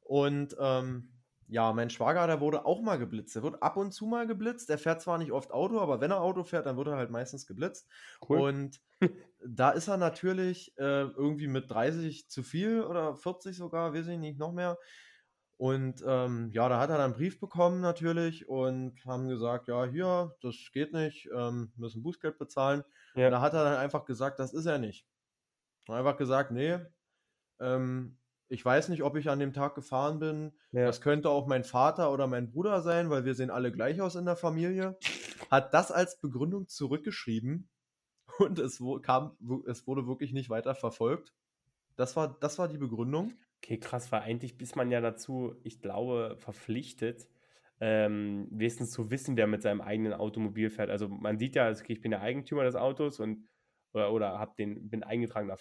und 0.00 0.56
ähm, 0.58 1.12
ja, 1.48 1.72
mein 1.72 1.90
Schwager, 1.90 2.26
der 2.28 2.40
wurde 2.40 2.64
auch 2.64 2.80
mal 2.80 2.96
geblitzt. 2.96 3.34
Der 3.34 3.42
wird 3.42 3.60
ab 3.60 3.76
und 3.76 3.92
zu 3.92 4.06
mal 4.06 4.26
geblitzt. 4.26 4.70
Er 4.70 4.78
fährt 4.78 5.02
zwar 5.02 5.18
nicht 5.18 5.32
oft 5.32 5.50
Auto, 5.50 5.80
aber 5.80 6.00
wenn 6.00 6.12
er 6.12 6.20
Auto 6.20 6.44
fährt, 6.44 6.66
dann 6.66 6.76
wird 6.76 6.86
er 6.86 6.96
halt 6.96 7.10
meistens 7.10 7.46
geblitzt. 7.46 7.88
Cool. 8.28 8.40
Und 8.40 8.80
da 9.44 9.70
ist 9.70 9.88
er 9.88 9.96
natürlich 9.96 10.72
äh, 10.78 11.02
irgendwie 11.02 11.48
mit 11.48 11.68
30 11.68 12.28
zu 12.28 12.44
viel 12.44 12.82
oder 12.82 13.16
40 13.16 13.56
sogar, 13.56 13.92
weiß 13.92 14.06
ich 14.06 14.18
nicht, 14.18 14.38
noch 14.38 14.52
mehr. 14.52 14.78
Und 15.60 16.02
ähm, 16.06 16.48
ja, 16.54 16.70
da 16.70 16.80
hat 16.80 16.88
er 16.88 16.96
dann 16.96 17.10
einen 17.10 17.12
Brief 17.12 17.38
bekommen 17.38 17.82
natürlich 17.82 18.48
und 18.48 18.94
haben 19.04 19.28
gesagt, 19.28 19.68
ja, 19.68 19.84
hier, 19.84 20.34
das 20.40 20.56
geht 20.72 20.94
nicht, 20.94 21.28
ähm, 21.36 21.70
müssen 21.76 22.02
Bußgeld 22.02 22.38
bezahlen. 22.38 22.82
Ja. 23.14 23.26
Und 23.26 23.32
da 23.32 23.40
hat 23.42 23.52
er 23.52 23.64
dann 23.64 23.76
einfach 23.76 24.06
gesagt, 24.06 24.40
das 24.40 24.54
ist 24.54 24.64
er 24.64 24.78
nicht. 24.78 25.06
Und 25.86 25.96
einfach 25.96 26.16
gesagt, 26.16 26.50
nee, 26.50 26.78
ähm, 27.60 28.16
ich 28.48 28.64
weiß 28.64 28.88
nicht, 28.88 29.02
ob 29.02 29.18
ich 29.18 29.28
an 29.28 29.38
dem 29.38 29.52
Tag 29.52 29.74
gefahren 29.74 30.18
bin. 30.18 30.52
Ja. 30.72 30.86
Das 30.86 31.02
könnte 31.02 31.28
auch 31.28 31.46
mein 31.46 31.64
Vater 31.64 32.10
oder 32.10 32.26
mein 32.26 32.50
Bruder 32.50 32.80
sein, 32.80 33.10
weil 33.10 33.26
wir 33.26 33.34
sehen 33.34 33.50
alle 33.50 33.70
gleich 33.70 34.00
aus 34.00 34.14
in 34.14 34.24
der 34.24 34.36
Familie. 34.36 34.96
Hat 35.50 35.74
das 35.74 35.92
als 35.92 36.22
Begründung 36.22 36.68
zurückgeschrieben 36.68 37.68
und 38.38 38.58
es, 38.58 38.82
kam, 39.02 39.36
es 39.66 39.86
wurde 39.86 40.06
wirklich 40.06 40.32
nicht 40.32 40.48
weiter 40.48 40.74
verfolgt. 40.74 41.34
Das 41.96 42.16
war, 42.16 42.38
das 42.40 42.58
war 42.58 42.66
die 42.66 42.78
Begründung. 42.78 43.34
Okay, 43.62 43.78
krass, 43.78 44.10
weil 44.10 44.22
eigentlich 44.22 44.58
ist 44.60 44.74
man 44.74 44.90
ja 44.90 45.00
dazu, 45.00 45.54
ich 45.64 45.80
glaube, 45.80 46.36
verpflichtet, 46.38 47.28
ähm, 47.78 48.48
wenigstens 48.50 48.90
zu 48.90 49.10
wissen, 49.10 49.36
wer 49.36 49.46
mit 49.46 49.62
seinem 49.62 49.80
eigenen 49.82 50.14
Automobil 50.14 50.70
fährt. 50.70 50.90
Also 50.90 51.08
man 51.08 51.38
sieht 51.38 51.56
ja, 51.56 51.64
also, 51.64 51.82
okay, 51.82 51.92
ich 51.92 52.00
bin 52.00 52.10
der 52.10 52.22
Eigentümer 52.22 52.64
des 52.64 52.74
Autos 52.74 53.20
und 53.20 53.46
oder, 53.92 54.12
oder 54.12 54.38
hab 54.38 54.56
den, 54.56 54.88
bin 54.88 55.02
eingetragener 55.02 55.56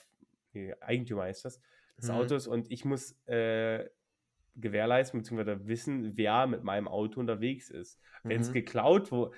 nee, 0.54 0.74
Eigentümer 0.82 1.24
heißt 1.24 1.46
das, 1.46 1.60
des 1.98 2.10
Mhm. 2.10 2.16
Autos 2.16 2.48
und 2.48 2.72
ich 2.72 2.86
muss 2.86 3.18
äh, 3.28 3.90
gewährleisten 4.56 5.22
bzw. 5.22 5.68
wissen, 5.68 6.18
wer 6.18 6.48
mit 6.48 6.64
meinem 6.64 6.88
Auto 6.88 7.20
unterwegs 7.20 7.70
ist. 7.70 8.00
Wenn 8.24 8.42
es 8.42 8.50
Mhm. 8.50 8.54
geklaut 8.54 9.12
wurde, 9.12 9.36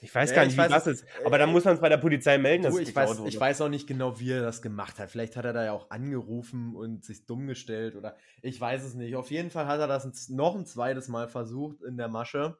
ich 0.00 0.14
weiß 0.14 0.30
Ja, 0.30 0.36
gar 0.36 0.42
ich 0.44 0.48
nicht, 0.50 0.58
weiß 0.58 0.68
wie 0.70 0.74
das 0.74 0.86
es- 0.86 1.00
ist, 1.02 1.08
aber 1.24 1.38
dann 1.38 1.48
äh, 1.48 1.52
muss 1.52 1.64
man 1.64 1.74
es 1.74 1.80
bei 1.80 1.88
der 1.88 1.96
Polizei 1.96 2.38
melden, 2.38 2.64
dass 2.64 2.74
Du, 2.74 2.80
es 2.80 2.88
ich, 2.88 2.94
weiß, 2.96 3.18
wurde. 3.18 3.28
ich 3.28 3.38
weiß 3.40 3.60
auch 3.62 3.68
nicht 3.68 3.86
genau, 3.86 4.18
wie 4.20 4.32
er 4.32 4.42
das 4.42 4.62
gemacht 4.62 4.98
hat. 4.98 5.10
Vielleicht 5.10 5.36
hat 5.36 5.44
er 5.44 5.52
da 5.52 5.64
ja 5.64 5.72
auch 5.72 5.90
angerufen 5.90 6.74
und 6.76 7.04
sich 7.04 7.26
dumm 7.26 7.46
gestellt 7.46 7.96
oder 7.96 8.16
ich 8.42 8.60
weiß 8.60 8.84
es 8.84 8.94
nicht. 8.94 9.16
Auf 9.16 9.30
jeden 9.30 9.50
Fall 9.50 9.66
hat 9.66 9.80
er 9.80 9.86
das 9.88 10.28
noch 10.28 10.54
ein 10.54 10.66
zweites 10.66 11.08
Mal 11.08 11.28
versucht 11.28 11.82
in 11.82 11.96
der 11.96 12.08
Masche. 12.08 12.56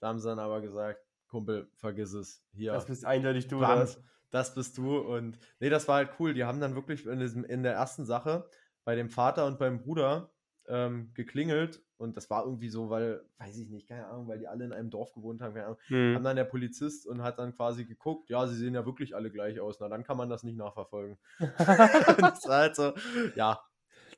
Da 0.00 0.08
haben 0.08 0.18
sie 0.18 0.28
dann 0.28 0.38
aber 0.38 0.60
gesagt, 0.60 1.00
Kumpel, 1.28 1.68
vergiss 1.76 2.12
es. 2.12 2.42
Hier, 2.52 2.72
Das 2.72 2.86
bist 2.86 3.04
eindeutig 3.04 3.48
du. 3.48 3.60
Bam, 3.60 3.78
das. 3.80 4.00
das 4.30 4.54
bist 4.54 4.76
du. 4.78 4.98
Und 4.98 5.38
nee, 5.60 5.70
das 5.70 5.88
war 5.88 5.96
halt 5.96 6.10
cool. 6.20 6.34
Die 6.34 6.44
haben 6.44 6.60
dann 6.60 6.74
wirklich 6.74 7.06
in, 7.06 7.18
diesem, 7.18 7.44
in 7.44 7.62
der 7.62 7.72
ersten 7.72 8.04
Sache 8.04 8.48
bei 8.84 8.94
dem 8.94 9.08
Vater 9.10 9.46
und 9.46 9.58
beim 9.58 9.80
Bruder 9.80 10.30
ähm, 10.68 11.10
geklingelt. 11.14 11.82
Und 12.04 12.16
das 12.16 12.30
war 12.30 12.44
irgendwie 12.44 12.68
so, 12.68 12.90
weil, 12.90 13.22
weiß 13.38 13.58
ich 13.58 13.68
nicht, 13.68 13.88
keine 13.88 14.06
Ahnung, 14.06 14.28
weil 14.28 14.38
die 14.38 14.46
alle 14.46 14.64
in 14.64 14.72
einem 14.72 14.90
Dorf 14.90 15.12
gewohnt 15.12 15.40
haben, 15.42 15.54
keine 15.54 15.66
Ahnung. 15.66 15.78
Hm. 15.86 16.14
Kam 16.14 16.24
dann 16.24 16.36
der 16.36 16.44
Polizist 16.44 17.06
und 17.06 17.22
hat 17.22 17.38
dann 17.38 17.54
quasi 17.54 17.84
geguckt, 17.84 18.30
ja, 18.30 18.46
sie 18.46 18.56
sehen 18.56 18.74
ja 18.74 18.86
wirklich 18.86 19.16
alle 19.16 19.30
gleich 19.30 19.58
aus. 19.58 19.80
Na, 19.80 19.88
dann 19.88 20.04
kann 20.04 20.16
man 20.16 20.28
das 20.28 20.44
nicht 20.44 20.56
nachverfolgen. 20.56 21.18
das 21.38 22.46
war 22.46 22.58
halt 22.58 22.76
so, 22.76 22.92
ja. 23.34 23.60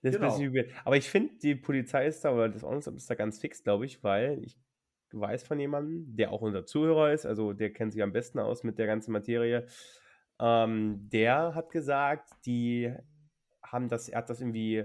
Das 0.03 0.15
ist 0.15 0.21
Genau. 0.21 0.35
ein 0.35 0.39
bisschen 0.39 0.55
weird. 0.55 0.71
Aber 0.85 0.97
ich 0.97 1.09
finde, 1.09 1.35
die 1.43 1.55
Polizei 1.55 2.07
ist 2.07 2.25
da, 2.25 2.33
oder 2.33 2.49
das 2.49 2.63
Ordnungsamt 2.63 2.99
ist 2.99 3.09
da 3.09 3.15
ganz 3.15 3.39
fix, 3.39 3.63
glaube 3.63 3.87
ich, 3.87 4.05
weil 4.05 4.43
ich 4.45 4.59
weiß 5.13 5.45
von 5.45 5.59
jemandem, 5.59 6.17
der 6.17 6.33
auch 6.33 6.43
unser 6.43 6.67
Zuhörer 6.67 7.13
ist, 7.13 7.27
also 7.27 7.53
der 7.53 7.73
kennt 7.73 7.93
sich 7.93 8.03
am 8.03 8.13
besten 8.13 8.39
aus 8.39 8.65
mit 8.65 8.79
der 8.79 8.87
ganzen 8.87 9.13
Materie. 9.13 9.67
Ähm, 10.39 11.09
der 11.11 11.55
hat 11.55 11.71
gesagt, 11.71 12.31
die 12.45 12.93
haben 13.63 13.89
das, 13.89 14.09
er 14.09 14.19
hat 14.19 14.31
das 14.31 14.41
irgendwie, 14.41 14.85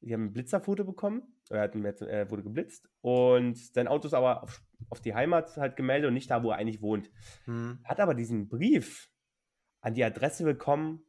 die 0.00 0.12
haben 0.12 0.26
ein 0.26 0.32
Blitzerfoto 0.32 0.84
bekommen, 0.84 1.22
er, 1.54 1.62
hat, 1.62 2.00
er 2.02 2.30
wurde 2.30 2.42
geblitzt 2.42 2.88
und 3.00 3.56
sein 3.56 3.88
Auto 3.88 4.06
ist 4.06 4.14
aber 4.14 4.42
auf, 4.42 4.62
auf 4.90 5.00
die 5.00 5.14
Heimat 5.14 5.56
halt 5.56 5.76
gemeldet 5.76 6.08
und 6.08 6.14
nicht 6.14 6.30
da, 6.30 6.42
wo 6.42 6.50
er 6.50 6.56
eigentlich 6.56 6.82
wohnt. 6.82 7.10
Hm. 7.44 7.78
Hat 7.84 8.00
aber 8.00 8.14
diesen 8.14 8.48
Brief 8.48 9.10
an 9.80 9.94
die 9.94 10.04
Adresse 10.04 10.44
bekommen, 10.44 11.04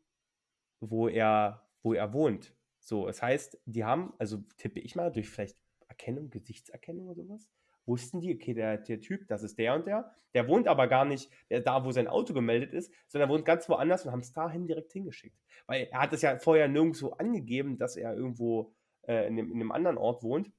wo 0.79 1.07
er, 1.07 1.67
wo 1.81 1.93
er 1.93 2.13
wohnt. 2.13 2.55
So, 2.79 3.07
es 3.07 3.21
heißt, 3.21 3.59
die 3.65 3.83
haben, 3.83 4.13
also 4.17 4.37
tippe 4.57 4.79
ich 4.79 4.95
mal, 4.95 5.11
durch 5.11 5.29
vielleicht 5.29 5.57
Erkennung, 5.87 6.29
Gesichtserkennung 6.29 7.07
oder 7.07 7.15
sowas, 7.15 7.49
wussten 7.85 8.21
die, 8.21 8.35
okay, 8.35 8.53
der, 8.53 8.77
der 8.77 8.99
Typ, 8.99 9.27
das 9.27 9.43
ist 9.43 9.57
der 9.57 9.73
und 9.73 9.87
der, 9.87 10.11
der 10.33 10.47
wohnt 10.47 10.67
aber 10.67 10.87
gar 10.87 11.05
nicht 11.05 11.31
da, 11.49 11.83
wo 11.85 11.91
sein 11.91 12.07
Auto 12.07 12.33
gemeldet 12.33 12.73
ist, 12.73 12.93
sondern 13.07 13.29
wohnt 13.29 13.45
ganz 13.45 13.67
woanders 13.69 14.05
und 14.05 14.11
haben 14.11 14.19
es 14.19 14.33
dahin 14.33 14.67
direkt 14.67 14.91
hingeschickt. 14.91 15.39
Weil 15.65 15.87
er 15.91 16.01
hat 16.01 16.13
es 16.13 16.21
ja 16.21 16.37
vorher 16.37 16.67
nirgendwo 16.67 17.09
angegeben, 17.09 17.77
dass 17.77 17.95
er 17.95 18.15
irgendwo 18.15 18.75
äh, 19.07 19.27
in, 19.27 19.35
dem, 19.35 19.47
in 19.51 19.55
einem 19.61 19.71
anderen 19.71 19.97
Ort 19.97 20.23
wohnt. 20.23 20.51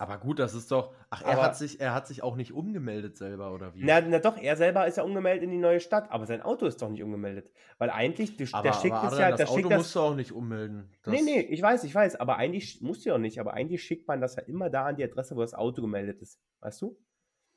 Aber 0.00 0.18
gut, 0.18 0.40
das 0.40 0.54
ist 0.54 0.72
doch. 0.72 0.92
Ach, 1.08 1.22
er 1.22 1.34
Aber- 1.34 1.42
hat 1.42 1.56
sich, 1.56 1.78
er 1.80 1.94
hat 1.94 2.08
sich 2.08 2.22
auch 2.24 2.34
nicht 2.34 2.52
umgemeldet 2.52 3.16
selber, 3.16 3.52
oder 3.54 3.74
wie? 3.74 3.84
Na, 3.84 4.00
na 4.00 4.18
doch, 4.18 4.36
er 4.36 4.56
selber 4.56 4.88
ist 4.88 4.96
ja 4.96 5.04
umgemeldet 5.04 5.44
in 5.44 5.50
die 5.50 5.56
neue 5.58 5.78
Stadt, 5.78 6.10
aber 6.10 6.26
sein 6.26 6.42
Auto 6.42 6.66
ist 6.66 6.82
doch 6.82 6.88
nicht 6.88 7.02
umgemeldet. 7.02 7.52
Weil 7.78 7.90
eigentlich, 7.90 8.36
du, 8.36 8.44
aber, 8.50 8.62
der 8.64 8.72
schickt 8.72 8.94
aber 8.94 9.12
es 9.12 9.18
ja, 9.20 9.30
das 9.30 9.38
der 9.38 9.50
Auto 9.50 9.68
das. 9.68 9.78
musst 9.78 9.94
du 9.94 10.00
auch 10.00 10.14
nicht 10.16 10.32
ummelden. 10.32 10.90
Das, 11.04 11.14
Nee, 11.14 11.22
nee, 11.22 11.40
ich 11.42 11.62
weiß, 11.62 11.84
ich 11.84 11.94
weiß, 11.94 12.16
aber 12.16 12.36
eigentlich 12.38 12.80
musst 12.82 13.04
du 13.04 13.10
ja 13.10 13.14
auch 13.14 13.20
nicht, 13.20 13.38
aber 13.38 13.54
eigentlich 13.54 13.82
schickt 13.84 14.08
man 14.08 14.20
das 14.20 14.34
ja 14.34 14.42
immer 14.42 14.68
da 14.68 14.86
an 14.86 14.96
die 14.96 15.04
Adresse, 15.04 15.36
wo 15.36 15.42
das 15.42 15.54
Auto 15.54 15.80
gemeldet 15.80 16.20
ist. 16.22 16.40
Weißt 16.58 16.82
du? 16.82 16.98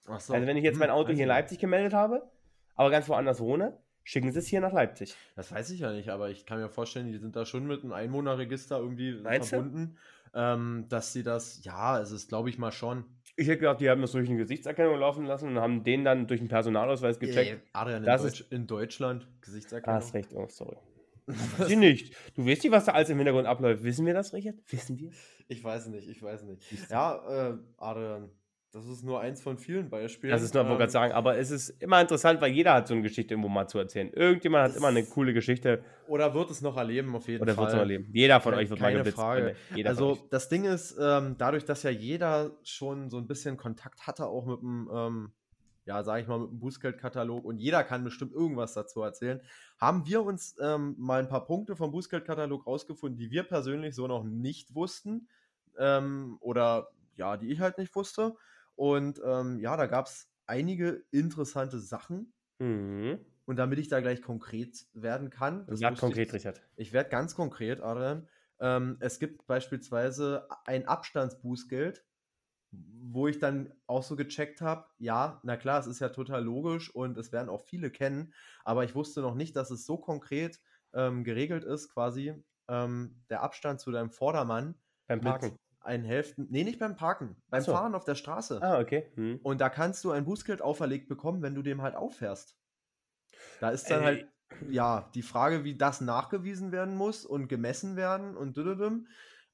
Ach 0.07 0.19
so. 0.19 0.33
Also 0.35 0.45
wenn 0.45 0.57
ich 0.57 0.63
jetzt 0.63 0.77
mein 0.77 0.89
Hm, 0.89 0.95
Auto 0.95 1.09
weiß 1.09 1.15
hier 1.15 1.23
in. 1.23 1.29
Leipzig 1.29 1.57
gemeldet 1.57 1.93
habe, 1.93 2.29
aber 2.75 2.91
ganz 2.91 3.09
woanders 3.09 3.39
wohne, 3.39 3.79
schicken 4.03 4.31
sie 4.31 4.39
es 4.39 4.47
hier 4.47 4.61
nach 4.61 4.73
Leipzig. 4.73 5.15
Das 5.35 5.51
weiß 5.51 5.71
ich 5.71 5.79
ja 5.79 5.91
nicht, 5.91 6.09
aber 6.09 6.29
ich 6.29 6.45
kann 6.45 6.59
mir 6.59 6.69
vorstellen, 6.69 7.07
die 7.11 7.17
sind 7.17 7.35
da 7.35 7.45
schon 7.45 7.65
mit 7.65 7.81
einem 7.83 7.93
Einwohnerregister 7.93 8.77
irgendwie 8.77 9.13
Meinst 9.21 9.53
du? 9.53 9.89
Ähm, 10.33 10.85
dass 10.89 11.13
sie 11.13 11.23
das, 11.23 11.63
ja, 11.63 11.99
es 11.99 12.11
ist, 12.11 12.29
glaube 12.29 12.49
ich 12.49 12.57
mal 12.57 12.71
schon. 12.71 13.05
Ich 13.37 13.47
hätte 13.47 13.59
gedacht, 13.59 13.79
die 13.81 13.89
haben 13.89 14.01
das 14.01 14.11
durch 14.11 14.27
eine 14.27 14.37
Gesichtserkennung 14.37 14.99
laufen 14.99 15.25
lassen 15.25 15.49
und 15.49 15.59
haben 15.59 15.83
den 15.83 16.03
dann 16.03 16.27
durch 16.27 16.39
einen 16.41 16.49
Personalausweis 16.49 17.17
gecheckt. 17.19 17.51
Ey, 17.51 17.59
Adrian, 17.73 17.99
in, 18.03 18.05
Das 18.05 18.21
Deutsch, 18.23 18.45
in 18.49 18.67
Deutschland, 18.67 19.23
Ah, 19.29 19.37
Gesichtserkennung. 19.41 19.95
hast 19.95 20.13
recht, 20.13 20.33
oh, 20.33 20.47
sorry. 20.49 20.77
Sie 21.67 21.75
nicht. 21.77 22.13
Du 22.35 22.45
weißt 22.45 22.63
nicht, 22.63 22.71
was 22.73 22.85
da 22.85 22.91
alles 22.91 23.09
im 23.09 23.17
Hintergrund 23.17 23.47
abläuft. 23.47 23.83
Wissen 23.83 24.05
wir 24.05 24.13
das, 24.13 24.33
Richard? 24.33 24.55
Wissen 24.69 24.99
wir? 24.99 25.11
Ich 25.47 25.63
weiß 25.63 25.87
nicht, 25.87 26.07
ich 26.09 26.21
weiß 26.21 26.43
nicht. 26.43 26.61
Ja, 26.89 27.51
äh, 27.51 27.57
Adrian, 27.77 28.29
das 28.71 28.85
ist 28.85 29.03
nur 29.03 29.19
eins 29.19 29.41
von 29.41 29.57
vielen 29.57 29.89
Beispielen. 29.89 30.31
Das 30.31 30.41
ist 30.41 30.53
nur, 30.53 30.63
ähm, 30.63 30.77
gerade 30.77 30.91
sagen, 30.91 31.11
aber 31.13 31.37
es 31.37 31.51
ist 31.51 31.69
immer 31.81 31.99
interessant, 31.99 32.39
weil 32.41 32.51
jeder 32.51 32.73
hat 32.73 32.87
so 32.87 32.93
eine 32.93 33.03
Geschichte 33.03 33.33
irgendwo 33.33 33.49
mal 33.49 33.67
zu 33.67 33.77
erzählen. 33.79 34.11
Irgendjemand 34.13 34.69
hat 34.69 34.77
immer 34.77 34.87
eine 34.87 35.03
coole 35.03 35.33
Geschichte 35.33 35.83
Oder 36.07 36.33
wird 36.33 36.49
es 36.51 36.61
noch 36.61 36.77
erleben, 36.77 37.13
auf 37.15 37.27
jeden 37.27 37.41
oder 37.41 37.53
Fall. 37.53 37.63
wird 37.63 37.69
es 37.69 37.73
noch 37.75 37.81
erleben. 37.81 38.09
Jeder 38.13 38.39
von 38.39 38.51
Keine- 38.51 38.63
euch 38.63 38.69
wird 38.69 38.79
mal 38.79 38.85
keine 38.87 38.97
geblitzt. 38.99 39.17
Frage. 39.17 39.55
Jeder 39.75 39.89
Also 39.89 40.17
das 40.29 40.47
Ding 40.49 40.63
ist, 40.63 40.97
ähm, 41.01 41.35
dadurch, 41.37 41.65
dass 41.65 41.83
ja 41.83 41.89
jeder 41.89 42.51
schon 42.63 43.09
so 43.09 43.17
ein 43.17 43.27
bisschen 43.27 43.57
Kontakt 43.57 44.07
hatte, 44.07 44.25
auch 44.27 44.45
mit 44.45 44.61
dem, 44.61 44.89
ähm, 44.93 45.31
ja, 45.85 46.03
sage 46.03 46.21
ich 46.21 46.27
mal, 46.27 46.39
mit 46.39 46.51
dem 46.51 46.59
Bußgeldkatalog 46.59 47.43
und 47.43 47.57
jeder 47.57 47.83
kann 47.83 48.03
bestimmt 48.03 48.31
irgendwas 48.33 48.73
dazu 48.73 49.01
erzählen, 49.01 49.41
haben 49.79 50.05
wir 50.05 50.23
uns 50.23 50.55
ähm, 50.61 50.95
mal 50.97 51.19
ein 51.19 51.27
paar 51.27 51.45
Punkte 51.45 51.75
vom 51.75 51.91
Bußgeldkatalog 51.91 52.65
rausgefunden, 52.67 53.17
die 53.17 53.31
wir 53.31 53.43
persönlich 53.43 53.95
so 53.95 54.07
noch 54.07 54.23
nicht 54.23 54.75
wussten 54.75 55.27
ähm, 55.77 56.37
oder 56.39 56.87
ja, 57.17 57.35
die 57.35 57.51
ich 57.51 57.59
halt 57.59 57.77
nicht 57.77 57.93
wusste. 57.95 58.35
Und 58.75 59.21
ähm, 59.25 59.59
ja, 59.59 59.77
da 59.77 59.85
gab 59.87 60.07
es 60.07 60.31
einige 60.47 61.05
interessante 61.11 61.79
Sachen. 61.79 62.33
Mhm. 62.59 63.25
Und 63.45 63.57
damit 63.57 63.79
ich 63.79 63.87
da 63.87 63.99
gleich 64.01 64.21
konkret 64.21 64.87
werden 64.93 65.29
kann, 65.29 65.67
das 65.67 65.79
Sag 65.79 65.91
wusste 65.91 66.11
ich- 66.13 66.17
konkret, 66.17 66.33
Richard. 66.33 66.61
ich 66.75 66.93
werde 66.93 67.09
ganz 67.09 67.35
konkret, 67.35 67.81
Adrian. 67.81 68.27
Ähm, 68.59 68.97
es 68.99 69.19
gibt 69.19 69.47
beispielsweise 69.47 70.47
ein 70.65 70.87
Abstandsbußgeld, 70.87 72.05
wo 72.71 73.27
ich 73.27 73.39
dann 73.39 73.73
auch 73.87 74.03
so 74.03 74.15
gecheckt 74.15 74.61
habe, 74.61 74.87
ja, 74.97 75.41
na 75.43 75.57
klar, 75.57 75.79
es 75.79 75.87
ist 75.87 75.99
ja 75.99 76.09
total 76.09 76.43
logisch 76.43 76.93
und 76.93 77.17
es 77.17 77.31
werden 77.31 77.49
auch 77.49 77.61
viele 77.61 77.91
kennen, 77.91 78.33
aber 78.63 78.83
ich 78.85 78.95
wusste 78.95 79.21
noch 79.21 79.35
nicht, 79.35 79.55
dass 79.57 79.71
es 79.71 79.85
so 79.85 79.97
konkret 79.97 80.61
ähm, 80.93 81.23
geregelt 81.25 81.65
ist, 81.65 81.89
quasi 81.93 82.35
ähm, 82.69 83.23
der 83.29 83.43
Abstand 83.43 83.81
zu 83.81 83.91
deinem 83.91 84.11
Vordermann 84.11 84.75
Beim 85.07 85.21
Parken. 85.21 85.57
Ein 85.81 86.03
Hälften, 86.03 86.47
nee, 86.49 86.63
nicht 86.63 86.79
beim 86.79 86.95
Parken, 86.95 87.35
beim 87.49 87.61
so. 87.61 87.71
Fahren 87.71 87.95
auf 87.95 88.05
der 88.05 88.15
Straße. 88.15 88.61
Ah, 88.61 88.79
okay. 88.79 89.11
Hm. 89.15 89.39
Und 89.43 89.61
da 89.61 89.69
kannst 89.69 90.03
du 90.03 90.11
ein 90.11 90.25
Bußgeld 90.25 90.61
auferlegt 90.61 91.07
bekommen, 91.07 91.41
wenn 91.41 91.55
du 91.55 91.61
dem 91.61 91.81
halt 91.81 91.95
auffährst. 91.95 92.57
Da 93.59 93.69
ist 93.69 93.89
dann 93.89 94.01
Ey. 94.01 94.05
halt, 94.05 94.27
ja, 94.69 95.09
die 95.15 95.21
Frage, 95.21 95.63
wie 95.63 95.75
das 95.75 96.01
nachgewiesen 96.01 96.71
werden 96.71 96.95
muss 96.95 97.25
und 97.25 97.47
gemessen 97.47 97.95
werden 97.95 98.35
und 98.37 98.57
düdüdüm. 98.57 99.07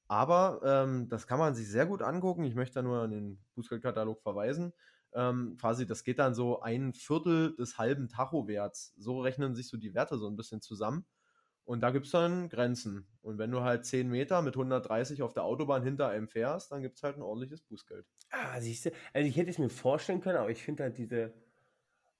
Aber 0.06 0.60
ähm, 0.64 1.08
das 1.08 1.26
kann 1.26 1.38
man 1.38 1.54
sich 1.54 1.68
sehr 1.68 1.86
gut 1.86 2.02
angucken. 2.02 2.44
Ich 2.44 2.54
möchte 2.54 2.74
da 2.74 2.82
nur 2.82 3.02
an 3.02 3.10
den 3.10 3.44
Bußgeldkatalog 3.54 4.22
verweisen. 4.22 4.72
Ähm, 5.14 5.56
quasi, 5.60 5.86
das 5.86 6.04
geht 6.04 6.18
dann 6.18 6.34
so 6.34 6.60
ein 6.60 6.94
Viertel 6.94 7.54
des 7.56 7.78
halben 7.78 8.08
Tachowerts. 8.08 8.94
So 8.96 9.20
rechnen 9.20 9.54
sich 9.54 9.68
so 9.68 9.76
die 9.76 9.94
Werte 9.94 10.18
so 10.18 10.28
ein 10.28 10.36
bisschen 10.36 10.60
zusammen. 10.60 11.06
Und 11.68 11.82
da 11.82 11.90
gibt 11.90 12.06
es 12.06 12.12
dann 12.12 12.48
Grenzen. 12.48 13.06
Und 13.20 13.36
wenn 13.36 13.50
du 13.50 13.60
halt 13.60 13.84
10 13.84 14.08
Meter 14.08 14.40
mit 14.40 14.54
130 14.54 15.20
auf 15.20 15.34
der 15.34 15.44
Autobahn 15.44 15.82
hinter 15.82 16.08
einem 16.08 16.26
fährst, 16.26 16.72
dann 16.72 16.80
gibt 16.80 16.96
es 16.96 17.02
halt 17.02 17.16
ein 17.16 17.22
ordentliches 17.22 17.60
Bußgeld. 17.60 18.06
Ah, 18.30 18.58
siehst 18.58 18.86
du, 18.86 18.90
also 19.12 19.28
ich 19.28 19.36
hätte 19.36 19.50
es 19.50 19.58
mir 19.58 19.68
vorstellen 19.68 20.22
können, 20.22 20.38
aber 20.38 20.48
ich 20.48 20.62
finde 20.62 20.84
halt 20.84 20.96
diese, 20.96 21.34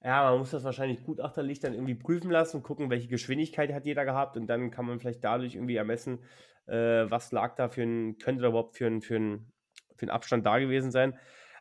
ja, 0.03 0.29
man 0.29 0.37
muss 0.37 0.51
das 0.51 0.63
wahrscheinlich 0.63 1.03
gutachterlich 1.03 1.59
dann 1.59 1.73
irgendwie 1.73 1.95
prüfen 1.95 2.29
lassen 2.29 2.61
gucken, 2.61 2.91
welche 2.91 3.07
Geschwindigkeit 3.07 3.73
hat 3.73 3.87
jeder 3.87 4.05
gehabt 4.05 4.37
und 4.37 4.45
dann 4.45 4.69
kann 4.69 4.85
man 4.85 4.99
vielleicht 4.99 5.23
dadurch 5.23 5.55
irgendwie 5.55 5.77
ermessen, 5.77 6.19
äh, 6.67 7.09
was 7.09 7.31
lag 7.31 7.55
da 7.55 7.69
für 7.69 7.81
ein, 7.81 8.19
könnte 8.19 8.43
da 8.43 8.49
überhaupt 8.49 8.77
für 8.77 8.85
ein, 8.85 9.01
für 9.01 9.15
ein, 9.15 9.51
für 9.95 10.05
ein 10.05 10.11
Abstand 10.11 10.45
da 10.45 10.59
gewesen 10.59 10.91
sein. 10.91 11.17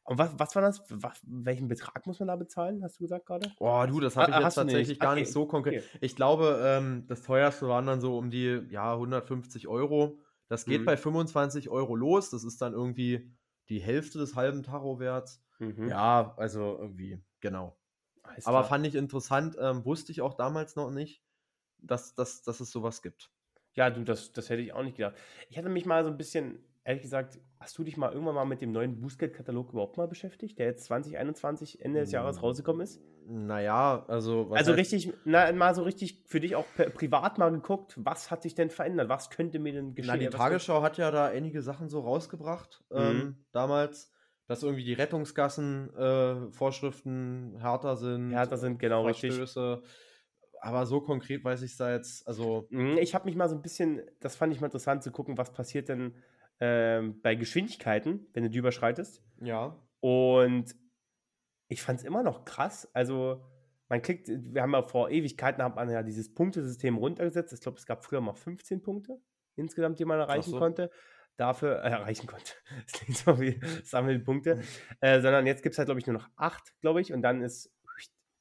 Und 0.09 0.19
was, 0.19 0.39
was 0.39 0.55
war 0.55 0.63
das? 0.63 0.83
Was, 0.91 1.21
welchen 1.25 1.69
Betrag 1.69 2.07
muss 2.07 2.19
man 2.19 2.29
da 2.29 2.37
bezahlen, 2.37 2.83
hast 2.83 2.99
du 2.99 3.05
gesagt 3.05 3.27
gerade? 3.27 3.55
Oh, 3.61 3.85
du, 3.87 3.99
das 4.01 4.17
Ah, 4.19 4.27
habe 4.27 4.31
ich 4.31 4.37
ah, 4.37 4.43
jetzt 4.43 4.55
hast 4.55 4.61
du 4.61 4.65
nicht. 4.65 4.95
tatsächlich 4.95 5.01
gar 5.01 5.15
Okay, 5.15 5.17
nicht 5.17 5.33
so 5.33 5.47
konkret. 5.47 5.79
okay. 5.79 5.91
Ich 6.01 6.15
glaube, 6.15 6.61
ähm, 6.63 7.07
das 7.09 7.23
teuerste 7.23 7.67
waren 7.69 7.87
dann 7.87 8.01
so 8.01 8.17
um 8.17 8.31
die 8.31 8.63
ja, 8.71 8.97
150 8.97 9.67
Euro. 9.69 10.21
Das 10.49 10.67
geht 10.67 10.85
Mhm. 10.85 10.87
bei 10.87 10.97
25 10.97 11.69
Euro 11.69 11.97
los. 11.97 12.31
Das 12.31 12.45
ist 12.45 12.61
dann 12.63 12.73
irgendwie 12.73 13.33
die 13.69 13.81
Hälfte 13.81 14.19
des 14.19 14.37
halben 14.37 14.63
Tachowerts. 14.63 15.45
Mhm. 15.61 15.91
Ja, 15.91 16.35
also 16.37 16.79
irgendwie, 16.79 17.21
genau. 17.41 17.81
Alles 18.23 18.49
Aber 18.49 18.65
klar. 18.65 18.65
fand 18.65 18.87
ich 18.87 18.95
interessant, 18.97 19.57
ähm, 19.61 19.85
wusste 19.85 20.13
ich 20.13 20.23
auch 20.23 20.35
damals 20.35 20.77
noch 20.77 20.91
nicht, 20.91 21.25
dass, 21.79 22.15
dass, 22.17 22.43
dass 22.43 22.61
es 22.61 22.71
sowas 22.73 23.03
gibt. 23.03 23.33
Ja, 23.75 23.91
du, 23.91 24.03
das, 24.05 24.33
das 24.33 24.51
hätte 24.51 24.63
ich 24.63 24.73
auch 24.73 24.83
nicht 24.83 24.97
gedacht. 24.97 25.17
Ich 25.49 25.59
hatte 25.59 25.69
mich 25.69 25.87
mal 25.87 26.05
so 26.05 26.11
ein 26.11 26.17
bisschen, 26.17 26.65
ehrlich 26.89 27.03
gesagt, 27.03 27.39
hast 27.61 27.77
du 27.79 27.85
dich 27.85 27.97
mal 27.97 28.13
irgendwann 28.13 28.35
mal 28.35 28.45
mit 28.47 28.61
dem 28.63 28.73
neuen 28.73 28.99
Bußgeldkatalog 29.01 29.71
überhaupt 29.73 29.97
mal 29.99 30.09
beschäftigt, 30.09 30.59
der 30.59 30.67
jetzt 30.67 30.85
2021 30.87 31.85
Ende 31.85 32.01
des 32.01 32.11
Jahres 32.13 32.43
rausgekommen 32.43 32.81
ist? 32.83 33.01
Naja, 33.27 34.05
also. 34.09 34.49
was 34.49 34.61
Also 34.61 34.73
heißt- 34.73 34.77
richtig, 34.77 35.13
na, 35.27 35.53
mal 35.53 35.75
so 35.75 35.83
richtig 35.83 36.23
für 36.27 36.41
dich 36.41 36.57
auch 36.57 36.65
privat 36.95 37.37
mal 37.37 37.51
geguckt, 37.51 37.93
was 37.99 38.31
hat 38.31 38.41
sich 38.43 38.55
denn 38.55 38.71
verändert? 38.71 39.11
Was 39.11 39.29
könnte 39.29 39.59
mir 39.59 39.75
denn 39.75 39.95
geschehen? 39.95 40.15
Na, 40.15 40.19
die 40.19 40.31
Tagesschau 40.31 40.81
hat 40.81 40.97
ja 40.97 41.11
da 41.11 41.27
einige 41.27 41.61
Sachen 41.61 41.91
so 41.91 42.01
rausgebracht 42.01 42.83
Mhm. 42.91 42.97
ähm, 42.99 43.37
damals, 43.53 44.11
dass 44.47 44.63
irgendwie 44.63 44.85
die 44.85 44.95
Rettungsgassen-Vorschriften 44.95 47.57
äh, 47.57 47.61
härter 47.61 47.97
sind. 47.97 48.31
Härter 48.31 48.57
sind, 48.57 48.79
genau, 48.79 49.05
richtig. 49.05 49.35
Verstöße. 49.35 49.83
Aber 50.61 50.87
so 50.87 51.01
konkret 51.01 51.45
weiß 51.45 51.63
ich 51.63 51.77
da 51.77 51.93
jetzt, 51.93 52.27
also 52.27 52.67
Mhm, 52.71 52.99
Ich 52.99 53.15
habe 53.15 53.27
mich 53.27 53.37
mal 53.37 53.49
so 53.49 53.55
ein 53.55 53.63
bisschen, 53.63 54.03
das 54.21 54.35
fand 54.37 54.53
ich 54.53 54.61
mal 54.61 54.67
interessant 54.67 55.03
zu 55.05 55.13
gucken, 55.13 55.39
was 55.39 55.53
passiert 55.53 55.89
denn 55.89 56.15
ähm, 56.61 57.21
bei 57.23 57.35
Geschwindigkeiten, 57.35 58.27
wenn 58.33 58.43
du 58.45 58.51
die 58.51 58.59
überschreitest. 58.59 59.23
ja. 59.41 59.77
Und 60.01 60.77
ich 61.69 61.83
fand 61.83 61.99
es 61.99 62.05
immer 62.07 62.23
noch 62.23 62.45
krass. 62.45 62.89
Also, 62.95 63.45
man 63.89 64.01
klickt, 64.01 64.29
wir 64.29 64.63
haben 64.63 64.73
ja 64.73 64.83
vor 64.83 65.11
Ewigkeiten 65.11 65.63
hat 65.63 65.77
man 65.77 65.91
ja 65.91 66.03
dieses 66.03 66.33
Punktesystem 66.33 66.97
runtergesetzt. 66.97 67.53
Ich 67.53 67.61
glaube, 67.61 67.79
es 67.79 67.85
gab 67.87 68.05
früher 68.05 68.21
mal 68.21 68.33
15 68.35 68.81
Punkte 68.83 69.21
insgesamt, 69.57 69.99
die 69.99 70.05
man 70.05 70.19
erreichen 70.21 70.51
so. 70.53 70.59
konnte. 70.59 70.91
Dafür, 71.37 71.83
äh, 71.85 71.91
erreichen 71.91 72.27
konnte. 72.27 72.53
Das 72.85 72.93
klingt 72.93 73.19
so 73.19 73.41
wie 73.41 73.61
sammeln 73.85 74.23
Punkte. 74.25 74.61
Äh, 75.01 75.21
sondern 75.21 75.47
jetzt 75.47 75.63
gibt 75.63 75.75
es 75.75 75.79
halt, 75.79 75.87
glaube 75.87 76.01
ich, 76.01 76.07
nur 76.07 76.15
noch 76.15 76.29
8, 76.37 76.75
glaube 76.81 77.01
ich. 77.01 77.13
Und 77.13 77.23
dann 77.23 77.43
ist, 77.43 77.71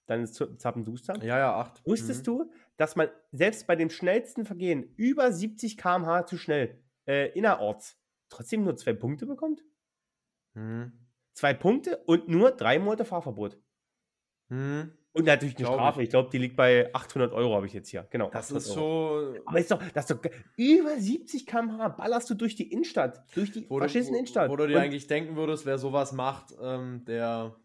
dann 0.05 0.23
ist 0.23 0.35
Zappenduster. 0.59 1.17
Ja, 1.23 1.37
ja, 1.37 1.55
acht. 1.59 1.85
Wusstest 1.85 2.21
Mhm. 2.21 2.25
du, 2.25 2.51
dass 2.77 2.95
man 2.95 3.09
selbst 3.31 3.67
bei 3.67 3.75
dem 3.75 3.89
schnellsten 3.89 4.45
Vergehen 4.45 4.93
über 4.95 5.31
70 5.33 5.75
km/h 5.77 6.25
zu 6.27 6.37
schnell 6.37 6.81
äh, 7.07 7.29
innerorts 7.31 7.99
trotzdem 8.29 8.63
nur 8.63 8.75
zwei 8.75 8.93
Punkte 8.93 9.25
bekommt? 9.25 9.63
Mhm. 10.53 10.91
Zwei 11.33 11.53
Punkte 11.53 11.97
und 12.05 12.27
nur 12.27 12.51
drei 12.51 12.79
Monate 12.79 13.05
Fahrverbot. 13.05 13.57
Mhm. 14.49 14.91
Und 15.13 15.25
natürlich 15.25 15.55
eine 15.55 15.65
Glaub 15.65 15.75
Strafe. 15.75 16.03
Ich, 16.03 16.09
glaube, 16.09 16.29
die 16.31 16.37
liegt 16.37 16.55
bei 16.55 16.93
800 16.93 17.33
Euro, 17.33 17.55
habe 17.55 17.65
ich 17.65 17.73
jetzt 17.73 17.89
hier. 17.89 18.05
Genau. 18.11 18.29
Das 18.29 18.45
800 18.45 18.63
ist 18.63 18.77
Euro. 18.77 19.33
schon. 19.33 19.41
Aber 19.47 19.59
ist 19.59 19.71
doch, 19.71 19.81
das 19.93 20.09
ist 20.09 20.11
doch 20.11 20.31
über 20.57 20.95
70 20.95 21.47
km/h 21.47 21.89
ballerst 21.89 22.29
du 22.29 22.35
durch 22.35 22.55
die 22.55 22.71
Innenstadt, 22.71 23.23
durch 23.33 23.51
die 23.51 23.67
Wo 23.67 23.79
faschisten 23.79 24.15
Innenstadt. 24.15 24.49
wo 24.49 24.55
du 24.55 24.67
dir 24.67 24.75
und, 24.75 24.81
eigentlich 24.81 25.07
denken 25.07 25.35
würdest, 25.35 25.65
wer 25.65 25.79
sowas 25.79 26.11
macht, 26.11 26.53
ähm, 26.61 27.03
der 27.05 27.55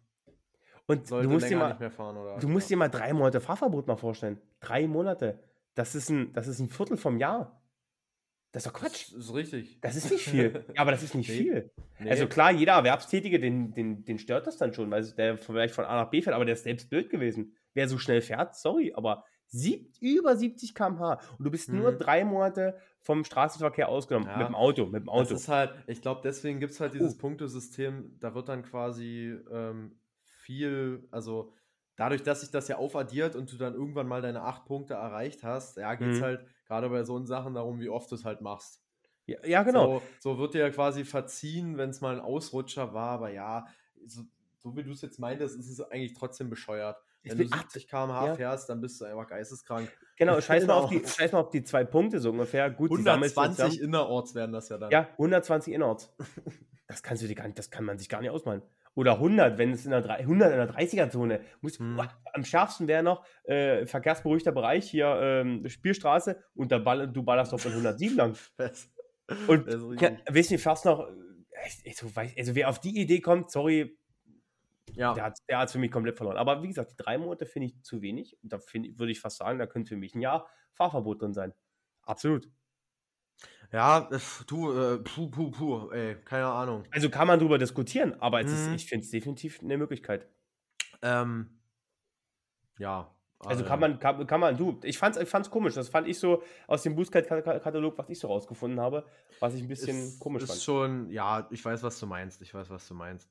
und 0.87 1.11
du 1.11 1.29
musst 1.29 1.49
dir 1.49 1.57
mal, 1.57 1.69
nicht 1.69 1.81
mehr 1.81 1.91
fahren. 1.91 2.17
Oder? 2.17 2.39
du 2.39 2.49
musst 2.49 2.69
dir 2.71 2.77
mal 2.77 2.89
drei 2.89 3.13
Monate 3.13 3.41
Fahrverbot 3.41 3.87
mal 3.87 3.97
vorstellen. 3.97 4.41
Drei 4.61 4.87
Monate. 4.87 5.39
Das 5.75 5.95
ist 5.95 6.11
ein, 6.11 6.33
das 6.33 6.49
ist 6.49 6.59
ein 6.59 6.69
Viertel 6.69 6.97
vom 6.97 7.19
Jahr. 7.19 7.62
Das 8.53 8.65
ist 8.67 8.71
doch 8.73 8.79
Quatsch. 8.79 9.13
Das 9.15 9.25
ist 9.25 9.35
richtig. 9.35 9.81
Das 9.81 9.97
ist 9.97 10.11
nicht 10.11 10.25
viel. 10.29 10.65
Ja, 10.77 10.83
aber 10.83 10.91
das 10.91 11.03
ist 11.03 11.15
nicht 11.15 11.31
Nee. 11.31 11.37
viel. 11.37 11.71
Nee. 11.99 12.11
Also 12.11 12.27
klar, 12.27 12.53
jeder 12.53 12.75
Erwerbstätige, 12.75 13.41
den, 13.41 13.73
den, 13.75 14.05
den 14.05 14.19
stört 14.19 14.47
das 14.47 14.59
dann 14.59 14.75
schon, 14.75 14.91
weil 14.91 15.05
der 15.13 15.39
vielleicht 15.39 15.75
von 15.75 15.85
A 15.87 15.97
nach 16.03 16.11
B 16.11 16.21
fährt, 16.23 16.37
aber 16.37 16.45
der 16.45 16.55
ist 16.55 16.65
selbst 16.65 16.91
blöd 16.91 17.09
gewesen. 17.11 17.55
Wer 17.75 17.89
so 17.89 17.97
schnell 17.99 18.21
fährt, 18.21 18.55
sorry, 18.55 18.93
aber 18.95 19.25
sieb, 19.47 19.91
über 20.01 20.37
70 20.37 20.75
km/h 20.75 21.21
und 21.39 21.45
du 21.45 21.51
bist 21.51 21.71
nur 21.71 21.93
Mhm. 21.93 21.99
drei 21.99 22.25
Monate 22.25 22.77
vom 23.01 23.25
Straßenverkehr 23.25 23.89
ausgenommen. 23.89 24.29
Ja. 24.29 24.37
Mit 24.39 24.49
dem 24.49 24.55
Auto, 24.55 24.85
mit 24.87 25.03
dem 25.03 25.07
Das 25.07 25.15
Auto. 25.15 25.35
ist 25.35 25.49
halt, 25.49 25.73
ich 25.87 26.01
glaube, 26.03 26.21
deswegen 26.23 26.61
gibt 26.61 26.73
es 26.73 26.81
halt 26.81 26.95
dieses 26.95 27.15
Oh. 27.17 27.19
Punktesystem, 27.19 28.19
da 28.21 28.35
wird 28.35 28.49
dann 28.49 28.63
quasi 28.63 29.35
ähm, 29.51 29.99
viel, 30.25 31.07
also 31.11 31.53
dadurch, 31.97 32.23
dass 32.23 32.41
sich 32.41 32.51
das 32.51 32.69
ja 32.69 32.77
aufaddiert 32.77 33.37
und 33.37 33.51
du 33.53 33.57
dann 33.57 33.75
irgendwann 33.75 34.09
mal 34.09 34.23
deine 34.23 34.43
acht 34.43 34.65
Punkte 34.67 34.95
erreicht 34.95 35.43
hast, 35.43 35.77
ja, 35.77 35.95
geht 35.95 36.09
es 36.09 36.19
Mhm. 36.19 36.23
halt 36.25 36.47
gerade 36.67 36.89
bei 36.89 37.05
so 37.05 37.25
Sachen 37.25 37.55
darum, 37.55 37.81
wie 37.81 37.89
oft 37.89 38.11
du 38.11 38.15
es 38.15 38.25
halt 38.25 38.41
machst. 38.41 38.83
Ja, 39.27 39.39
ja 39.45 39.63
genau. 39.63 40.03
So, 40.21 40.35
so 40.35 40.39
wird 40.39 40.55
dir 40.55 40.61
ja 40.61 40.71
quasi 40.71 41.05
verziehen, 41.05 41.77
wenn 41.77 41.91
es 41.91 42.01
mal 42.01 42.15
ein 42.15 42.21
Ausrutscher 42.21 42.93
war, 42.93 43.11
aber 43.11 43.31
ja, 43.31 43.67
so, 44.07 44.23
so 44.59 44.77
wie 44.77 44.83
du 44.83 44.93
es 44.93 45.03
jetzt 45.03 45.19
meintest, 45.19 45.59
ist 45.59 45.69
es 45.69 45.81
eigentlich 45.81 46.15
trotzdem 46.15 46.51
bescheuert. 46.51 46.97
Wenn 47.25 47.39
du 47.39 47.47
70 47.47 47.89
km/h 47.89 48.27
ja. 48.27 48.35
fährst, 48.35 48.69
dann 48.69 48.81
bist 48.81 49.01
du 49.01 49.05
einfach 49.05 49.27
geisteskrank. 49.27 49.89
Genau, 50.19 50.41
scheiß 50.41 50.67
mal, 50.67 50.75
auf 50.75 50.91
die, 50.91 51.03
scheiß 51.05 51.33
mal 51.33 51.41
auf 51.41 51.51
die 51.51 51.65
zwei 51.65 51.85
Punkte 51.85 52.21
so 52.21 52.31
ungefähr. 52.31 52.71
Gut, 52.71 52.91
120 52.91 53.81
innerorts 53.81 54.35
werden 54.35 54.53
das 54.53 54.69
ja 54.69 54.77
dann. 54.77 54.91
Ja, 54.91 55.09
120 55.13 55.73
innerorts. 55.73 56.15
das 56.87 57.03
kannst 57.03 57.23
du 57.23 57.27
dir 57.27 57.35
gar 57.35 57.47
nicht, 57.47 57.59
das 57.59 57.71
kann 57.71 57.85
man 57.85 57.99
sich 57.99 58.09
gar 58.09 58.21
nicht 58.21 58.31
ausmalen. 58.31 58.63
Oder 58.95 59.15
100, 59.15 59.57
wenn 59.59 59.73
es 59.73 59.85
in 59.85 59.91
der 59.91 60.09
100 60.09 60.53
in 60.53 60.59
der 60.59 60.71
30er-Zone. 60.71 61.41
Hm. 61.63 62.01
Am 62.33 62.45
schärfsten 62.45 62.89
wäre 62.89 63.03
noch 63.03 63.25
äh, 63.45 63.87
verkehrsberuhigter 63.87 64.53
Bereich 64.53 64.91
hier 64.91 65.19
ähm, 65.23 65.67
Spielstraße 65.69 66.43
und 66.55 66.71
da 66.73 66.79
ball, 66.79 67.09
du 67.09 67.23
ballerst 67.23 67.53
doch 67.53 67.61
von 67.61 67.73
107 67.73 68.17
lang. 68.17 68.37
und 69.49 69.67
weißt 69.67 70.51
du, 70.51 70.59
fährst 70.59 70.85
noch. 70.85 71.09
Also, 71.85 72.09
also, 72.17 72.55
wer 72.57 72.69
auf 72.69 72.81
die 72.81 73.01
Idee 73.01 73.21
kommt, 73.21 73.51
sorry, 73.51 73.97
ja. 74.95 75.15
Der 75.15 75.25
hat 75.25 75.35
es 75.35 75.47
der 75.47 75.67
für 75.69 75.79
mich 75.79 75.91
komplett 75.91 76.17
verloren. 76.17 76.37
Aber 76.37 76.63
wie 76.63 76.69
gesagt, 76.69 76.93
die 76.93 76.97
drei 76.97 77.19
Monate 77.19 77.47
finde 77.47 77.67
ich 77.67 77.83
zu 77.83 78.03
wenig. 78.03 78.37
Da 78.43 78.59
würde 78.59 79.13
ich 79.13 79.21
fast 79.21 79.39
sagen, 79.39 79.59
da 79.59 79.67
könnte 79.67 79.91
für 79.91 79.97
mich 79.97 80.15
ein 80.15 80.21
Jahr 80.21 80.49
Fahrverbot 80.75 81.23
drin 81.23 81.35
sein. 81.35 81.55
Absolut. 82.03 82.51
Ja, 83.73 84.09
du, 84.47 84.73
äh, 84.73 84.99
puh, 84.99 85.31
puh, 85.31 85.51
puh, 85.51 85.91
ey, 85.91 86.17
keine 86.25 86.47
Ahnung. 86.47 86.85
Also 86.91 87.09
kann 87.09 87.27
man 87.27 87.39
drüber 87.39 87.57
diskutieren, 87.57 88.15
aber 88.21 88.43
mhm. 88.43 88.49
ist, 88.49 88.69
ich 88.75 88.87
finde 88.87 89.05
es 89.05 89.11
definitiv 89.11 89.61
eine 89.63 89.79
Möglichkeit. 89.79 90.29
Ähm, 91.01 91.59
ja. 92.79 93.15
Also 93.45 93.65
kann 93.65 93.81
man, 93.81 93.99
kann, 93.99 94.25
kann 94.27 94.39
man, 94.39 94.57
du, 94.57 94.79
ich 94.85 94.99
fand's, 94.99 95.19
ich 95.19 95.29
fand's 95.29 95.51
komisch. 95.51 95.75
Das 95.75 95.89
fand 95.89 96.07
ich 96.07 96.19
so 96.19 96.45
aus 96.69 96.83
dem 96.83 96.95
Boostguide-Katalog, 96.95 97.99
was 97.99 98.09
ich 98.09 98.21
so 98.21 98.29
rausgefunden 98.29 98.79
habe, 98.79 99.05
was 99.41 99.55
ich 99.55 99.63
ein 99.63 99.69
bisschen 99.69 99.99
ist, 99.99 100.21
komisch 100.21 100.45
fand. 100.45 100.59
Ist 100.59 100.65
schon, 100.65 101.11
ja, 101.11 101.49
ich 101.51 101.65
weiß, 101.65 101.83
was 101.83 101.99
du 101.99 102.07
meinst. 102.07 102.41
Ich 102.41 102.55
weiß, 102.55 102.71
was 102.71 102.87
du 102.87 102.95
meinst. 102.95 103.29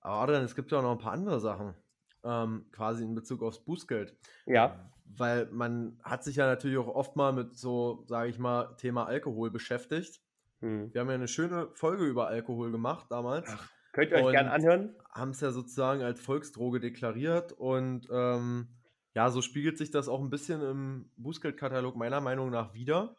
Aber 0.00 0.16
Adrian, 0.16 0.42
es 0.42 0.56
gibt 0.56 0.72
ja 0.72 0.78
auch 0.78 0.82
noch 0.82 0.92
ein 0.92 0.98
paar 0.98 1.12
andere 1.12 1.38
Sachen, 1.38 1.74
ähm, 2.24 2.66
quasi 2.72 3.04
in 3.04 3.14
Bezug 3.14 3.42
aufs 3.42 3.64
Bußgeld. 3.64 4.16
Ja. 4.46 4.90
Weil 5.04 5.46
man 5.46 5.98
hat 6.02 6.24
sich 6.24 6.36
ja 6.36 6.46
natürlich 6.46 6.78
auch 6.78 6.88
oft 6.88 7.16
mal 7.16 7.32
mit 7.32 7.56
so, 7.56 8.04
sage 8.06 8.30
ich 8.30 8.38
mal, 8.38 8.74
Thema 8.76 9.04
Alkohol 9.04 9.50
beschäftigt. 9.50 10.22
Hm. 10.60 10.92
Wir 10.92 11.00
haben 11.00 11.08
ja 11.08 11.14
eine 11.14 11.28
schöne 11.28 11.68
Folge 11.74 12.04
über 12.04 12.28
Alkohol 12.28 12.70
gemacht 12.70 13.06
damals. 13.10 13.48
Ach, 13.50 13.68
könnt 13.92 14.12
ihr 14.12 14.24
euch 14.24 14.32
gerne 14.32 14.52
anhören? 14.52 14.94
Haben 15.12 15.30
es 15.32 15.40
ja 15.40 15.50
sozusagen 15.50 16.02
als 16.02 16.20
Volksdroge 16.20 16.80
deklariert 16.80 17.52
und 17.52 18.08
ähm, 18.10 18.68
ja, 19.14 19.30
so 19.30 19.42
spiegelt 19.42 19.76
sich 19.76 19.90
das 19.90 20.08
auch 20.08 20.20
ein 20.20 20.30
bisschen 20.30 20.62
im 20.62 21.10
Bußgeldkatalog 21.16 21.96
meiner 21.96 22.20
Meinung 22.20 22.50
nach 22.50 22.72
wieder. 22.72 23.16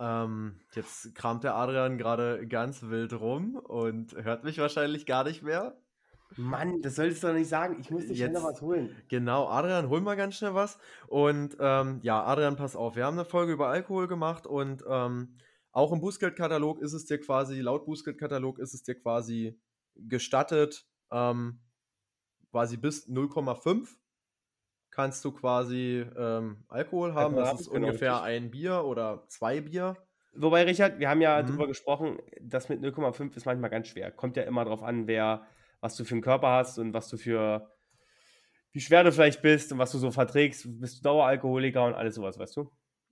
Ähm, 0.00 0.60
jetzt 0.72 1.14
kramt 1.14 1.44
der 1.44 1.54
Adrian 1.54 1.98
gerade 1.98 2.48
ganz 2.48 2.82
wild 2.82 3.12
rum 3.12 3.54
und 3.54 4.14
hört 4.16 4.42
mich 4.42 4.58
wahrscheinlich 4.58 5.06
gar 5.06 5.22
nicht 5.22 5.42
mehr. 5.42 5.76
Mann, 6.36 6.82
das 6.82 6.96
solltest 6.96 7.22
du 7.22 7.28
doch 7.28 7.34
nicht 7.34 7.48
sagen. 7.48 7.76
Ich 7.80 7.90
muss 7.90 8.06
dir 8.06 8.14
schnell 8.14 8.30
noch 8.30 8.44
was 8.44 8.60
holen. 8.60 8.94
Genau, 9.08 9.46
Adrian, 9.48 9.88
hol 9.88 10.00
mal 10.00 10.16
ganz 10.16 10.36
schnell 10.36 10.54
was. 10.54 10.78
Und 11.06 11.56
ähm, 11.60 12.00
ja, 12.02 12.24
Adrian, 12.24 12.56
pass 12.56 12.76
auf. 12.76 12.96
Wir 12.96 13.04
haben 13.04 13.18
eine 13.18 13.24
Folge 13.24 13.52
über 13.52 13.68
Alkohol 13.68 14.08
gemacht 14.08 14.46
und 14.46 14.84
ähm, 14.88 15.36
auch 15.72 15.92
im 15.92 16.00
Bußgeldkatalog 16.00 16.80
ist 16.80 16.92
es 16.92 17.06
dir 17.06 17.20
quasi, 17.20 17.60
laut 17.60 17.84
Bußgeldkatalog 17.86 18.58
ist 18.58 18.74
es 18.74 18.82
dir 18.82 18.94
quasi 18.94 19.60
gestattet, 19.96 20.86
ähm, 21.10 21.60
quasi 22.50 22.76
bis 22.76 23.08
0,5 23.08 23.88
kannst 24.94 25.24
du 25.24 25.32
quasi 25.32 26.06
ähm, 26.16 26.64
Alkohol 26.68 27.14
haben. 27.14 27.34
das 27.34 27.62
ist 27.62 27.70
genau 27.70 27.88
ungefähr 27.88 28.14
richtig. 28.14 28.28
ein 28.28 28.50
Bier 28.50 28.84
oder 28.84 29.24
zwei 29.26 29.60
Bier. 29.60 29.96
Wobei, 30.36 30.62
Richard, 30.64 30.98
wir 31.00 31.08
haben 31.08 31.20
ja 31.20 31.42
mhm. 31.42 31.46
darüber 31.46 31.66
gesprochen, 31.66 32.18
das 32.40 32.68
mit 32.68 32.80
0,5 32.80 33.36
ist 33.36 33.46
manchmal 33.46 33.70
ganz 33.70 33.88
schwer. 33.88 34.10
Kommt 34.12 34.36
ja 34.36 34.44
immer 34.44 34.64
darauf 34.64 34.82
an, 34.82 35.06
wer, 35.06 35.46
was 35.84 35.96
du 35.96 36.04
für 36.04 36.14
einen 36.14 36.22
Körper 36.22 36.48
hast 36.48 36.78
und 36.78 36.94
was 36.94 37.08
du 37.08 37.18
für, 37.18 37.68
wie 38.72 38.80
schwer 38.80 39.04
du 39.04 39.12
vielleicht 39.12 39.42
bist 39.42 39.70
und 39.70 39.78
was 39.78 39.92
du 39.92 39.98
so 39.98 40.10
verträgst. 40.10 40.80
Bist 40.80 40.98
du 40.98 41.02
Daueralkoholiker 41.02 41.84
und 41.84 41.92
alles 41.92 42.14
sowas, 42.14 42.38
weißt 42.38 42.56
du? 42.56 42.60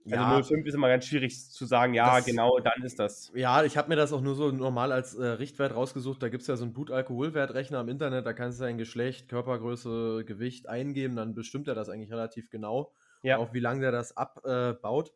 Also 0.06 0.16
ja. 0.16 0.36
Also 0.36 0.54
0,5 0.54 0.66
ist 0.66 0.74
immer 0.74 0.88
ganz 0.88 1.04
schwierig 1.04 1.50
zu 1.50 1.66
sagen, 1.66 1.92
ja, 1.92 2.16
das, 2.16 2.24
genau, 2.24 2.58
dann 2.60 2.82
ist 2.82 2.98
das. 2.98 3.30
Ja, 3.34 3.62
ich 3.62 3.76
habe 3.76 3.90
mir 3.90 3.96
das 3.96 4.14
auch 4.14 4.22
nur 4.22 4.34
so 4.34 4.50
normal 4.50 4.90
als 4.90 5.14
äh, 5.14 5.22
Richtwert 5.22 5.74
rausgesucht. 5.74 6.22
Da 6.22 6.30
gibt 6.30 6.40
es 6.40 6.48
ja 6.48 6.56
so 6.56 6.64
einen 6.64 6.72
Blutalkoholwertrechner 6.72 7.78
im 7.82 7.88
Internet, 7.90 8.24
da 8.24 8.32
kannst 8.32 8.58
du 8.58 8.64
dein 8.64 8.78
Geschlecht, 8.78 9.28
Körpergröße, 9.28 10.24
Gewicht 10.24 10.66
eingeben, 10.66 11.14
dann 11.14 11.34
bestimmt 11.34 11.68
er 11.68 11.74
das 11.74 11.90
eigentlich 11.90 12.10
relativ 12.10 12.48
genau. 12.48 12.90
Ja. 13.22 13.36
Auch 13.36 13.52
wie 13.52 13.60
lange 13.60 13.82
der 13.82 13.92
das 13.92 14.16
abbaut. 14.16 15.10
Äh, 15.10 15.12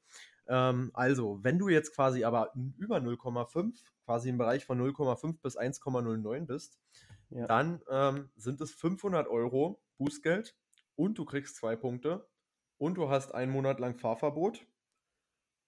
ähm, 0.48 0.90
also, 0.92 1.40
wenn 1.42 1.58
du 1.58 1.70
jetzt 1.70 1.94
quasi 1.94 2.22
aber 2.22 2.52
über 2.76 2.98
0,5, 2.98 3.82
quasi 4.04 4.28
im 4.28 4.36
Bereich 4.36 4.66
von 4.66 4.78
0,5 4.78 5.38
bis 5.42 5.58
1,09 5.58 6.46
bist, 6.46 6.78
ja. 7.30 7.46
dann 7.46 7.82
ähm, 7.90 8.30
sind 8.36 8.60
es 8.60 8.72
500 8.72 9.28
Euro 9.28 9.82
Bußgeld 9.98 10.56
und 10.94 11.18
du 11.18 11.24
kriegst 11.24 11.56
zwei 11.56 11.76
Punkte 11.76 12.28
und 12.78 12.96
du 12.96 13.08
hast 13.08 13.34
einen 13.34 13.52
Monat 13.52 13.80
lang 13.80 13.96
Fahrverbot 13.96 14.66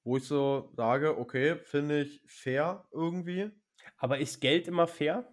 wo 0.09 0.17
ich 0.17 0.25
so 0.25 0.71
sage, 0.75 1.19
okay, 1.19 1.59
finde 1.65 2.01
ich 2.01 2.23
fair 2.27 2.87
irgendwie. 2.93 3.51
Aber 3.99 4.19
ist 4.19 4.41
Geld 4.41 4.67
immer 4.67 4.87
fair? 4.87 5.31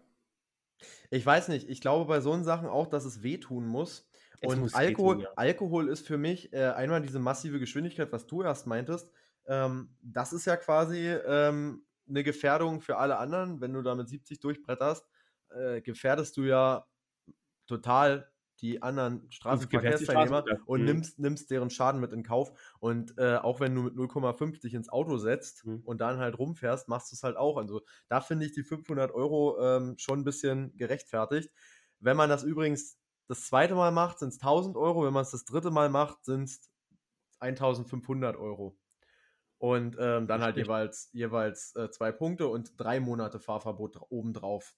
Ich 1.09 1.25
weiß 1.25 1.47
nicht. 1.47 1.69
Ich 1.69 1.79
glaube 1.79 2.05
bei 2.05 2.19
so 2.19 2.37
Sachen 2.43 2.67
auch, 2.67 2.87
dass 2.87 3.05
es 3.05 3.23
wehtun 3.23 3.65
muss. 3.65 4.05
Es 4.41 4.53
und 4.53 4.59
muss 4.59 4.73
Alkohol, 4.73 5.19
wehtun, 5.19 5.23
ja. 5.23 5.33
Alkohol 5.37 5.87
ist 5.87 6.05
für 6.05 6.17
mich 6.17 6.51
äh, 6.51 6.65
einmal 6.71 7.01
diese 7.01 7.19
massive 7.19 7.59
Geschwindigkeit, 7.59 8.11
was 8.11 8.27
du 8.27 8.43
erst 8.43 8.67
meintest. 8.67 9.09
Ähm, 9.47 9.95
das 10.01 10.33
ist 10.33 10.43
ja 10.43 10.57
quasi 10.57 11.07
ähm, 11.07 11.85
eine 12.09 12.23
Gefährdung 12.23 12.81
für 12.81 12.97
alle 12.97 13.17
anderen. 13.17 13.61
Wenn 13.61 13.71
du 13.71 13.81
da 13.81 13.95
mit 13.95 14.09
70 14.09 14.41
durchbretterst, 14.41 15.07
äh, 15.55 15.81
gefährdest 15.81 16.37
du 16.37 16.43
ja 16.43 16.85
total 17.67 18.31
die 18.61 18.81
anderen 18.81 19.29
Straßenverkehrsteilnehmer 19.31 20.45
und 20.65 20.81
mhm. 20.81 20.85
nimmst, 20.85 21.19
nimmst 21.19 21.51
deren 21.51 21.69
Schaden 21.69 21.99
mit 21.99 22.13
in 22.13 22.23
Kauf. 22.23 22.53
Und 22.79 23.17
äh, 23.17 23.35
auch 23.35 23.59
wenn 23.59 23.75
du 23.75 23.83
mit 23.83 23.95
0,5 23.95 24.61
dich 24.61 24.73
ins 24.73 24.89
Auto 24.89 25.17
setzt 25.17 25.65
mhm. 25.65 25.81
und 25.83 25.99
dann 25.99 26.19
halt 26.19 26.37
rumfährst, 26.37 26.87
machst 26.87 27.11
du 27.11 27.15
es 27.15 27.23
halt 27.23 27.35
auch. 27.35 27.57
Also 27.57 27.81
da 28.07 28.21
finde 28.21 28.45
ich 28.45 28.53
die 28.53 28.63
500 28.63 29.11
Euro 29.13 29.59
ähm, 29.59 29.95
schon 29.97 30.19
ein 30.19 30.23
bisschen 30.23 30.75
gerechtfertigt. 30.77 31.51
Wenn 31.99 32.17
man 32.17 32.29
das 32.29 32.43
übrigens 32.43 32.97
das 33.27 33.45
zweite 33.45 33.75
Mal 33.75 33.91
macht, 33.91 34.19
sind 34.19 34.29
es 34.29 34.39
1000 34.39 34.77
Euro. 34.77 35.05
Wenn 35.05 35.13
man 35.13 35.23
es 35.23 35.31
das 35.31 35.45
dritte 35.45 35.71
Mal 35.71 35.89
macht, 35.89 36.23
sind 36.23 36.43
es 36.43 36.69
1500 37.39 38.37
Euro. 38.37 38.77
Und 39.57 39.97
ähm, 39.99 40.27
dann 40.27 40.41
halt 40.41 40.57
jeweils, 40.57 41.09
jeweils 41.13 41.75
äh, 41.75 41.89
zwei 41.89 42.11
Punkte 42.11 42.47
und 42.47 42.73
drei 42.77 42.99
Monate 42.99 43.39
Fahrverbot 43.39 43.99
obendrauf. 44.09 44.75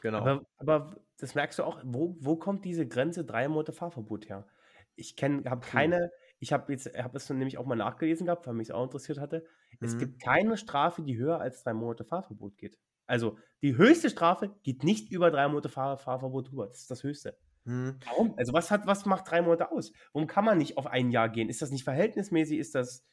Genau. 0.00 0.18
Aber, 0.18 0.46
aber, 0.58 0.96
das 1.18 1.34
merkst 1.34 1.58
du 1.58 1.64
auch, 1.64 1.80
wo, 1.84 2.16
wo 2.20 2.36
kommt 2.36 2.64
diese 2.64 2.86
Grenze 2.86 3.24
drei 3.24 3.48
Monate 3.48 3.72
Fahrverbot 3.72 4.28
her? 4.28 4.46
Ich 4.96 5.16
kenne, 5.16 5.48
habe 5.48 5.66
keine, 5.66 6.10
ich 6.38 6.52
habe 6.52 6.72
jetzt, 6.72 6.86
habe 6.96 7.16
es 7.16 7.28
nämlich 7.30 7.58
auch 7.58 7.66
mal 7.66 7.76
nachgelesen 7.76 8.26
gehabt, 8.26 8.46
weil 8.46 8.54
mich 8.54 8.68
es 8.68 8.74
auch 8.74 8.84
interessiert 8.84 9.18
hatte. 9.18 9.44
Mhm. 9.80 9.86
Es 9.86 9.98
gibt 9.98 10.22
keine 10.22 10.56
Strafe, 10.56 11.02
die 11.02 11.16
höher 11.16 11.40
als 11.40 11.62
drei 11.62 11.74
Monate 11.74 12.04
Fahrverbot 12.04 12.56
geht. 12.58 12.78
Also 13.06 13.38
die 13.62 13.76
höchste 13.76 14.10
Strafe 14.10 14.54
geht 14.62 14.84
nicht 14.84 15.10
über 15.10 15.30
drei 15.30 15.48
Monate 15.48 15.68
Fahr 15.68 15.96
Fahrverbot 15.96 16.50
drüber. 16.50 16.66
Das 16.66 16.80
ist 16.80 16.90
das 16.90 17.02
Höchste. 17.02 17.38
Mhm. 17.64 17.98
Warum? 18.04 18.34
Also 18.36 18.52
was 18.52 18.70
hat, 18.70 18.86
was 18.86 19.06
macht 19.06 19.30
drei 19.30 19.42
Monate 19.42 19.70
aus? 19.70 19.92
Warum 20.12 20.26
kann 20.26 20.44
man 20.44 20.58
nicht 20.58 20.76
auf 20.76 20.86
ein 20.86 21.10
Jahr 21.10 21.28
gehen? 21.28 21.48
Ist 21.48 21.62
das 21.62 21.70
nicht 21.70 21.84
verhältnismäßig? 21.84 22.58
Ist 22.58 22.74
das, 22.74 23.06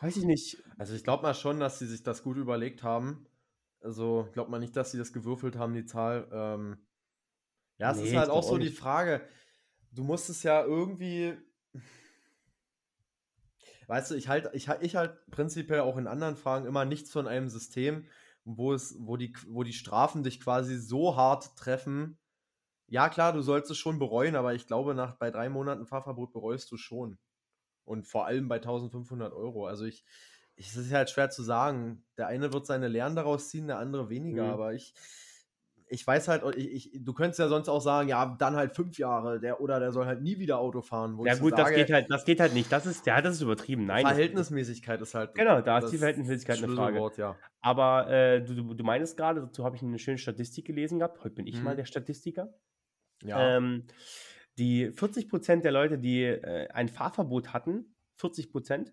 weiß 0.00 0.16
ich 0.16 0.24
nicht. 0.24 0.62
Also 0.78 0.94
ich 0.94 1.04
glaube 1.04 1.22
mal 1.22 1.34
schon, 1.34 1.60
dass 1.60 1.78
sie 1.78 1.86
sich 1.86 2.02
das 2.02 2.22
gut 2.22 2.36
überlegt 2.36 2.82
haben 2.82 3.26
also 3.84 4.28
glaubt 4.32 4.50
man 4.50 4.60
nicht, 4.60 4.74
dass 4.76 4.90
sie 4.90 4.98
das 4.98 5.12
gewürfelt 5.12 5.56
haben, 5.56 5.74
die 5.74 5.84
Zahl. 5.84 6.28
Ähm, 6.32 6.78
ja, 7.78 7.90
es 7.90 7.98
nee, 7.98 8.08
ist 8.08 8.16
halt 8.16 8.30
auch 8.30 8.42
so 8.42 8.56
die 8.56 8.70
Frage. 8.70 9.20
Du 9.92 10.02
musst 10.04 10.30
es 10.30 10.42
ja 10.42 10.64
irgendwie. 10.64 11.36
Weißt 13.86 14.10
du, 14.10 14.14
ich 14.14 14.28
halt, 14.28 14.48
ich, 14.54 14.68
ich 14.80 14.96
halt 14.96 15.14
prinzipiell 15.30 15.80
auch 15.80 15.98
in 15.98 16.06
anderen 16.06 16.36
Fragen 16.36 16.66
immer 16.66 16.86
nichts 16.86 17.10
von 17.10 17.28
einem 17.28 17.50
System, 17.50 18.06
wo 18.44 18.72
es, 18.72 18.96
wo 18.98 19.18
die, 19.18 19.34
wo 19.46 19.62
die 19.62 19.74
Strafen 19.74 20.22
dich 20.22 20.40
quasi 20.40 20.78
so 20.78 21.16
hart 21.16 21.54
treffen. 21.56 22.18
Ja, 22.86 23.10
klar, 23.10 23.32
du 23.34 23.42
sollst 23.42 23.70
es 23.70 23.76
schon 23.76 23.98
bereuen, 23.98 24.36
aber 24.36 24.54
ich 24.54 24.66
glaube, 24.66 24.94
nach 24.94 25.16
bei 25.16 25.30
drei 25.30 25.50
Monaten 25.50 25.86
Fahrverbot 25.86 26.32
bereust 26.32 26.70
du 26.72 26.78
schon. 26.78 27.18
Und 27.84 28.06
vor 28.06 28.24
allem 28.24 28.48
bei 28.48 28.56
1500 28.56 29.34
Euro. 29.34 29.66
Also 29.66 29.84
ich, 29.84 30.04
es 30.56 30.76
ist 30.76 30.92
halt 30.92 31.10
schwer 31.10 31.30
zu 31.30 31.42
sagen. 31.42 32.04
Der 32.16 32.28
eine 32.28 32.52
wird 32.52 32.66
seine 32.66 32.88
Lehren 32.88 33.16
daraus 33.16 33.48
ziehen, 33.48 33.66
der 33.66 33.78
andere 33.78 34.08
weniger. 34.08 34.44
Mhm. 34.44 34.50
Aber 34.50 34.74
ich, 34.74 34.94
ich 35.88 36.06
weiß 36.06 36.28
halt, 36.28 36.42
ich, 36.56 36.94
ich, 36.94 37.04
du 37.04 37.12
könntest 37.12 37.38
ja 37.38 37.48
sonst 37.48 37.68
auch 37.68 37.80
sagen, 37.80 38.08
ja, 38.08 38.36
dann 38.38 38.56
halt 38.56 38.74
fünf 38.74 38.98
Jahre, 38.98 39.40
der 39.40 39.60
oder 39.60 39.80
der 39.80 39.92
soll 39.92 40.06
halt 40.06 40.22
nie 40.22 40.38
wieder 40.38 40.58
Auto 40.58 40.80
fahren. 40.80 41.18
ja 41.24 41.34
gut, 41.34 41.56
sage, 41.56 41.62
das 41.62 41.74
geht 41.74 41.92
halt, 41.92 42.10
das 42.10 42.24
geht 42.24 42.40
halt 42.40 42.54
nicht. 42.54 42.70
Das 42.70 42.86
ist, 42.86 43.06
ja, 43.06 43.20
das 43.20 43.36
ist 43.36 43.42
übertrieben. 43.42 43.86
Nein. 43.86 44.06
Verhältnismäßigkeit 44.06 45.00
ist 45.00 45.14
halt. 45.14 45.34
Genau, 45.34 45.60
da 45.60 45.78
ist 45.78 45.90
die 45.90 45.98
Verhältnismäßigkeit 45.98 46.62
eine 46.62 46.74
Frage. 46.74 47.10
Ja. 47.16 47.36
Aber 47.60 48.08
äh, 48.08 48.42
du, 48.42 48.74
du 48.74 48.84
meinst 48.84 49.16
gerade, 49.16 49.40
dazu 49.40 49.64
habe 49.64 49.76
ich 49.76 49.82
eine 49.82 49.98
schöne 49.98 50.18
Statistik 50.18 50.66
gelesen 50.66 50.98
gehabt. 50.98 51.22
Heute 51.24 51.34
bin 51.34 51.46
ich 51.46 51.58
mhm. 51.58 51.64
mal 51.64 51.76
der 51.76 51.84
Statistiker. 51.84 52.54
Ja. 53.22 53.56
Ähm, 53.56 53.86
die 54.58 54.90
40 54.92 55.28
Prozent 55.28 55.64
der 55.64 55.72
Leute, 55.72 55.98
die 55.98 56.22
äh, 56.22 56.68
ein 56.68 56.88
Fahrverbot 56.88 57.52
hatten, 57.52 57.94
40 58.16 58.52
Prozent, 58.52 58.92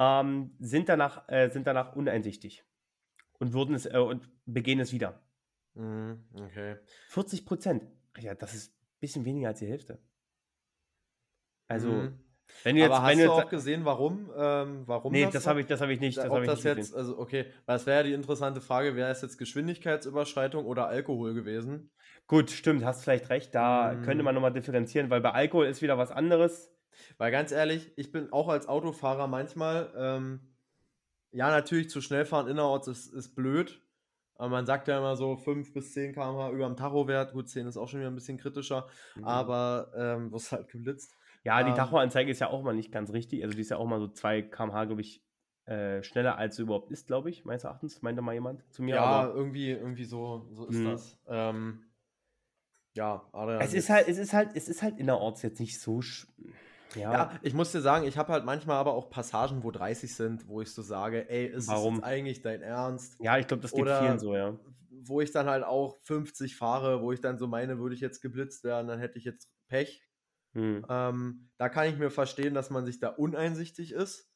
ähm, 0.00 0.56
sind, 0.60 0.88
danach, 0.90 1.28
äh, 1.28 1.50
sind 1.50 1.68
danach 1.68 1.94
uneinsichtig 1.96 2.64
und 3.38 3.54
würden 3.54 3.74
es 3.74 3.86
äh, 3.86 3.98
und 3.98 4.30
begehen 4.46 4.80
es 4.80 4.92
wieder. 4.92 5.22
Mhm, 5.74 6.26
okay. 6.34 6.76
40 7.08 7.44
Prozent. 7.46 7.84
Ja, 8.18 8.34
das 8.34 8.54
ist 8.54 8.72
ein 8.72 8.98
bisschen 9.00 9.24
weniger 9.24 9.48
als 9.48 9.58
die 9.60 9.66
Hälfte. 9.66 10.00
Also, 11.68 12.10
Mhm. 12.10 12.18
wenn 12.64 12.76
du 12.76 12.82
jetzt, 12.82 12.92
Aber 12.92 13.02
hast 13.02 13.08
wenn 13.08 13.18
du 13.18 13.24
jetzt, 13.24 13.32
auch 13.32 13.48
gesehen, 13.48 13.84
warum? 13.84 14.30
Ähm, 14.36 14.86
warum 14.86 15.12
nee, 15.12 15.20
das 15.20 15.34
das 15.34 15.46
habe 15.46 15.60
ich, 15.60 15.66
das 15.66 15.80
habe 15.80 15.92
ich 15.92 16.00
nicht, 16.00 16.16
Da- 16.16 16.28
das 16.28 16.32
ob 16.32 16.42
ich 16.42 16.46
das 16.46 16.64
nicht 16.64 16.64
jetzt, 16.64 16.94
also 16.94 17.18
okay, 17.18 17.46
weil 17.66 17.76
das 17.76 17.86
wäre 17.86 17.98
ja 17.98 18.02
die 18.04 18.12
interessante 18.14 18.60
Frage, 18.60 18.96
wäre 18.96 19.10
es 19.10 19.22
jetzt 19.22 19.38
Geschwindigkeitsüberschreitung 19.38 20.64
oder 20.66 20.86
Alkohol 20.88 21.34
gewesen? 21.34 21.92
Gut, 22.26 22.50
stimmt, 22.50 22.82
hast 22.84 23.02
vielleicht 23.02 23.28
recht. 23.28 23.54
Da 23.54 23.94
Mhm. 23.94 24.02
könnte 24.02 24.22
man 24.24 24.34
nochmal 24.34 24.52
differenzieren, 24.54 25.10
weil 25.10 25.20
bei 25.20 25.32
Alkohol 25.32 25.66
ist 25.66 25.82
wieder 25.82 25.98
was 25.98 26.10
anderes. 26.10 26.72
Weil 27.18 27.30
ganz 27.30 27.52
ehrlich, 27.52 27.92
ich 27.96 28.12
bin 28.12 28.32
auch 28.32 28.48
als 28.48 28.68
Autofahrer 28.68 29.26
manchmal, 29.26 29.92
ähm, 29.96 30.40
ja, 31.32 31.50
natürlich 31.50 31.90
zu 31.90 32.00
schnell 32.00 32.24
fahren 32.24 32.48
innerorts 32.48 32.88
ist, 32.88 33.12
ist 33.12 33.34
blöd. 33.34 33.82
Aber 34.34 34.48
man 34.48 34.64
sagt 34.64 34.88
ja 34.88 34.96
immer 34.98 35.16
so 35.16 35.36
5 35.36 35.72
bis 35.74 35.92
10 35.92 36.14
km/h 36.14 36.50
über 36.50 36.66
dem 36.66 36.76
Tachowert. 36.76 37.32
Gut, 37.32 37.48
10 37.48 37.66
ist 37.66 37.76
auch 37.76 37.88
schon 37.88 38.00
wieder 38.00 38.10
ein 38.10 38.14
bisschen 38.14 38.38
kritischer, 38.38 38.88
aber 39.22 39.92
ähm, 39.94 40.32
wirst 40.32 40.50
halt 40.52 40.68
geblitzt. 40.68 41.14
Ja, 41.44 41.62
die 41.62 41.70
Ähm, 41.70 41.76
Tachoanzeige 41.76 42.30
ist 42.30 42.40
ja 42.40 42.48
auch 42.48 42.62
mal 42.62 42.74
nicht 42.74 42.90
ganz 42.90 43.12
richtig. 43.12 43.42
Also 43.44 43.54
die 43.54 43.60
ist 43.60 43.70
ja 43.70 43.76
auch 43.76 43.86
mal 43.86 44.00
so 44.00 44.08
2 44.08 44.40
km/h, 44.40 44.86
glaube 44.86 45.02
ich, 45.02 45.22
äh, 45.66 46.02
schneller 46.02 46.36
als 46.38 46.56
sie 46.56 46.62
überhaupt 46.62 46.90
ist, 46.90 47.06
glaube 47.06 47.28
ich, 47.30 47.44
meines 47.44 47.64
Erachtens, 47.64 48.02
meinte 48.02 48.22
mal 48.22 48.32
jemand 48.32 48.64
zu 48.72 48.82
mir. 48.82 48.96
Ja, 48.96 49.04
aber 49.04 49.34
irgendwie, 49.34 49.70
irgendwie 49.70 50.04
so, 50.04 50.48
so 50.52 50.66
ist 50.66 50.80
Mhm. 50.80 50.84
das. 50.86 51.18
Ähm, 51.28 51.84
ja, 52.94 53.28
Adrian. 53.32 53.60
es 53.60 53.74
ist 53.74 53.90
halt, 53.90 54.08
es 54.08 54.18
ist 54.18 54.32
halt, 54.32 54.50
es 54.54 54.68
ist 54.68 54.82
halt 54.82 54.98
innerorts 54.98 55.42
jetzt 55.42 55.60
nicht 55.60 55.80
so. 55.80 56.00
Ja, 56.94 57.12
Ja, 57.12 57.38
ich 57.42 57.54
muss 57.54 57.72
dir 57.72 57.80
sagen, 57.80 58.06
ich 58.06 58.18
habe 58.18 58.32
halt 58.32 58.44
manchmal 58.44 58.76
aber 58.76 58.94
auch 58.94 59.10
Passagen, 59.10 59.62
wo 59.62 59.70
30 59.70 60.14
sind, 60.14 60.48
wo 60.48 60.60
ich 60.60 60.72
so 60.72 60.82
sage, 60.82 61.28
ey, 61.28 61.46
ist 61.46 61.68
Warum? 61.68 61.94
es 61.94 61.98
jetzt 61.98 62.04
eigentlich 62.06 62.42
dein 62.42 62.62
Ernst? 62.62 63.16
ja, 63.20 63.38
ich 63.38 63.46
glaube, 63.46 63.62
das 63.62 63.72
geht 63.72 63.82
Oder- 63.82 64.00
vielen 64.00 64.18
so, 64.18 64.34
ja. 64.34 64.58
Wo 65.02 65.20
ich 65.22 65.30
dann 65.32 65.46
halt 65.46 65.64
auch 65.64 65.96
50 66.02 66.56
fahre, 66.56 67.00
wo 67.00 67.10
ich 67.12 67.20
dann 67.22 67.38
so 67.38 67.46
meine, 67.46 67.78
würde 67.78 67.94
ich 67.94 68.00
jetzt 68.02 68.20
geblitzt 68.20 68.64
werden, 68.64 68.86
dann 68.88 68.98
hätte 68.98 69.18
ich 69.18 69.24
jetzt 69.24 69.48
Pech. 69.68 70.06
Hm. 70.52 70.84
Ähm, 70.90 71.48
da 71.56 71.68
kann 71.70 71.86
ich 71.88 71.96
mir 71.96 72.10
verstehen, 72.10 72.52
dass 72.54 72.68
man 72.70 72.84
sich 72.84 72.98
da 72.98 73.08
uneinsichtig 73.08 73.92
ist. 73.92 74.28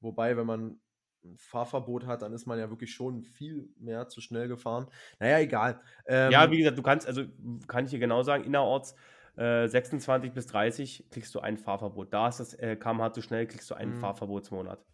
Wobei, 0.00 0.36
wenn 0.36 0.46
man 0.46 0.80
ein 1.22 1.36
Fahrverbot 1.36 2.06
hat, 2.06 2.22
dann 2.22 2.32
ist 2.32 2.46
man 2.46 2.58
ja 2.58 2.70
wirklich 2.70 2.92
schon 2.92 3.22
viel 3.22 3.68
mehr 3.76 4.08
zu 4.08 4.20
schnell 4.20 4.48
gefahren. 4.48 4.88
Naja, 5.20 5.38
egal. 5.38 5.80
Ähm, 6.06 6.32
ja, 6.32 6.50
wie 6.50 6.58
gesagt, 6.58 6.78
du 6.78 6.82
kannst, 6.82 7.06
also 7.06 7.24
kann 7.68 7.84
ich 7.84 7.90
dir 7.90 7.98
genau 7.98 8.22
sagen, 8.22 8.42
innerorts 8.44 8.96
äh, 9.36 9.68
26 9.68 10.32
bis 10.32 10.46
30 10.46 11.06
kriegst 11.10 11.34
du 11.34 11.40
ein 11.40 11.58
Fahrverbot. 11.58 12.12
Da 12.12 12.28
ist 12.28 12.40
das 12.40 12.54
äh, 12.54 12.76
kmh 12.76 13.12
zu 13.12 13.22
schnell, 13.22 13.46
kriegst 13.46 13.70
du 13.70 13.74
einen 13.74 13.92
Mhm. 13.92 14.00
Fahrverbotsmonat. 14.00 14.84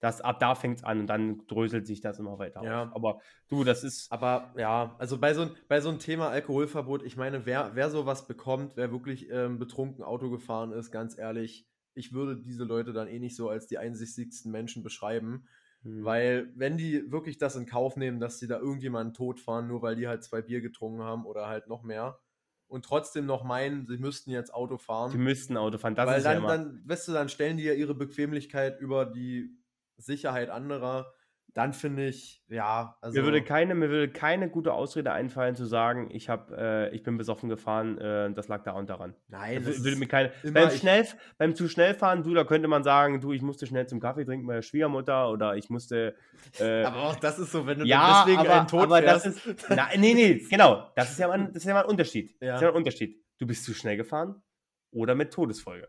Das, 0.00 0.20
ab 0.20 0.38
da 0.40 0.54
fängt 0.54 0.78
es 0.78 0.84
an 0.84 1.00
und 1.00 1.06
dann 1.08 1.46
dröselt 1.46 1.86
sich 1.86 2.00
das 2.00 2.18
immer 2.18 2.38
weiter 2.38 2.62
Ja. 2.62 2.82
auf. 2.82 2.94
Aber 2.94 3.20
du, 3.48 3.64
das 3.64 3.84
ist. 3.84 4.10
Aber 4.12 4.54
ja, 4.56 4.94
also 4.98 5.18
bei 5.18 5.34
so, 5.34 5.50
bei 5.68 5.80
so 5.80 5.88
einem 5.88 5.98
Thema 5.98 6.28
Alkoholverbot, 6.30 7.02
ich 7.02 7.16
meine, 7.16 7.44
wer, 7.46 7.74
wer 7.74 7.90
sowas 7.90 8.26
bekommt, 8.26 8.76
wer 8.76 8.90
wirklich 8.92 9.28
ähm, 9.30 9.58
betrunken 9.58 10.04
Auto 10.04 10.30
gefahren 10.30 10.72
ist, 10.72 10.90
ganz 10.90 11.18
ehrlich, 11.18 11.66
ich 11.94 12.12
würde 12.12 12.36
diese 12.40 12.64
Leute 12.64 12.92
dann 12.92 13.08
eh 13.08 13.18
nicht 13.18 13.36
so 13.36 13.48
als 13.48 13.66
die 13.66 13.78
einsichtigsten 13.78 14.50
Menschen 14.52 14.82
beschreiben. 14.82 15.46
hm. 15.84 16.04
Weil, 16.04 16.52
wenn 16.54 16.76
die 16.76 17.10
wirklich 17.10 17.38
das 17.38 17.56
in 17.56 17.66
Kauf 17.66 17.96
nehmen, 17.96 18.20
dass 18.20 18.38
sie 18.38 18.46
da 18.48 18.58
irgendjemanden 18.58 19.14
totfahren, 19.14 19.66
nur 19.66 19.82
weil 19.82 19.96
die 19.96 20.08
halt 20.08 20.24
zwei 20.24 20.42
Bier 20.42 20.60
getrunken 20.60 21.02
haben 21.02 21.24
oder 21.26 21.46
halt 21.48 21.68
noch 21.68 21.82
mehr 21.82 22.18
und 22.68 22.84
trotzdem 22.84 23.26
noch 23.26 23.44
meinen, 23.44 23.86
sie 23.86 23.98
müssten 23.98 24.30
jetzt 24.30 24.52
Auto 24.52 24.78
fahren. 24.78 25.12
Die 25.12 25.18
müssten 25.18 25.56
Auto 25.56 25.78
fahren. 25.78 25.94
Das 25.94 26.06
weil 26.06 26.18
ist 26.18 26.24
ja 26.24 26.32
dann, 26.32 26.38
immer. 26.38 26.48
dann, 26.48 26.82
weißt 26.84 27.08
du, 27.08 27.12
dann 27.12 27.28
stellen 27.28 27.56
die 27.56 27.64
ja 27.64 27.74
ihre 27.74 27.94
Bequemlichkeit 27.94 28.80
über 28.80 29.06
die 29.06 29.56
Sicherheit 29.96 30.50
anderer. 30.50 31.12
Dann 31.56 31.72
finde 31.72 32.06
ich, 32.08 32.42
ja, 32.48 32.98
also. 33.00 33.18
mir, 33.18 33.24
würde 33.24 33.42
keine, 33.42 33.74
mir 33.74 33.88
würde 33.88 34.12
keine 34.12 34.50
gute 34.50 34.74
Ausrede 34.74 35.10
einfallen, 35.12 35.56
zu 35.56 35.64
sagen, 35.64 36.10
ich, 36.10 36.28
hab, 36.28 36.50
äh, 36.50 36.90
ich 36.90 37.02
bin 37.02 37.16
besoffen 37.16 37.48
gefahren, 37.48 37.96
äh, 37.96 38.30
das 38.34 38.48
lag 38.48 38.62
da 38.62 38.72
und 38.72 38.90
daran. 38.90 39.14
nein, 39.28 39.64
Das 39.64 39.76
das 39.76 39.84
würde 39.84 39.96
mir 39.96 40.06
keine, 40.06 40.32
beim, 40.52 40.68
schnell, 40.70 41.06
beim 41.38 41.54
zu 41.54 41.66
schnell 41.70 41.94
fahren, 41.94 42.22
du, 42.22 42.34
da 42.34 42.44
könnte 42.44 42.68
man 42.68 42.82
sagen, 42.84 43.22
du, 43.22 43.32
ich 43.32 43.40
musste 43.40 43.66
schnell 43.66 43.86
zum 43.86 44.00
Kaffee 44.00 44.26
trinken 44.26 44.46
bei 44.46 44.56
der 44.56 44.60
Schwiegermutter 44.60 45.30
oder 45.30 45.56
ich 45.56 45.70
musste. 45.70 46.14
Äh, 46.60 46.82
aber 46.84 47.04
auch 47.04 47.16
das 47.16 47.38
ist 47.38 47.52
so, 47.52 47.66
wenn 47.66 47.78
du 47.78 47.86
ja, 47.86 48.24
deswegen 48.26 48.40
aber, 48.42 48.58
einen 48.58 48.68
Tod 48.68 48.82
aber 48.82 49.00
das 49.00 49.22
fährst. 49.22 49.46
ist. 49.46 49.66
Na, 49.70 49.88
nee, 49.96 50.12
nee, 50.12 50.34
genau. 50.50 50.90
Das 50.94 51.10
ist 51.10 51.18
ja 51.18 51.26
mal, 51.28 51.38
ein- 51.40 51.46
das 51.54 51.62
ist 51.62 51.64
ja 51.64 51.72
mal 51.72 51.84
ein 51.84 51.88
Unterschied. 51.88 52.36
Ja. 52.38 52.48
Das 52.48 52.56
ist 52.56 52.62
ja 52.64 52.68
ein 52.68 52.74
Unterschied. 52.76 53.24
Du 53.38 53.46
bist 53.46 53.64
zu 53.64 53.72
schnell 53.72 53.96
gefahren 53.96 54.42
oder 54.92 55.14
mit 55.14 55.32
Todesfolge. 55.32 55.88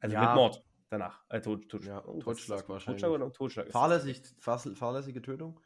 Also 0.00 0.12
Ja. 0.14 0.26
mit 0.26 0.34
Mord 0.34 0.62
danach. 0.90 1.22
Äh, 1.28 1.40
Tod, 1.40 1.68
Tod, 1.68 1.84
Ja, 1.84 2.04
oh, 2.06 2.18
Totschlag 2.18 2.68
wahrscheinlich. 2.68 3.02
Totschlag 3.02 3.20
oder 3.20 3.32
Totschlag? 3.32 3.66
ist? 3.66 3.72
Fahrlässig, 3.72 4.22
fahr- 4.38 4.58
fahrlässige 4.58 5.22
Tötung? 5.22 5.60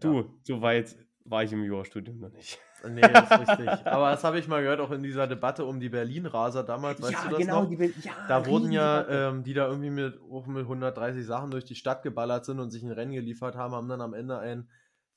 Du, 0.00 0.40
so 0.42 0.60
weit 0.60 0.96
war 1.24 1.42
ich 1.42 1.52
im 1.52 1.62
Jurastudium 1.64 2.18
noch 2.18 2.30
nicht. 2.30 2.58
Nee, 2.86 3.00
das 3.00 3.30
ist 3.30 3.38
richtig. 3.48 3.86
Aber 3.86 4.10
das 4.10 4.24
habe 4.24 4.38
ich 4.38 4.46
mal 4.48 4.62
gehört, 4.62 4.80
auch 4.80 4.90
in 4.90 5.02
dieser 5.02 5.26
Debatte 5.26 5.64
um 5.64 5.80
die 5.80 5.88
Berlin-Raser 5.88 6.64
damals, 6.64 7.00
weißt 7.00 7.24
du 7.24 7.28
das 7.30 7.46
noch? 7.46 7.68
die 7.68 7.76
ja, 8.02 8.12
Da 8.28 8.46
wurden 8.46 8.72
ja, 8.72 9.08
ähm, 9.08 9.42
die 9.42 9.54
da 9.54 9.66
irgendwie 9.68 9.90
mit, 9.90 10.20
auch 10.20 10.46
mit 10.46 10.62
130 10.64 11.24
Sachen 11.24 11.50
durch 11.50 11.64
die 11.64 11.76
Stadt 11.76 12.02
geballert 12.02 12.44
sind 12.44 12.60
und 12.60 12.70
sich 12.70 12.82
ein 12.82 12.90
Rennen 12.90 13.12
geliefert 13.12 13.56
haben, 13.56 13.74
haben 13.74 13.88
dann 13.88 14.02
am 14.02 14.12
Ende 14.12 14.38
einen 14.38 14.70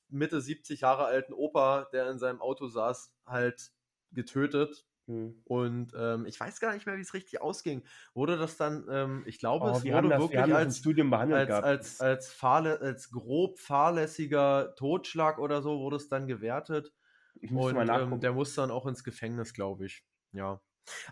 Mitte 0.10 0.40
70 0.40 0.82
Jahre 0.82 1.06
alten 1.06 1.34
Opa, 1.34 1.88
der 1.92 2.10
in 2.10 2.20
seinem 2.20 2.40
Auto 2.40 2.68
saß, 2.68 3.14
halt 3.26 3.72
getötet. 4.14 4.86
Hm. 5.08 5.42
Und 5.46 5.94
ähm, 5.98 6.26
ich 6.26 6.40
weiß 6.40 6.60
gar 6.60 6.74
nicht 6.74 6.86
mehr, 6.86 6.98
wie 6.98 7.02
es 7.02 7.14
richtig 7.14 7.42
ausging. 7.42 7.84
Wurde 8.14 8.38
das 8.38 8.58
dann, 8.58 8.86
ähm, 8.90 9.24
ich 9.26 9.40
glaube, 9.40 9.66
Oh, 9.66 9.78
es 9.78 9.84
wir 9.84 9.94
wurde 9.94 10.10
das, 10.10 10.20
wirklich 10.20 10.46
wir 10.46 10.58
als, 10.58 10.78
Studium 10.78 11.10
behandelt 11.10 11.50
als, 11.50 11.64
als, 11.64 12.02
als, 12.02 12.34
fahrlä 12.34 12.76
als 12.78 13.10
grob 13.10 13.58
fahrlässiger 13.60 14.76
Totschlag 14.76 15.40
oder 15.40 15.62
so 15.62 15.80
wurde 15.80 15.96
es 15.96 16.10
dann 16.10 16.28
gewertet. 16.28 16.94
ich 17.40 17.52
muss 17.52 17.68
Und 17.68 17.76
mal 17.76 17.82
ähm, 17.82 17.88
nachgucken. 17.88 18.22
der 18.22 18.34
muss 18.34 18.54
dann 18.56 18.70
auch 18.72 18.86
ins 18.86 19.04
Gefängnis, 19.04 19.54
glaube 19.54 19.86
ich. 19.86 20.04
Ja. 20.34 20.62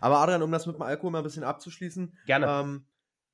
Aber 0.00 0.18
Adrian, 0.18 0.42
um 0.42 0.52
das 0.52 0.66
mit 0.66 0.76
dem 0.76 0.82
Alkohol 0.82 1.10
mal 1.10 1.18
ein 1.18 1.24
bisschen 1.24 1.44
abzuschließen. 1.44 2.18
Gerne. 2.26 2.46
Ähm, 2.46 2.86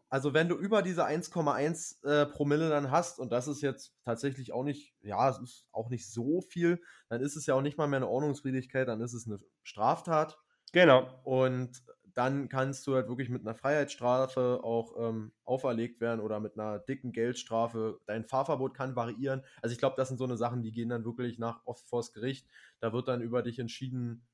also 0.08 0.34
wenn 0.34 0.48
du 0.48 0.56
über 0.56 0.82
diese 0.82 1.06
1,1 1.06 2.04
äh, 2.04 2.26
Promille 2.26 2.68
dann 2.68 2.90
hast, 2.90 3.18
und 3.18 3.32
das 3.32 3.48
ist 3.48 3.62
jetzt 3.62 3.94
tatsächlich 4.04 4.52
auch 4.52 4.62
nicht, 4.62 4.94
ja, 5.00 5.28
es 5.30 5.38
ist 5.38 5.66
auch 5.72 5.88
nicht 5.88 6.06
so 6.10 6.42
viel, 6.42 6.82
dann 7.08 7.22
ist 7.22 7.34
es 7.34 7.46
ja 7.46 7.54
auch 7.54 7.62
nicht 7.62 7.78
mal 7.78 7.86
mehr 7.86 7.96
eine 7.96 8.08
Ordnungswidrigkeit, 8.08 8.86
dann 8.88 9.00
ist 9.00 9.14
es 9.14 9.26
eine 9.26 9.40
Straftat. 9.62 10.38
Genau. 10.72 11.20
Und 11.24 11.82
dann 12.14 12.48
kannst 12.48 12.86
du 12.86 12.94
halt 12.94 13.08
wirklich 13.08 13.30
mit 13.30 13.40
einer 13.42 13.54
Freiheitsstrafe 13.54 14.60
auch 14.62 14.94
ähm, 14.98 15.32
auferlegt 15.44 16.00
werden 16.00 16.20
oder 16.20 16.40
mit 16.40 16.58
einer 16.58 16.78
dicken 16.78 17.12
Geldstrafe. 17.12 18.00
Dein 18.06 18.24
Fahrverbot 18.24 18.74
kann 18.74 18.96
variieren. 18.96 19.42
Also 19.62 19.72
ich 19.72 19.78
glaube, 19.78 19.96
das 19.96 20.08
sind 20.08 20.18
so 20.18 20.24
eine 20.24 20.36
Sachen, 20.36 20.62
die 20.62 20.72
gehen 20.72 20.90
dann 20.90 21.04
wirklich 21.04 21.38
nach 21.38 21.62
oft 21.64 21.88
vors 21.88 22.12
Gericht. 22.12 22.46
Da 22.80 22.92
wird 22.92 23.08
dann 23.08 23.22
über 23.22 23.42
dich 23.42 23.58
entschieden 23.58 24.26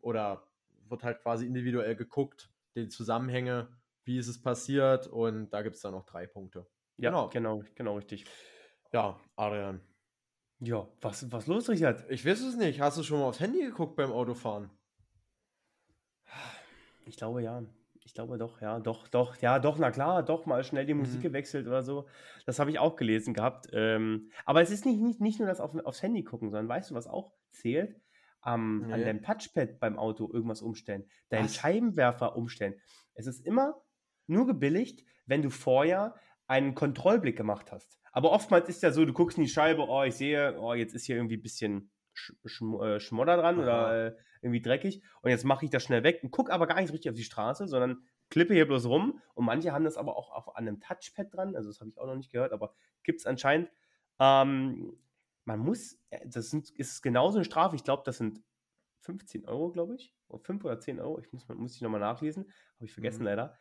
oder 0.00 0.46
wird 0.88 1.02
halt 1.02 1.22
quasi 1.22 1.46
individuell 1.46 1.96
geguckt, 1.96 2.50
die 2.76 2.88
Zusammenhänge, 2.88 3.68
wie 4.04 4.18
ist 4.18 4.28
es 4.28 4.40
passiert 4.40 5.06
und 5.06 5.50
da 5.50 5.62
gibt 5.62 5.76
es 5.76 5.82
dann 5.82 5.92
noch 5.92 6.04
drei 6.04 6.26
Punkte. 6.26 6.66
Ja, 6.98 7.10
Genau. 7.10 7.28
genau, 7.30 7.64
genau, 7.74 7.96
richtig. 7.96 8.26
Ja, 8.92 9.18
Adrian. 9.34 9.80
Ja, 10.60 10.86
was, 11.00 11.30
was 11.32 11.46
los, 11.48 11.68
Richard? 11.68 12.08
Ich 12.10 12.24
weiß 12.24 12.40
es 12.42 12.56
nicht. 12.56 12.80
Hast 12.80 12.96
du 12.96 13.02
schon 13.02 13.18
mal 13.18 13.26
aufs 13.26 13.40
Handy 13.40 13.60
geguckt 13.60 13.96
beim 13.96 14.12
Autofahren? 14.12 14.70
Ich 17.06 17.16
glaube 17.16 17.42
ja. 17.42 17.62
Ich 18.06 18.12
glaube 18.12 18.36
doch, 18.36 18.60
ja, 18.60 18.80
doch, 18.80 19.08
doch, 19.08 19.36
ja, 19.40 19.58
doch, 19.58 19.78
na 19.78 19.90
klar, 19.90 20.22
doch 20.22 20.44
mal 20.44 20.62
schnell 20.62 20.84
die 20.84 20.92
Musik 20.92 21.20
Mhm. 21.20 21.22
gewechselt 21.22 21.66
oder 21.66 21.82
so. 21.82 22.06
Das 22.44 22.58
habe 22.58 22.70
ich 22.70 22.78
auch 22.78 22.96
gelesen 22.96 23.32
gehabt. 23.32 23.68
Ähm, 23.72 24.30
aber 24.44 24.60
es 24.60 24.70
ist 24.70 24.84
nicht, 24.84 25.00
nicht, 25.00 25.22
nicht 25.22 25.38
nur 25.38 25.48
das 25.48 25.58
auf, 25.58 25.74
aufs 25.86 26.02
Handy 26.02 26.22
gucken, 26.22 26.50
sondern 26.50 26.68
weißt 26.68 26.90
du, 26.90 26.94
was 26.94 27.06
auch 27.06 27.32
zählt? 27.50 27.98
Am- 28.42 28.84
An 28.92 29.00
Nee. 29.00 29.06
deinem 29.06 29.22
Touchpad 29.22 29.80
beim 29.80 29.98
Auto 29.98 30.30
irgendwas 30.30 30.60
umstellen, 30.60 31.08
deinen 31.30 31.46
Was? 31.46 31.54
Scheibenwerfer 31.54 32.36
umstellen. 32.36 32.74
Es 33.14 33.26
ist 33.26 33.46
immer 33.46 33.80
nur 34.26 34.46
gebilligt, 34.46 35.02
wenn 35.24 35.40
du 35.40 35.48
vorher 35.48 36.14
einen 36.46 36.74
Kontrollblick 36.74 37.38
gemacht 37.38 37.72
hast. 37.72 37.98
Aber 38.12 38.32
oftmals 38.32 38.68
ist 38.68 38.82
ja 38.82 38.92
so, 38.92 39.06
du 39.06 39.14
guckst 39.14 39.38
in 39.38 39.44
die 39.44 39.50
Scheibe, 39.50 39.88
oh, 39.88 40.02
ich 40.02 40.14
sehe, 40.14 40.60
oh, 40.60 40.74
jetzt 40.74 40.94
ist 40.94 41.06
hier 41.06 41.16
irgendwie 41.16 41.38
ein 41.38 41.42
bisschen 41.42 41.80
Sch 41.80 41.93
Schm 42.14 42.80
äh, 42.80 43.00
Schmodder 43.00 43.36
dran 43.36 43.56
Aha. 43.56 43.62
oder 43.62 44.06
äh, 44.06 44.16
irgendwie 44.42 44.62
dreckig. 44.62 45.02
Und 45.22 45.30
jetzt 45.30 45.44
mache 45.44 45.64
ich 45.64 45.70
das 45.70 45.82
schnell 45.82 46.02
weg 46.04 46.20
und 46.22 46.30
gucke 46.30 46.52
aber 46.52 46.66
gar 46.66 46.80
nicht 46.80 46.92
richtig 46.92 47.10
auf 47.10 47.16
die 47.16 47.24
Straße, 47.24 47.66
sondern 47.68 48.04
klippe 48.30 48.54
hier 48.54 48.66
bloß 48.66 48.86
rum. 48.86 49.20
Und 49.34 49.44
manche 49.44 49.72
haben 49.72 49.84
das 49.84 49.96
aber 49.96 50.16
auch 50.16 50.30
auf, 50.30 50.56
an 50.56 50.66
einem 50.68 50.80
Touchpad 50.80 51.34
dran, 51.34 51.56
also 51.56 51.68
das 51.70 51.80
habe 51.80 51.90
ich 51.90 51.98
auch 51.98 52.06
noch 52.06 52.16
nicht 52.16 52.30
gehört, 52.32 52.52
aber 52.52 52.74
gibt 53.02 53.20
es 53.20 53.26
anscheinend. 53.26 53.70
Ähm, 54.18 54.96
man 55.44 55.60
muss, 55.60 55.98
äh, 56.10 56.26
das 56.26 56.50
sind, 56.50 56.70
ist 56.70 57.02
genauso 57.02 57.38
eine 57.38 57.44
Strafe, 57.44 57.76
ich 57.76 57.84
glaube, 57.84 58.02
das 58.06 58.18
sind 58.18 58.42
15 59.00 59.46
Euro, 59.46 59.70
glaube 59.70 59.94
ich, 59.96 60.14
oder 60.28 60.42
5 60.42 60.64
oder 60.64 60.80
10 60.80 61.00
Euro, 61.00 61.18
ich 61.18 61.32
muss, 61.32 61.46
muss 61.48 61.74
ich 61.74 61.82
nochmal 61.82 62.00
nachlesen, 62.00 62.44
habe 62.76 62.86
ich 62.86 62.92
vergessen 62.92 63.20
Mhm. 63.20 63.26
leider, 63.26 63.56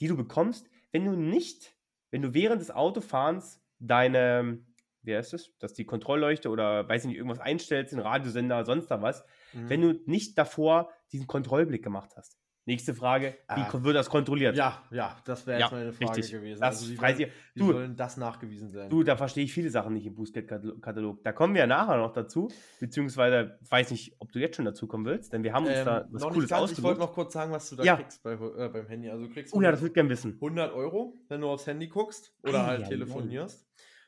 die 0.00 0.06
du 0.06 0.16
bekommst, 0.16 0.68
wenn 0.92 1.04
du 1.04 1.16
nicht, 1.16 1.76
wenn 2.10 2.22
du 2.22 2.34
während 2.34 2.60
des 2.60 2.70
Autofahrens 2.70 3.60
deine, 3.80 4.64
wie 5.04 5.14
heißt 5.16 5.34
es, 5.34 5.52
dass 5.58 5.72
die 5.74 5.84
Kontrollleuchte 5.84 6.48
oder 6.50 6.88
weiß 6.88 7.02
ich 7.04 7.08
nicht, 7.08 7.16
irgendwas 7.16 7.40
einstellst, 7.40 7.92
den 7.92 8.00
Radiosender, 8.00 8.64
sonst 8.64 8.88
da 8.90 9.00
was, 9.02 9.24
Mhm. 9.52 9.68
wenn 9.70 9.80
du 9.82 10.00
nicht 10.06 10.36
davor 10.38 10.90
diesen 11.12 11.26
Kontrollblick 11.26 11.82
gemacht 11.84 12.10
hast. 12.16 12.38
Nächste 12.66 12.94
Frage, 12.94 13.34
wie 13.54 13.60
Ah. 13.60 13.70
wird 13.84 13.94
das 13.94 14.08
kontrolliert? 14.08 14.56
Ja, 14.56 14.82
ja, 14.90 15.14
das 15.26 15.46
wäre 15.46 15.60
Ja, 15.60 15.66
jetzt 15.66 15.72
meine 15.72 15.92
Frage 15.92 16.16
richtig. 16.16 16.32
gewesen. 16.32 16.60
Das 16.62 16.80
also 16.80 16.90
wie, 16.92 16.96
soll, 16.96 17.18
wie 17.18 17.60
du- 17.60 17.72
soll 17.72 17.88
das 17.90 18.16
nachgewiesen 18.16 18.70
sein? 18.70 18.88
Du, 18.88 19.02
da 19.02 19.16
verstehe 19.18 19.44
ich 19.44 19.52
viele 19.52 19.68
Sachen 19.68 19.92
nicht 19.92 20.06
im 20.06 20.14
Bußgeldkatalog. 20.14 21.22
Da 21.22 21.32
kommen 21.32 21.52
wir 21.52 21.60
ja 21.60 21.66
nachher 21.66 21.98
noch 21.98 22.14
dazu, 22.14 22.48
beziehungsweise 22.80 23.58
weiß 23.68 23.90
nicht, 23.90 24.16
ob 24.18 24.32
du 24.32 24.38
jetzt 24.38 24.56
schon 24.56 24.64
dazu 24.64 24.86
kommen 24.86 25.04
willst, 25.04 25.32
denn 25.34 25.42
wir 25.42 25.52
haben 25.52 25.66
uns 25.66 25.76
Ähm, 25.78 25.84
da 25.84 26.06
was 26.10 26.22
noch 26.22 26.32
Cooles 26.32 26.48
ganz, 26.48 26.72
ich 26.72 26.82
wollte 26.82 27.00
noch 27.00 27.12
kurz 27.12 27.32
sagen, 27.34 27.52
was 27.52 27.68
du 27.68 27.76
da 27.76 27.82
Ja. 27.84 27.96
kriegst 27.96 28.22
bei, 28.22 28.32
äh, 28.32 28.68
beim 28.70 28.86
Handy. 28.86 29.10
Also 29.10 29.26
du 29.26 29.32
kriegst 29.32 29.52
Oh 29.54 29.60
ja, 29.60 29.70
das 29.70 29.80
würde 29.80 29.88
ich 29.88 29.94
gerne 29.94 30.08
wissen. 30.08 30.38
100 30.40 30.72
Euro, 30.72 31.18
wenn 31.28 31.42
du 31.42 31.48
aufs 31.48 31.66
Handy 31.66 31.88
guckst 31.88 32.32
oder 32.42 32.62
Ei, 32.62 32.66
halt 32.66 32.84
ei, 32.84 32.88
telefonierst. 32.88 33.66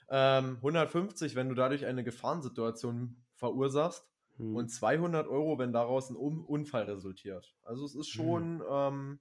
Ähm, 0.09 0.57
150, 0.63 1.35
wenn 1.35 1.49
du 1.49 1.55
dadurch 1.55 1.85
eine 1.87 2.05
Gefahrensituation 2.05 3.17
verursachst. 3.35 4.07
Hm. 4.39 4.55
Und 4.55 4.69
200 4.69 5.27
Euro, 5.29 5.59
wenn 5.59 5.73
daraus 5.73 6.11
ein 6.11 6.17
Un 6.17 6.45
Unfall 6.45 6.85
resultiert. 6.85 7.55
Also 7.63 7.85
es 7.85 7.95
Hm. 7.95 8.01
ist 8.01 8.09
schon, 8.11 8.63
ähm, 8.71 9.19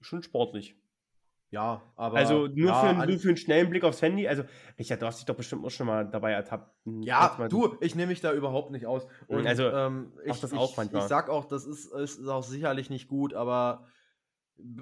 schon 0.00 0.22
sportlich. 0.22 0.76
ja, 1.50 1.82
aber. 1.96 2.16
also 2.16 2.46
nur, 2.46 2.68
ja, 2.68 2.74
für, 2.80 2.88
einen- 2.88 3.10
nur 3.10 3.18
für 3.18 3.28
einen 3.28 3.36
schnellen 3.36 3.68
Blick 3.70 3.84
aufs 3.84 4.00
Handy. 4.00 4.26
Also, 4.26 4.42
Richard, 4.78 5.02
du 5.02 5.06
hast 5.06 5.18
dich 5.18 5.26
doch 5.26 5.36
bestimmt 5.36 5.64
auch 5.66 5.70
schon 5.70 5.86
mal 5.86 6.08
dabei 6.08 6.32
ertappt. 6.32 6.74
Hm, 6.86 7.02
Ja, 7.02 7.36
du, 7.50 7.76
ich 7.80 7.94
nehme 7.94 8.08
mich 8.08 8.22
da 8.22 8.32
überhaupt 8.32 8.70
nicht 8.70 8.86
aus. 8.86 9.06
Und, 9.28 9.46
Also, 9.46 9.68
ähm, 9.68 10.12
ich, 10.24 10.40
das 10.40 10.50
ich, 10.52 10.58
auch 10.58 10.76
manchmal. 10.78 11.02
ich 11.02 11.08
sag 11.08 11.28
auch, 11.28 11.44
das 11.44 11.66
ist, 11.66 11.92
ist 11.92 12.26
auch 12.26 12.42
sicherlich 12.42 12.88
nicht 12.90 13.06
gut, 13.06 13.34
aber 13.34 13.86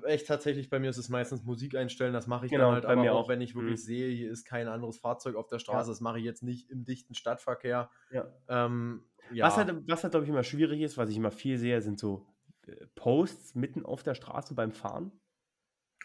echt 0.05 0.27
tatsächlich 0.27 0.68
bei 0.68 0.79
mir 0.79 0.91
ist 0.91 0.99
es 0.99 1.09
meistens 1.09 1.45
Musik 1.45 1.75
einstellen. 1.75 2.12
Das 2.12 2.27
mache 2.27 2.47
ich 2.47 2.53
Genau, 2.53 2.64
dann 2.66 2.75
halt 2.75 2.85
bei 2.85 2.93
aber 2.93 3.01
mir 3.03 3.12
auch, 3.14 3.25
auch. 3.25 3.29
wenn 3.29 3.41
ich 3.41 3.55
wirklich 3.55 3.81
Mhm. 3.81 3.85
sehe, 3.85 4.11
hier 4.11 4.31
ist 4.31 4.45
kein 4.45 4.68
anderes 4.68 4.99
Fahrzeug 4.99 5.37
auf 5.37 5.47
der 5.47 5.59
Straße. 5.59 5.89
Ja. 5.89 5.93
Das 5.93 6.01
mache 6.01 6.18
ich 6.18 6.25
jetzt 6.25 6.43
nicht 6.43 6.71
im 6.71 6.85
dichten 6.85 7.14
Stadtverkehr. 7.14 7.91
Ja. 8.11 8.27
Ähm, 8.49 9.05
ja. 9.33 9.47
Was 9.47 9.57
halt, 9.57 9.75
was 9.89 10.03
halt 10.03 10.12
glaube 10.12 10.25
ich, 10.25 10.31
immer 10.31 10.43
schwierig 10.43 10.81
ist, 10.81 10.99
was 10.99 11.09
ich 11.11 11.16
immer 11.16 11.31
viel 11.31 11.57
sehe, 11.59 11.81
sind 11.81 11.99
so 11.99 12.27
äh, 12.66 12.87
Posts 12.95 13.55
mitten 13.55 13.85
auf 13.87 14.03
der 14.03 14.14
Straße 14.14 14.55
beim 14.55 14.73
Fahren. 14.73 15.12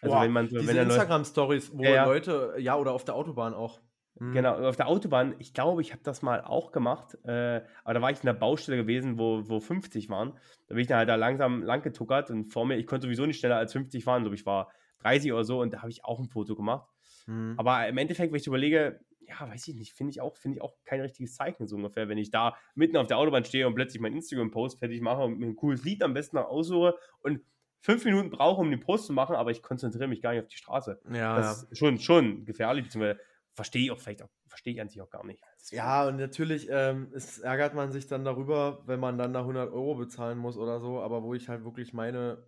Also, 0.01 0.15
Boah, 0.15 0.23
wenn 0.23 0.31
man 0.31 0.49
so, 0.49 0.57
Diese 0.59 0.77
Instagram-Stories, 0.79 1.71
wo. 1.73 1.83
Leute, 1.83 2.55
ja, 2.57 2.77
oder 2.77 2.91
auf 2.91 3.05
der 3.05 3.15
Autobahn 3.15 3.53
auch. 3.53 3.79
Mhm. 4.17 4.33
Genau, 4.33 4.55
auf 4.67 4.75
der 4.75 4.87
Autobahn, 4.87 5.35
ich 5.39 5.53
glaube, 5.53 5.81
ich 5.81 5.91
habe 5.91 6.01
das 6.03 6.21
mal 6.21 6.41
auch 6.41 6.71
gemacht, 6.71 7.17
äh, 7.25 7.61
aber 7.83 7.93
da 7.93 8.01
war 8.01 8.11
ich 8.11 8.19
in 8.19 8.25
der 8.25 8.33
Baustelle 8.33 8.77
gewesen, 8.77 9.17
wo, 9.19 9.47
wo 9.49 9.59
50 9.59 10.09
waren. 10.09 10.33
Da 10.67 10.75
bin 10.75 10.81
ich 10.81 10.87
dann 10.87 10.99
halt 10.99 11.09
da 11.09 11.15
langsam 11.15 11.63
lang 11.63 11.81
getuckert 11.81 12.31
und 12.31 12.45
vor 12.45 12.65
mir, 12.65 12.77
ich 12.77 12.87
konnte 12.87 13.07
sowieso 13.07 13.25
nicht 13.25 13.39
schneller 13.39 13.57
als 13.57 13.73
50 13.73 14.03
fahren, 14.03 14.23
glaube 14.23 14.35
ich, 14.35 14.45
war 14.45 14.71
30 14.99 15.33
oder 15.33 15.43
so 15.43 15.61
und 15.61 15.73
da 15.73 15.81
habe 15.81 15.91
ich 15.91 16.05
auch 16.05 16.19
ein 16.19 16.29
Foto 16.29 16.55
gemacht. 16.55 16.89
Mhm. 17.27 17.55
Aber 17.57 17.87
im 17.87 17.97
Endeffekt, 17.97 18.31
wenn 18.31 18.39
ich 18.39 18.47
überlege, 18.47 19.01
ja, 19.27 19.49
weiß 19.49 19.67
ich 19.67 19.75
nicht, 19.75 19.93
finde 19.93 20.11
ich 20.11 20.21
auch, 20.21 20.37
finde 20.37 20.57
ich 20.57 20.61
auch 20.61 20.75
kein 20.85 21.01
richtiges 21.01 21.35
Zeichen 21.35 21.67
so 21.67 21.75
ungefähr, 21.75 22.07
wenn 22.07 22.17
ich 22.17 22.29
da 22.31 22.55
mitten 22.75 22.95
auf 22.97 23.07
der 23.07 23.17
Autobahn 23.17 23.43
stehe 23.43 23.67
und 23.67 23.75
plötzlich 23.75 24.01
meinen 24.01 24.15
Instagram-Post 24.15 24.79
fertig 24.79 25.01
mache 25.01 25.23
und 25.23 25.39
mir 25.39 25.47
ein 25.47 25.55
cooles 25.55 25.83
Lied 25.83 26.03
am 26.03 26.13
besten 26.13 26.37
noch 26.37 26.45
aussuche 26.45 26.95
und 27.21 27.41
fünf 27.81 28.05
Minuten 28.05 28.29
brauche, 28.29 28.61
um 28.61 28.71
den 28.71 28.79
Post 28.79 29.05
zu 29.05 29.13
machen, 29.13 29.35
aber 29.35 29.51
ich 29.51 29.61
konzentriere 29.61 30.07
mich 30.07 30.21
gar 30.21 30.31
nicht 30.31 30.41
auf 30.41 30.47
die 30.47 30.57
Straße. 30.57 30.99
ja, 31.11 31.35
Das 31.37 31.63
ist 31.63 31.77
schon, 31.77 31.99
schon 31.99 32.45
gefährlich, 32.45 32.85
beziehungsweise 32.85 33.19
verstehe 33.55 33.83
ich 33.85 33.91
auch 33.91 33.99
vielleicht 33.99 34.21
auch, 34.21 34.29
verstehe 34.47 34.73
ich 34.73 34.81
an 34.81 34.89
sich 34.89 35.01
auch 35.01 35.09
gar 35.09 35.25
nicht. 35.25 35.41
Deswegen- 35.59 35.77
Ja, 35.77 36.07
und 36.07 36.17
natürlich 36.17 36.67
ähm, 36.69 37.11
es 37.13 37.39
ärgert 37.39 37.73
man 37.73 37.91
sich 37.91 38.07
dann 38.07 38.23
darüber, 38.25 38.83
wenn 38.85 38.99
man 38.99 39.17
dann 39.17 39.33
da 39.33 39.43
100 39.43 39.71
Euro 39.71 39.95
bezahlen 39.95 40.37
muss 40.37 40.57
oder 40.57 40.79
so, 40.79 41.01
aber 41.01 41.23
wo 41.23 41.33
ich 41.33 41.49
halt 41.49 41.63
wirklich 41.63 41.93
meine, 41.93 42.45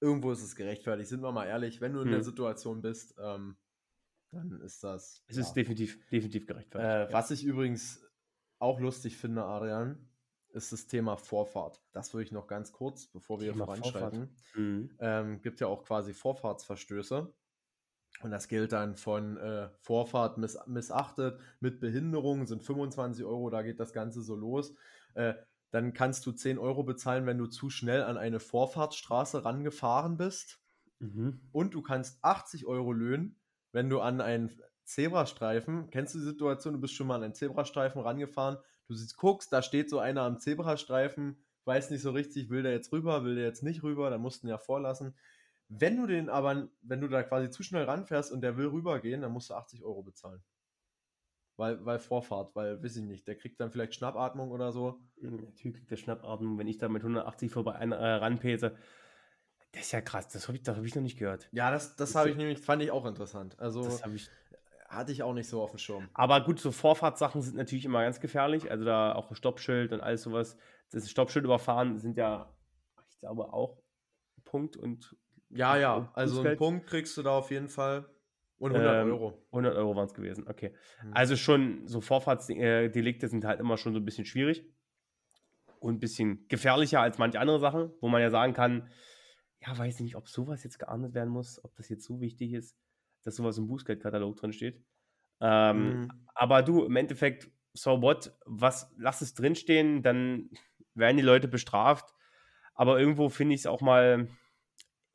irgendwo 0.00 0.30
ist 0.30 0.42
es 0.42 0.54
gerechtfertigt, 0.54 1.08
sind 1.08 1.22
wir 1.22 1.32
mal 1.32 1.46
ehrlich, 1.46 1.80
wenn 1.80 1.94
du 1.94 2.02
in 2.02 2.08
der 2.08 2.18
Hm. 2.18 2.24
Situation 2.24 2.82
bist, 2.82 3.14
ähm, 3.18 3.56
dann 4.30 4.60
ist 4.60 4.84
das. 4.84 5.24
Es 5.26 5.36
ja. 5.36 5.42
ist 5.42 5.54
definitiv, 5.54 5.98
definitiv 6.10 6.46
gerechtfertigt. 6.46 7.10
äh, 7.10 7.12
Was 7.12 7.30
ich 7.30 7.44
übrigens 7.44 8.04
auch 8.58 8.78
lustig 8.78 9.16
finde, 9.16 9.44
Adrian, 9.44 10.04
ist 10.50 10.72
das 10.72 10.86
Thema 10.86 11.16
Vorfahrt. 11.16 11.82
Das 11.92 12.12
würde 12.12 12.24
ich 12.24 12.32
noch 12.32 12.46
ganz 12.46 12.72
kurz, 12.72 13.06
bevor 13.06 13.40
wir 13.40 13.54
voranschreiten. 13.54 14.36
Mhm. 14.54 14.90
Ähm, 14.98 15.40
gibt 15.42 15.60
ja 15.60 15.66
auch 15.66 15.84
quasi 15.84 16.12
Vorfahrtsverstöße. 16.14 17.32
Und 18.22 18.30
das 18.30 18.48
gilt 18.48 18.72
dann 18.72 18.96
von 18.96 19.36
äh, 19.36 19.68
Vorfahrt 19.78 20.38
miss 20.38 20.58
missachtet, 20.66 21.38
mit 21.60 21.80
Behinderung 21.80 22.46
sind 22.46 22.64
25 22.64 23.24
Euro, 23.24 23.48
da 23.50 23.62
geht 23.62 23.78
das 23.78 23.92
Ganze 23.92 24.22
so 24.22 24.34
los. 24.34 24.74
Äh, 25.14 25.34
dann 25.70 25.92
kannst 25.92 26.26
du 26.26 26.32
10 26.32 26.58
Euro 26.58 26.82
bezahlen, 26.82 27.26
wenn 27.26 27.38
du 27.38 27.46
zu 27.46 27.70
schnell 27.70 28.02
an 28.02 28.16
eine 28.16 28.40
Vorfahrtsstraße 28.40 29.44
rangefahren 29.44 30.16
bist. 30.16 30.60
Mhm. 30.98 31.40
Und 31.52 31.74
du 31.74 31.82
kannst 31.82 32.18
80 32.22 32.66
Euro 32.66 32.92
löhnen, 32.92 33.38
wenn 33.72 33.90
du 33.90 34.00
an 34.00 34.20
einen 34.20 34.50
Zebrastreifen, 34.84 35.90
kennst 35.90 36.14
du 36.14 36.18
die 36.18 36.24
Situation, 36.24 36.74
du 36.74 36.80
bist 36.80 36.94
schon 36.94 37.06
mal 37.06 37.16
an 37.16 37.24
einen 37.24 37.34
Zebrastreifen 37.34 38.00
rangefahren, 38.00 38.56
du 38.88 38.94
siehst, 38.94 39.18
guckst, 39.18 39.52
da 39.52 39.60
steht 39.60 39.90
so 39.90 39.98
einer 39.98 40.22
am 40.22 40.38
Zebrastreifen, 40.38 41.44
weiß 41.66 41.90
nicht 41.90 42.00
so 42.00 42.12
richtig, 42.12 42.48
will 42.48 42.62
der 42.62 42.72
jetzt 42.72 42.90
rüber, 42.90 43.22
will 43.24 43.34
der 43.34 43.44
jetzt 43.44 43.62
nicht 43.62 43.82
rüber, 43.82 44.08
da 44.08 44.16
mussten 44.16 44.48
ja 44.48 44.56
vorlassen. 44.56 45.14
Wenn 45.68 45.96
du 45.96 46.06
den 46.06 46.28
aber, 46.30 46.68
wenn 46.82 47.00
du 47.00 47.08
da 47.08 47.22
quasi 47.22 47.50
zu 47.50 47.62
schnell 47.62 47.84
ranfährst 47.84 48.32
und 48.32 48.40
der 48.40 48.56
will 48.56 48.68
rübergehen, 48.68 49.20
dann 49.20 49.32
musst 49.32 49.50
du 49.50 49.54
80 49.54 49.84
Euro 49.84 50.02
bezahlen. 50.02 50.42
Weil, 51.56 51.84
weil 51.84 51.98
Vorfahrt, 51.98 52.54
weil, 52.54 52.82
weiß 52.82 52.96
ich 52.96 53.02
nicht, 53.02 53.26
der 53.26 53.36
kriegt 53.36 53.60
dann 53.60 53.70
vielleicht 53.70 53.94
Schnappatmung 53.94 54.50
oder 54.50 54.72
so. 54.72 55.00
Natürlich 55.20 55.74
kriegt 55.74 55.90
der 55.90 55.96
Schnappatmung, 55.96 56.56
wenn 56.56 56.68
ich 56.68 56.78
da 56.78 56.88
mit 56.88 57.02
180 57.02 57.50
vorbei 57.50 57.74
äh, 57.74 57.94
ranpese. 57.94 58.76
Das 59.72 59.82
ist 59.82 59.92
ja 59.92 60.00
krass, 60.00 60.28
das 60.28 60.48
habe 60.48 60.56
ich, 60.56 60.62
das 60.62 60.76
hab 60.76 60.84
ich 60.84 60.94
noch 60.94 61.02
nicht 61.02 61.18
gehört. 61.18 61.48
Ja, 61.52 61.70
das, 61.70 61.96
das 61.96 62.14
habe 62.14 62.30
ich 62.30 62.36
nämlich, 62.36 62.60
fand 62.60 62.82
ich 62.82 62.90
auch 62.90 63.04
interessant. 63.04 63.58
Also 63.58 63.82
Das 63.82 64.02
habe 64.04 64.14
ich. 64.14 64.30
hatte 64.88 65.12
ich 65.12 65.22
auch 65.22 65.34
nicht 65.34 65.48
so 65.48 65.60
auf 65.60 65.72
dem 65.72 65.78
Schirm. 65.78 66.08
Aber 66.14 66.40
gut, 66.42 66.60
so 66.60 66.72
Vorfahrtssachen 66.72 67.42
sind 67.42 67.56
natürlich 67.56 67.84
immer 67.84 68.02
ganz 68.02 68.20
gefährlich. 68.20 68.70
Also 68.70 68.84
da 68.84 69.14
auch 69.14 69.34
Stoppschild 69.34 69.92
und 69.92 70.00
alles 70.00 70.22
sowas. 70.22 70.56
Das 70.90 71.10
Stoppschild 71.10 71.44
überfahren 71.44 71.98
sind 71.98 72.16
ja, 72.16 72.56
ich 73.10 73.18
glaube, 73.18 73.52
auch 73.52 73.82
Punkt 74.44 74.76
und 74.78 75.14
Ja, 75.50 75.76
ja, 75.76 76.10
also 76.14 76.40
einen? 76.40 76.56
Punkt 76.56 76.86
kriegst 76.86 77.16
du 77.16 77.22
da 77.22 77.30
auf 77.30 77.50
jeden 77.50 77.68
Fall. 77.68 78.08
Und 78.58 78.72
100 78.72 79.02
Ähm, 79.02 79.12
Euro. 79.12 79.46
100 79.52 79.76
Euro 79.76 79.94
waren 79.96 80.06
es 80.06 80.14
gewesen. 80.14 80.46
Okay. 80.48 80.74
Mhm. 81.02 81.12
Also 81.14 81.36
schon, 81.36 81.86
so 81.86 82.00
Vorfahrtsdelikte 82.00 83.28
sind 83.28 83.44
halt 83.44 83.60
immer 83.60 83.76
schon 83.76 83.92
so 83.92 84.00
ein 84.00 84.04
bisschen 84.04 84.24
schwierig 84.24 84.64
und 85.80 85.94
ein 85.96 86.00
bisschen 86.00 86.46
gefährlicher 86.48 87.00
als 87.00 87.18
manche 87.18 87.38
andere 87.40 87.60
Sachen, 87.60 87.92
wo 88.00 88.08
man 88.08 88.20
ja 88.20 88.30
sagen 88.30 88.52
kann, 88.52 88.90
ja, 89.60 89.76
weiß 89.76 90.00
nicht, 90.00 90.16
ob 90.16 90.28
sowas 90.28 90.62
jetzt 90.64 90.78
geahndet 90.78 91.14
werden 91.14 91.30
muss, 91.30 91.62
ob 91.64 91.74
das 91.76 91.88
jetzt 91.88 92.04
so 92.04 92.20
wichtig 92.20 92.52
ist, 92.52 92.76
dass 93.22 93.36
sowas 93.36 93.58
im 93.58 93.66
Bußgeldkatalog 93.68 94.36
drin 94.36 94.52
steht. 94.52 94.84
Ähm, 95.40 96.02
Mhm. 96.02 96.08
Aber 96.34 96.62
du, 96.62 96.84
im 96.84 96.96
Endeffekt, 96.96 97.50
so 97.74 98.02
what, 98.02 98.36
was, 98.44 98.92
lass 98.98 99.20
es 99.20 99.34
drinstehen, 99.34 100.02
dann 100.02 100.50
werden 100.94 101.16
die 101.16 101.22
Leute 101.22 101.48
bestraft. 101.48 102.12
Aber 102.74 102.98
irgendwo 102.98 103.28
finde 103.28 103.54
ich 103.54 103.62
es 103.62 103.66
auch 103.66 103.80
mal, 103.80 104.28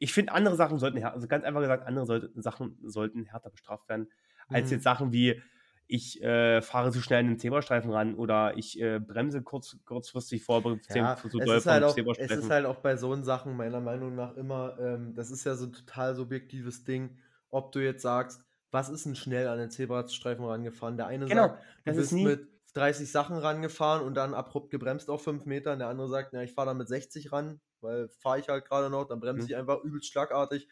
ich 0.04 0.14
finde, 0.14 0.34
andere 0.34 0.56
Sachen 0.56 0.80
sollten, 0.80 1.04
also 1.04 1.28
ganz 1.28 1.44
einfach 1.46 1.62
gesagt, 1.62 1.86
andere 1.88 2.06
sollte, 2.06 2.32
Sachen 2.42 2.78
sollten 2.84 3.26
härter 3.26 3.50
bestraft 3.50 3.88
werden, 3.90 4.12
als 4.50 4.70
Mhm. 4.70 4.72
jetzt 4.72 4.84
Sachen 4.84 5.12
wie, 5.14 5.42
ich 5.88 6.22
äh, 6.24 6.62
fahre 6.62 6.92
zu 6.92 7.02
schnell 7.02 7.22
in 7.22 7.28
den 7.28 7.40
Zebrastreifen 7.40 7.92
ran 7.92 8.16
oder 8.16 8.58
ich 8.58 8.80
äh, 8.82 9.00
bremse 9.00 9.44
kurz, 9.44 9.78
kurzfristig 9.86 10.44
vor, 10.44 10.80
Ja, 10.90 11.24
zu 11.30 11.40
es, 11.40 11.52
doll 11.52 11.62
ist 11.62 11.68
halt 11.68 11.84
auch, 11.84 12.06
es 12.18 12.36
ist 12.36 12.50
halt 12.50 12.66
auch 12.66 12.78
bei 12.78 12.96
so 12.98 13.16
Sachen 13.24 13.56
meiner 13.56 13.80
Meinung 13.82 14.16
nach 14.16 14.36
immer, 14.36 14.78
ähm, 14.80 15.14
das 15.16 15.32
ist 15.32 15.44
ja 15.46 15.56
so 15.56 15.66
ein 15.66 15.74
total 15.74 16.16
subjektives 16.16 16.84
Ding, 16.84 17.18
ob 17.50 17.72
du 17.72 17.80
jetzt 17.84 18.02
sagst, 18.04 18.46
was 18.72 18.90
ist 18.90 19.06
denn 19.06 19.16
schnell 19.16 19.48
an 19.48 19.58
den 19.60 19.70
Zebrastreifen 19.72 20.44
rangefahren? 20.46 20.98
Der 20.98 21.08
eine 21.08 21.30
Genau, 21.30 21.56
sagt, 21.56 21.60
du 21.86 21.94
das 21.94 21.98
bist 21.98 22.12
ist 22.12 22.12
nie- 22.12 22.22
mit 22.22 22.48
30 22.74 23.12
Sachen 23.12 23.38
rangefahren 23.38 24.04
und 24.06 24.16
dann 24.16 24.34
abrupt 24.34 24.72
gebremst 24.72 25.10
auf 25.10 25.24
5 25.24 25.46
Metern. 25.46 25.80
Der 25.80 25.90
andere 25.90 26.10
sagt, 26.10 26.34
na, 26.34 26.44
ich 26.44 26.54
fahre 26.54 26.68
da 26.70 26.74
mit 26.74 26.88
60 26.88 27.32
ran, 27.32 27.62
weil 27.82 28.10
fahre 28.10 28.40
ich 28.40 28.50
halt 28.50 28.66
gerade 28.66 28.90
noch, 28.90 29.06
dann 29.06 29.20
bremse 29.20 29.46
Mhm. 29.46 29.48
ich 29.48 29.56
einfach 29.56 29.84
übelst 29.84 30.08
schlagartig. 30.12 30.68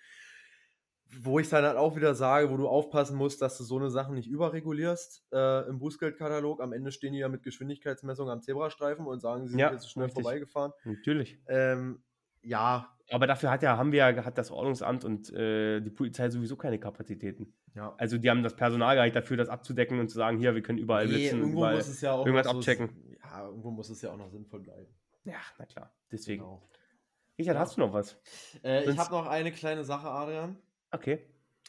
Wo 1.23 1.39
ich 1.39 1.49
dann 1.49 1.65
halt 1.65 1.75
auch 1.77 1.97
wieder 1.97 2.15
sage, 2.15 2.49
wo 2.51 2.55
du 2.57 2.69
aufpassen 2.69 3.17
musst, 3.17 3.41
dass 3.41 3.57
du 3.57 3.65
so 3.65 3.77
eine 3.77 3.89
Sachen 3.89 4.15
nicht 4.15 4.29
überregulierst 4.29 5.25
äh, 5.33 5.67
im 5.67 5.77
Bußgeldkatalog. 5.77 6.61
Am 6.61 6.71
Ende 6.71 6.93
stehen 6.93 7.11
die 7.11 7.19
ja 7.19 7.27
mit 7.27 7.43
Geschwindigkeitsmessung 7.43 8.29
am 8.29 8.41
Zebrastreifen 8.41 9.05
und 9.05 9.19
sagen, 9.19 9.45
sie 9.45 9.51
sind 9.55 9.59
Ja, 9.59 9.69
jetzt 9.69 9.91
schnell 9.91 10.07
richtig. 10.07 10.09
vorbeigefahren. 10.09 10.71
Natürlich. 10.83 11.39
Ähm, 11.47 12.03
ja, 12.41 12.97
Aber 13.11 13.27
dafür 13.27 13.51
hat 13.51 13.61
ja, 13.61 13.77
haben 13.77 13.91
wir 13.91 13.99
ja, 14.09 14.25
hat 14.25 14.37
das 14.37 14.51
Ordnungsamt 14.51 15.03
und 15.05 15.31
äh, 15.33 15.81
die 15.81 15.89
Polizei 15.89 16.29
sowieso 16.29 16.55
keine 16.55 16.79
Kapazitäten. 16.79 17.53
ja. 17.75 17.93
Also 17.97 18.17
die 18.17 18.29
haben 18.29 18.41
das 18.43 18.55
Personal 18.55 18.95
gar 18.95 19.03
nicht 19.03 19.15
dafür, 19.15 19.37
das 19.37 19.49
abzudecken 19.49 19.99
und 19.99 20.07
zu 20.09 20.15
sagen, 20.17 20.37
hier, 20.37 20.55
wir 20.55 20.61
können 20.63 20.77
überall 20.79 21.05
Nee, 21.07 21.13
blitzen. 21.13 21.39
irgendwo 21.39 21.59
überall. 21.59 21.75
muss 21.75 21.87
es 21.89 22.01
ja 22.01 22.13
auch 22.13 22.25
irgendwas 22.25 22.47
so- 22.49 22.57
abchecken. 22.57 22.89
Ja, 23.23 23.45
irgendwo 23.45 23.71
muss 23.71 23.89
es 23.89 24.01
ja 24.01 24.11
auch 24.11 24.17
noch 24.17 24.29
sinnvoll 24.29 24.61
bleiben. 24.61 24.87
Ja, 25.25 25.35
na 25.59 25.65
klar. 25.65 25.93
Deswegen. 26.11 26.41
Genau. 26.43 26.67
Richard, 27.37 27.55
Ja. 27.55 27.61
hast 27.61 27.77
du 27.77 27.81
noch 27.81 27.93
was? 27.93 28.17
Äh, 28.63 28.89
ich 28.89 28.97
habe 28.97 29.11
noch 29.11 29.27
eine 29.27 29.51
kleine 29.51 29.83
Sache, 29.83 30.07
Adrian. 30.09 30.57
Okay. 30.91 31.25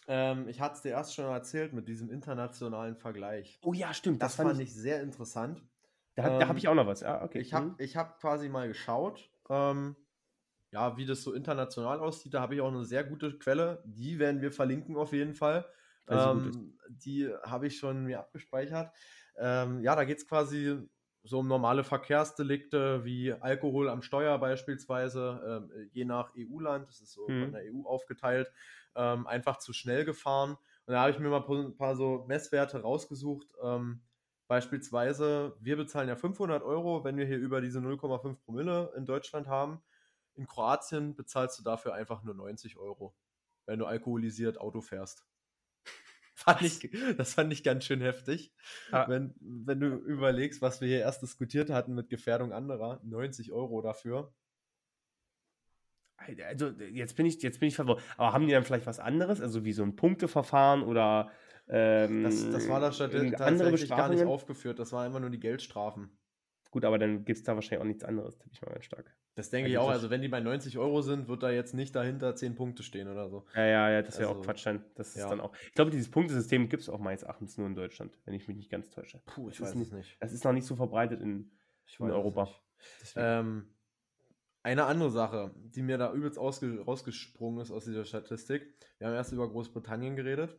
Ähm, 0.08 0.48
ich 0.48 0.60
hatte 0.60 0.74
es 0.76 0.82
dir 0.82 0.90
erst 0.90 1.14
schon 1.14 1.24
erzählt 1.26 1.72
mit 1.72 1.86
diesem 1.88 2.10
internationalen 2.10 2.96
Vergleich. 2.96 3.58
Oh 3.62 3.72
ja, 3.72 3.94
stimmt. 3.94 4.20
Das, 4.22 4.34
fand 4.36 4.58
ich 4.60 4.74
sehr 4.74 5.00
interessant. 5.02 5.62
Da, 6.14 6.24
da 6.28 6.40
ähm, 6.42 6.48
habe 6.48 6.58
ich 6.58 6.66
auch 6.68 6.74
noch 6.74 6.86
was. 6.86 7.00
Ja, 7.00 7.22
okay. 7.22 7.38
Ich 7.38 7.52
habe 7.54 7.66
Mhm. 7.66 7.74
ich 7.78 7.96
hab 7.96 8.20
quasi 8.20 8.48
mal 8.48 8.68
geschaut, 8.68 9.30
ähm, 9.48 9.96
ja, 10.72 10.96
wie 10.96 11.06
das 11.06 11.22
so 11.22 11.32
international 11.32 12.00
aussieht. 12.00 12.34
Da 12.34 12.40
habe 12.40 12.54
ich 12.54 12.60
auch 12.60 12.68
eine 12.68 12.84
sehr 12.84 13.04
gute 13.04 13.38
Quelle. 13.38 13.82
Die 13.84 14.18
werden 14.18 14.40
wir 14.40 14.50
verlinken 14.50 14.96
auf 14.96 15.12
jeden 15.12 15.34
Fall. 15.34 15.66
Ähm, 16.08 16.76
die 16.88 17.28
habe 17.44 17.66
ich 17.66 17.78
schon 17.78 18.04
mir 18.04 18.18
abgespeichert. 18.18 18.92
Ähm, 19.36 19.82
ja, 19.82 19.94
da 19.94 20.04
geht 20.04 20.18
es 20.18 20.26
quasi 20.26 20.78
so 21.24 21.38
um 21.38 21.46
normale 21.46 21.84
Verkehrsdelikte 21.84 23.04
wie 23.04 23.32
Alkohol 23.32 23.88
am 23.88 24.02
Steuer 24.02 24.38
beispielsweise, 24.38 25.68
ähm, 25.70 25.88
je 25.92 26.04
nach 26.04 26.32
EU-Land, 26.36 26.88
das 26.88 27.00
ist 27.00 27.12
so 27.12 27.28
mhm. 27.28 27.42
von 27.42 27.52
der 27.52 27.62
EU 27.72 27.86
aufgeteilt, 27.86 28.50
ähm, 28.96 29.26
einfach 29.26 29.58
zu 29.58 29.72
schnell 29.72 30.04
gefahren. 30.04 30.56
Und 30.86 30.94
da 30.94 31.02
habe 31.02 31.12
ich 31.12 31.18
mir 31.18 31.28
mal 31.28 31.44
ein 31.48 31.76
paar 31.76 31.94
so 31.94 32.24
Messwerte 32.26 32.82
rausgesucht. 32.82 33.46
Ähm, 33.62 34.02
beispielsweise, 34.48 35.54
wir 35.60 35.76
bezahlen 35.76 36.08
ja 36.08 36.16
500 36.16 36.62
Euro, 36.62 37.04
wenn 37.04 37.16
wir 37.16 37.26
hier 37.26 37.38
über 37.38 37.60
diese 37.60 37.78
0,5 37.78 38.36
Promille 38.44 38.92
in 38.96 39.06
Deutschland 39.06 39.46
haben. 39.46 39.80
In 40.34 40.46
Kroatien 40.46 41.14
bezahlst 41.14 41.58
du 41.58 41.62
dafür 41.62 41.94
einfach 41.94 42.22
nur 42.22 42.34
90 42.34 42.76
Euro, 42.78 43.14
wenn 43.66 43.78
du 43.78 43.86
alkoholisiert 43.86 44.58
Auto 44.58 44.80
fährst. 44.80 45.26
Fand 46.34 46.62
ich, 46.62 46.90
das 47.16 47.34
fand 47.34 47.52
ich 47.52 47.62
ganz 47.62 47.84
schön 47.84 48.00
heftig. 48.00 48.52
Ja. 48.90 49.06
Wenn, 49.08 49.34
wenn 49.40 49.78
du 49.78 49.88
überlegst, 49.96 50.62
was 50.62 50.80
wir 50.80 50.88
hier 50.88 51.00
erst 51.00 51.22
diskutiert 51.22 51.70
hatten 51.70 51.94
mit 51.94 52.08
Gefährdung 52.08 52.52
anderer, 52.52 53.00
90 53.04 53.52
Euro 53.52 53.82
dafür. 53.82 54.34
Also 56.16 56.68
jetzt 56.68 57.16
bin 57.16 57.26
ich, 57.26 57.42
jetzt 57.42 57.60
bin 57.60 57.68
ich 57.68 57.76
verwirrt. 57.76 58.02
Aber 58.16 58.32
haben 58.32 58.46
die 58.46 58.52
dann 58.52 58.64
vielleicht 58.64 58.86
was 58.86 58.98
anderes? 58.98 59.40
Also 59.40 59.64
wie 59.64 59.72
so 59.72 59.82
ein 59.82 59.94
Punkteverfahren 59.94 60.82
oder 60.82 61.30
ähm, 61.68 62.24
das, 62.24 62.50
das 62.50 62.68
war 62.68 62.80
da 62.80 62.92
statt 62.92 63.14
andere 63.14 63.86
gar 63.86 64.08
nicht 64.08 64.24
aufgeführt. 64.24 64.78
Das 64.78 64.92
war 64.92 65.06
immer 65.06 65.20
nur 65.20 65.30
die 65.30 65.40
Geldstrafen. 65.40 66.16
Gut, 66.70 66.84
aber 66.84 66.98
dann 66.98 67.24
gibt 67.24 67.38
es 67.38 67.44
da 67.44 67.54
wahrscheinlich 67.54 67.82
auch 67.82 67.86
nichts 67.86 68.04
anderes, 68.04 68.38
tippe 68.38 68.54
ich 68.54 68.62
mal 68.62 68.72
ganz 68.72 68.84
stark. 68.84 69.14
Das 69.34 69.48
denke 69.50 69.70
ich 69.70 69.78
auch. 69.78 69.88
Also, 69.88 70.10
wenn 70.10 70.20
die 70.20 70.28
bei 70.28 70.40
90 70.40 70.78
Euro 70.78 71.00
sind, 71.00 71.28
wird 71.28 71.42
da 71.42 71.50
jetzt 71.50 71.72
nicht 71.74 71.94
dahinter 71.96 72.34
10 72.34 72.54
Punkte 72.54 72.82
stehen 72.82 73.08
oder 73.08 73.28
so. 73.30 73.46
Ja, 73.54 73.64
ja, 73.64 73.90
ja, 73.90 74.02
das 74.02 74.18
wäre 74.18 74.28
also, 74.28 74.40
auch 74.40 74.44
Quatsch 74.44 74.66
dann. 74.66 74.84
Das 74.94 75.14
ja. 75.14 75.24
ist 75.24 75.30
dann 75.30 75.40
auch. 75.40 75.54
Ich 75.68 75.74
glaube, 75.74 75.90
dieses 75.90 76.10
Punktesystem 76.10 76.68
gibt 76.68 76.82
es 76.82 76.88
auch 76.88 76.98
meines 76.98 77.22
Erachtens 77.22 77.56
nur 77.56 77.66
in 77.66 77.74
Deutschland, 77.74 78.18
wenn 78.24 78.34
ich 78.34 78.46
mich 78.46 78.56
nicht 78.56 78.70
ganz 78.70 78.90
täusche. 78.90 79.22
Puh, 79.26 79.48
ich 79.48 79.58
das 79.58 79.74
weiß 79.74 79.80
es 79.80 79.92
nicht. 79.92 80.16
Das 80.20 80.32
ist 80.32 80.44
noch 80.44 80.52
nicht 80.52 80.66
so 80.66 80.76
verbreitet 80.76 81.20
in, 81.20 81.50
in 81.98 82.10
Europa. 82.10 82.48
Ähm, 83.16 83.74
eine 84.62 84.84
andere 84.84 85.10
Sache, 85.10 85.54
die 85.56 85.82
mir 85.82 85.98
da 85.98 86.12
übelst 86.12 86.38
rausgesprungen 86.38 87.60
ist 87.62 87.70
aus 87.70 87.86
dieser 87.86 88.04
Statistik. 88.04 88.74
Wir 88.98 89.06
haben 89.06 89.14
erst 89.14 89.32
über 89.32 89.48
Großbritannien 89.48 90.14
geredet. 90.14 90.58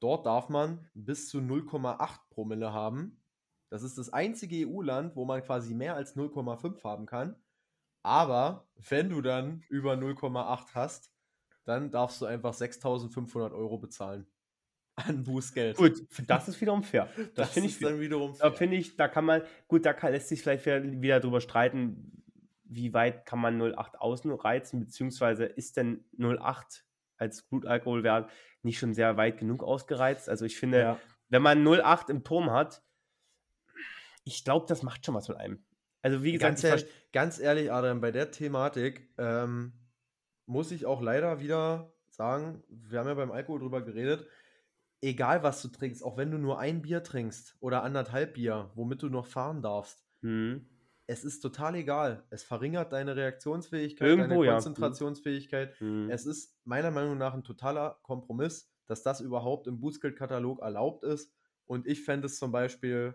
Dort 0.00 0.24
darf 0.24 0.48
man 0.48 0.88
bis 0.94 1.28
zu 1.28 1.38
0,8 1.38 2.18
Promille 2.30 2.72
haben 2.72 3.20
das 3.70 3.84
ist 3.84 3.96
das 3.96 4.12
einzige 4.12 4.68
EU-Land, 4.68 5.14
wo 5.14 5.24
man 5.24 5.42
quasi 5.42 5.74
mehr 5.74 5.94
als 5.94 6.16
0,5 6.16 6.82
haben 6.82 7.06
kann. 7.06 7.36
Aber 8.02 8.66
wenn 8.88 9.10
du 9.10 9.20
dann 9.20 9.62
über 9.68 9.94
0,8 9.94 10.74
hast, 10.74 11.10
dann 11.64 11.90
darfst 11.90 12.20
du 12.20 12.26
einfach 12.26 12.54
6.500 12.54 13.52
Euro 13.52 13.78
bezahlen 13.78 14.26
an 14.96 15.22
Bußgeld. 15.24 15.76
Gut, 15.76 16.02
das 16.26 16.48
ist 16.48 16.60
wiederum 16.60 16.82
fair. 16.82 17.08
Das, 17.16 17.32
das 17.34 17.50
finde 17.50 17.68
ich 17.68 17.78
dann 17.78 18.00
wiederum 18.00 18.34
fair. 18.34 18.50
Da 18.50 18.56
finde 18.56 18.76
ich, 18.76 18.96
da 18.96 19.08
kann 19.08 19.24
man, 19.24 19.42
gut, 19.68 19.84
da 19.84 19.92
kann, 19.92 20.12
lässt 20.12 20.28
sich 20.28 20.42
vielleicht 20.42 20.66
wieder 20.66 21.20
drüber 21.20 21.40
streiten, 21.40 22.24
wie 22.64 22.94
weit 22.94 23.26
kann 23.26 23.40
man 23.40 23.60
0,8 23.60 23.96
ausreizen, 23.96 24.80
beziehungsweise 24.80 25.44
ist 25.44 25.76
denn 25.76 26.04
0,8 26.18 26.82
als 27.16 27.42
Blutalkoholwert 27.42 28.30
nicht 28.62 28.78
schon 28.78 28.94
sehr 28.94 29.16
weit 29.16 29.38
genug 29.38 29.62
ausgereizt? 29.62 30.28
Also 30.28 30.44
ich 30.44 30.56
finde, 30.56 30.78
ja. 30.78 31.00
wenn 31.28 31.42
man 31.42 31.66
0,8 31.66 32.10
im 32.10 32.24
Turm 32.24 32.50
hat, 32.50 32.82
ich 34.24 34.44
glaube, 34.44 34.66
das 34.68 34.82
macht 34.82 35.04
schon 35.04 35.14
was 35.14 35.28
mit 35.28 35.38
einem. 35.38 35.64
Also 36.02 36.22
wie 36.22 36.32
gesagt, 36.32 36.50
ganz 36.50 36.64
ehrlich, 36.64 36.86
ganz 37.12 37.38
ehrlich, 37.38 37.72
Adam, 37.72 38.00
bei 38.00 38.10
der 38.10 38.30
Thematik 38.30 39.08
ähm, 39.18 39.72
muss 40.46 40.72
ich 40.72 40.86
auch 40.86 41.02
leider 41.02 41.40
wieder 41.40 41.92
sagen, 42.08 42.62
wir 42.68 42.98
haben 42.98 43.08
ja 43.08 43.14
beim 43.14 43.32
Alkohol 43.32 43.60
drüber 43.60 43.82
geredet, 43.82 44.26
egal 45.00 45.42
was 45.42 45.62
du 45.62 45.68
trinkst, 45.68 46.02
auch 46.02 46.16
wenn 46.16 46.30
du 46.30 46.38
nur 46.38 46.58
ein 46.58 46.82
Bier 46.82 47.02
trinkst 47.02 47.56
oder 47.60 47.82
anderthalb 47.82 48.34
Bier, 48.34 48.70
womit 48.74 49.02
du 49.02 49.08
noch 49.08 49.26
fahren 49.26 49.62
darfst, 49.62 50.04
mhm. 50.20 50.66
es 51.06 51.24
ist 51.24 51.40
total 51.40 51.74
egal. 51.76 52.24
Es 52.30 52.42
verringert 52.42 52.92
deine 52.92 53.16
Reaktionsfähigkeit, 53.16 54.08
Irgendwo, 54.08 54.42
deine 54.42 54.54
Konzentrationsfähigkeit. 54.54 55.74
Ja. 55.80 55.86
Mhm. 55.86 56.10
Es 56.10 56.26
ist 56.26 56.58
meiner 56.64 56.90
Meinung 56.90 57.18
nach 57.18 57.34
ein 57.34 57.44
totaler 57.44 57.98
Kompromiss, 58.02 58.70
dass 58.86 59.02
das 59.02 59.20
überhaupt 59.20 59.66
im 59.66 59.80
Bußgeldkatalog 59.80 60.60
erlaubt 60.60 61.04
ist. 61.04 61.32
Und 61.66 61.86
ich 61.86 62.02
fände 62.02 62.26
es 62.26 62.38
zum 62.38 62.50
Beispiel 62.50 63.14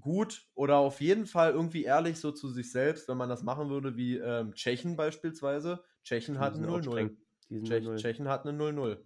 gut 0.00 0.46
oder 0.54 0.76
auf 0.76 1.00
jeden 1.00 1.26
Fall 1.26 1.52
irgendwie 1.52 1.84
ehrlich 1.84 2.18
so 2.18 2.32
zu 2.32 2.48
sich 2.48 2.70
selbst, 2.70 3.08
wenn 3.08 3.16
man 3.16 3.28
das 3.28 3.42
machen 3.42 3.68
würde, 3.70 3.96
wie 3.96 4.16
ähm, 4.16 4.54
Tschechen 4.54 4.96
beispielsweise. 4.96 5.82
Tschechen 6.02 6.38
hat 6.38 6.56
eine 6.56 6.66
0-0. 6.66 7.16
Tschech, 7.62 7.96
Tschechen 7.96 8.28
hat 8.28 8.46
eine 8.46 8.58
0-0. 8.58 8.98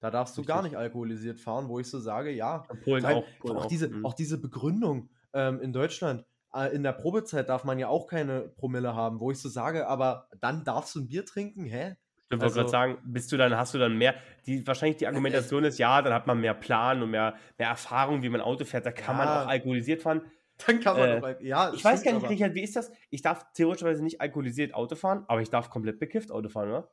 Da 0.00 0.10
darfst 0.10 0.36
du 0.36 0.42
Richtig. 0.42 0.54
gar 0.54 0.62
nicht 0.62 0.76
alkoholisiert 0.76 1.40
fahren, 1.40 1.68
wo 1.68 1.78
ich 1.78 1.88
so 1.88 1.98
sage, 1.98 2.30
ja. 2.30 2.58
Polen 2.84 3.04
auch, 3.06 3.24
Polen 3.38 3.56
auch, 3.56 3.66
Diese, 3.66 3.88
mhm. 3.88 4.04
auch 4.04 4.14
diese 4.14 4.38
Begründung 4.38 5.08
ähm, 5.32 5.60
in 5.60 5.72
Deutschland. 5.72 6.26
Äh, 6.52 6.74
in 6.74 6.82
der 6.82 6.92
Probezeit 6.92 7.48
darf 7.48 7.64
man 7.64 7.78
ja 7.78 7.88
auch 7.88 8.06
keine 8.06 8.42
Promille 8.42 8.94
haben, 8.94 9.20
wo 9.20 9.30
ich 9.30 9.38
so 9.38 9.48
sage, 9.48 9.88
aber 9.88 10.28
dann 10.40 10.64
darfst 10.64 10.94
du 10.94 11.00
ein 11.00 11.08
Bier 11.08 11.24
trinken, 11.24 11.64
hä? 11.64 11.96
Ich 12.36 12.42
wollte 12.42 12.60
also, 12.60 12.60
gerade 12.60 12.70
sagen, 12.70 12.98
bist 13.04 13.32
du 13.32 13.36
dann, 13.36 13.56
hast 13.56 13.74
du 13.74 13.78
dann 13.78 13.96
mehr, 13.96 14.14
die, 14.46 14.66
wahrscheinlich 14.66 14.98
die 14.98 15.06
Argumentation 15.06 15.64
ist, 15.64 15.78
ja, 15.78 16.02
dann 16.02 16.12
hat 16.12 16.26
man 16.26 16.40
mehr 16.40 16.54
Plan 16.54 17.02
und 17.02 17.10
mehr, 17.10 17.34
mehr 17.58 17.68
Erfahrung, 17.68 18.22
wie 18.22 18.28
man 18.28 18.40
Auto 18.40 18.64
fährt, 18.64 18.86
da 18.86 18.92
kann 18.92 19.18
ja, 19.18 19.24
man 19.24 19.28
auch 19.28 19.48
alkoholisiert 19.48 20.02
fahren. 20.02 20.22
Dann 20.66 20.80
kann 20.80 20.96
man 20.96 21.08
äh, 21.08 21.20
auch, 21.20 21.40
ja. 21.40 21.72
Ich 21.74 21.84
weiß 21.84 22.02
gar 22.02 22.12
nicht, 22.12 22.28
Richard, 22.28 22.54
wie 22.54 22.62
ist 22.62 22.76
das? 22.76 22.92
Ich 23.10 23.22
darf 23.22 23.52
theoretischerweise 23.54 24.04
nicht 24.04 24.20
alkoholisiert 24.20 24.74
Auto 24.74 24.94
fahren, 24.94 25.24
aber 25.26 25.40
ich 25.40 25.50
darf 25.50 25.70
komplett 25.70 25.98
bekifft 25.98 26.30
Auto 26.30 26.48
fahren, 26.48 26.68
oder? 26.68 26.90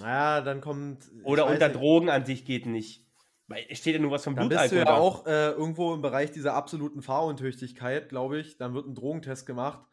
Naja, 0.00 0.40
dann 0.42 0.60
kommt. 0.60 1.10
Oder 1.24 1.46
unter 1.46 1.68
nicht. 1.68 1.80
Drogen 1.80 2.10
an 2.10 2.24
sich 2.24 2.44
geht 2.44 2.66
nicht. 2.66 3.04
Weil 3.48 3.64
es 3.68 3.78
steht 3.78 3.94
ja 3.94 4.00
nur 4.00 4.10
was 4.10 4.24
vom 4.24 4.34
Blutalkohol. 4.34 4.84
Dann 4.84 4.84
bist 4.84 4.88
du 4.88 4.92
ja 4.92 4.96
auch 4.96 5.26
äh, 5.26 5.50
irgendwo 5.50 5.94
im 5.94 6.02
Bereich 6.02 6.32
dieser 6.32 6.54
absoluten 6.54 7.00
Fahruntüchtigkeit, 7.00 8.08
glaube 8.08 8.38
ich. 8.40 8.58
Dann 8.58 8.74
wird 8.74 8.86
ein 8.86 8.94
Drogentest 8.94 9.46
gemacht 9.46 9.86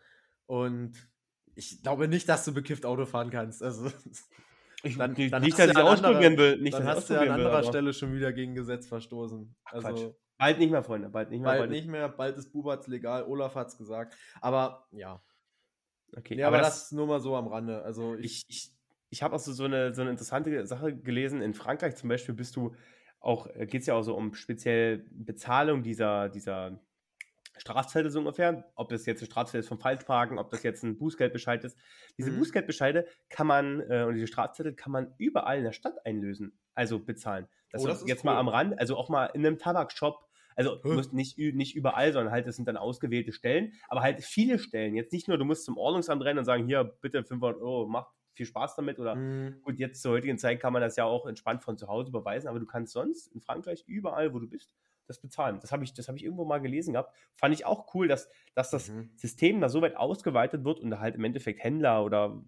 und 0.45 0.93
ich 1.55 1.81
glaube 1.81 2.07
nicht, 2.07 2.27
dass 2.29 2.45
du 2.45 2.53
bekifft 2.53 2.85
Auto 2.85 3.05
fahren 3.05 3.29
kannst. 3.29 3.61
Also 3.61 3.91
ich, 4.83 4.97
dann, 4.97 5.13
nicht, 5.13 5.33
dann 5.33 5.41
nicht 5.41 5.57
dass 5.57 5.69
ich 5.69 5.77
ausprobieren 5.77 6.37
will. 6.37 6.57
Nicht, 6.57 6.73
dann 6.73 6.85
hast 6.85 7.09
du 7.09 7.13
ja 7.13 7.21
an 7.21 7.31
anderer 7.31 7.61
will, 7.61 7.67
Stelle 7.67 7.93
schon 7.93 8.13
wieder 8.13 8.33
gegen 8.33 8.55
Gesetz 8.55 8.87
verstoßen. 8.87 9.55
Ach, 9.65 9.83
also, 9.83 10.15
bald 10.37 10.59
nicht 10.59 10.71
mehr, 10.71 10.83
Freunde. 10.83 11.09
Bald 11.09 11.29
nicht 11.29 11.41
mehr. 11.41 11.49
Bald, 11.49 11.59
bald 11.59 11.71
nicht 11.71 11.87
mehr. 11.87 12.09
Bald 12.09 12.37
ist 12.37 12.51
Bubatz 12.51 12.87
legal. 12.87 13.23
Olaf 13.23 13.55
hat 13.55 13.67
es 13.67 13.77
gesagt. 13.77 14.15
Aber 14.41 14.87
ja. 14.91 15.21
Okay. 16.15 16.37
Ja, 16.37 16.47
aber, 16.47 16.57
aber 16.57 16.65
das, 16.65 16.89
das, 16.89 16.91
nur 16.91 17.07
mal 17.07 17.19
so 17.19 17.35
am 17.35 17.47
Rande. 17.47 17.81
Also 17.83 18.15
ich, 18.15 18.43
ich, 18.47 18.67
ich, 18.67 18.73
ich 19.09 19.23
habe 19.23 19.35
auch 19.35 19.39
so, 19.39 19.51
so, 19.51 19.65
eine, 19.65 19.93
so 19.93 20.01
eine 20.01 20.11
interessante 20.11 20.65
Sache 20.65 20.95
gelesen. 20.95 21.41
In 21.41 21.53
Frankreich 21.53 21.95
zum 21.95 22.09
Beispiel 22.09 22.35
bist 22.35 22.55
du 22.55 22.75
auch, 23.19 23.47
äh, 23.47 23.65
geht 23.65 23.81
es 23.81 23.87
ja 23.87 23.95
auch 23.95 24.03
so 24.03 24.15
um 24.15 24.33
speziell 24.33 25.05
Bezahlung 25.11 25.81
dieser, 25.81 26.29
dieser 26.29 26.79
Strafzettel 27.57 28.09
so 28.09 28.19
ungefähr, 28.19 28.71
ob 28.75 28.89
das 28.89 29.05
jetzt 29.05 29.21
ein 29.21 29.25
Strafzettel 29.25 29.59
ist 29.59 29.67
vom 29.67 29.79
Falschparken, 29.79 30.39
ob 30.39 30.49
das 30.49 30.63
jetzt 30.63 30.83
ein 30.83 30.97
Bußgeldbescheid 30.97 31.63
ist. 31.63 31.77
Diese 32.17 32.31
mhm. 32.31 32.39
Bußgeldbescheide 32.39 33.07
kann 33.29 33.47
man 33.47 33.81
äh, 33.89 34.03
und 34.03 34.15
diese 34.15 34.27
Strafzettel 34.27 34.73
kann 34.73 34.91
man 34.91 35.13
überall 35.17 35.57
in 35.57 35.63
der 35.63 35.71
Stadt 35.71 36.05
einlösen, 36.05 36.59
also 36.73 36.99
bezahlen. 36.99 37.47
Das, 37.71 37.83
oh, 37.83 37.87
das 37.87 38.01
ist 38.01 38.07
jetzt 38.07 38.23
cool. 38.23 38.31
mal 38.31 38.39
am 38.39 38.47
Rand, 38.47 38.79
also 38.79 38.95
auch 38.95 39.09
mal 39.09 39.27
in 39.27 39.45
einem 39.45 39.57
Tabakshop. 39.57 40.19
Also 40.55 40.75
du 40.75 40.93
musst 40.93 41.13
nicht, 41.13 41.37
nicht 41.37 41.75
überall, 41.75 42.13
sondern 42.13 42.31
halt, 42.31 42.45
das 42.45 42.55
sind 42.55 42.67
dann 42.67 42.77
ausgewählte 42.77 43.31
Stellen, 43.31 43.73
aber 43.87 44.01
halt 44.01 44.23
viele 44.23 44.59
Stellen. 44.59 44.95
Jetzt 44.95 45.11
nicht 45.11 45.27
nur, 45.27 45.37
du 45.37 45.45
musst 45.45 45.65
zum 45.65 45.77
Ordnungsamt 45.77 46.23
rennen 46.23 46.39
und 46.39 46.45
sagen, 46.45 46.67
hier, 46.67 46.83
bitte 47.01 47.23
500 47.23 47.59
Euro, 47.59 47.87
mach 47.87 48.11
viel 48.33 48.45
Spaß 48.45 48.75
damit. 48.75 48.99
Oder 48.99 49.15
mhm. 49.15 49.61
gut, 49.63 49.79
jetzt 49.79 50.01
zur 50.01 50.11
heutigen 50.11 50.37
Zeit 50.37 50.59
kann 50.59 50.73
man 50.73 50.81
das 50.81 50.95
ja 50.95 51.05
auch 51.05 51.25
entspannt 51.25 51.63
von 51.63 51.77
zu 51.77 51.87
Hause 51.87 52.09
überweisen, 52.09 52.47
aber 52.47 52.59
du 52.59 52.65
kannst 52.65 52.93
sonst 52.93 53.27
in 53.27 53.41
Frankreich 53.41 53.83
überall, 53.87 54.33
wo 54.33 54.39
du 54.39 54.47
bist, 54.47 54.75
das 55.07 55.19
bezahlen. 55.19 55.59
Das 55.61 55.71
habe 55.71 55.83
ich, 55.83 55.91
hab 55.91 56.15
ich 56.15 56.23
irgendwo 56.23 56.45
mal 56.45 56.59
gelesen 56.59 56.93
gehabt. 56.93 57.15
Fand 57.35 57.53
ich 57.53 57.65
auch 57.65 57.93
cool, 57.93 58.07
dass, 58.07 58.29
dass 58.55 58.69
das 58.69 58.89
mhm. 58.89 59.11
System 59.15 59.61
da 59.61 59.69
so 59.69 59.81
weit 59.81 59.95
ausgeweitet 59.95 60.63
wird 60.63 60.79
und 60.79 60.89
da 60.89 60.99
halt 60.99 61.15
im 61.15 61.23
Endeffekt 61.23 61.63
Händler 61.63 62.03
oder 62.03 62.43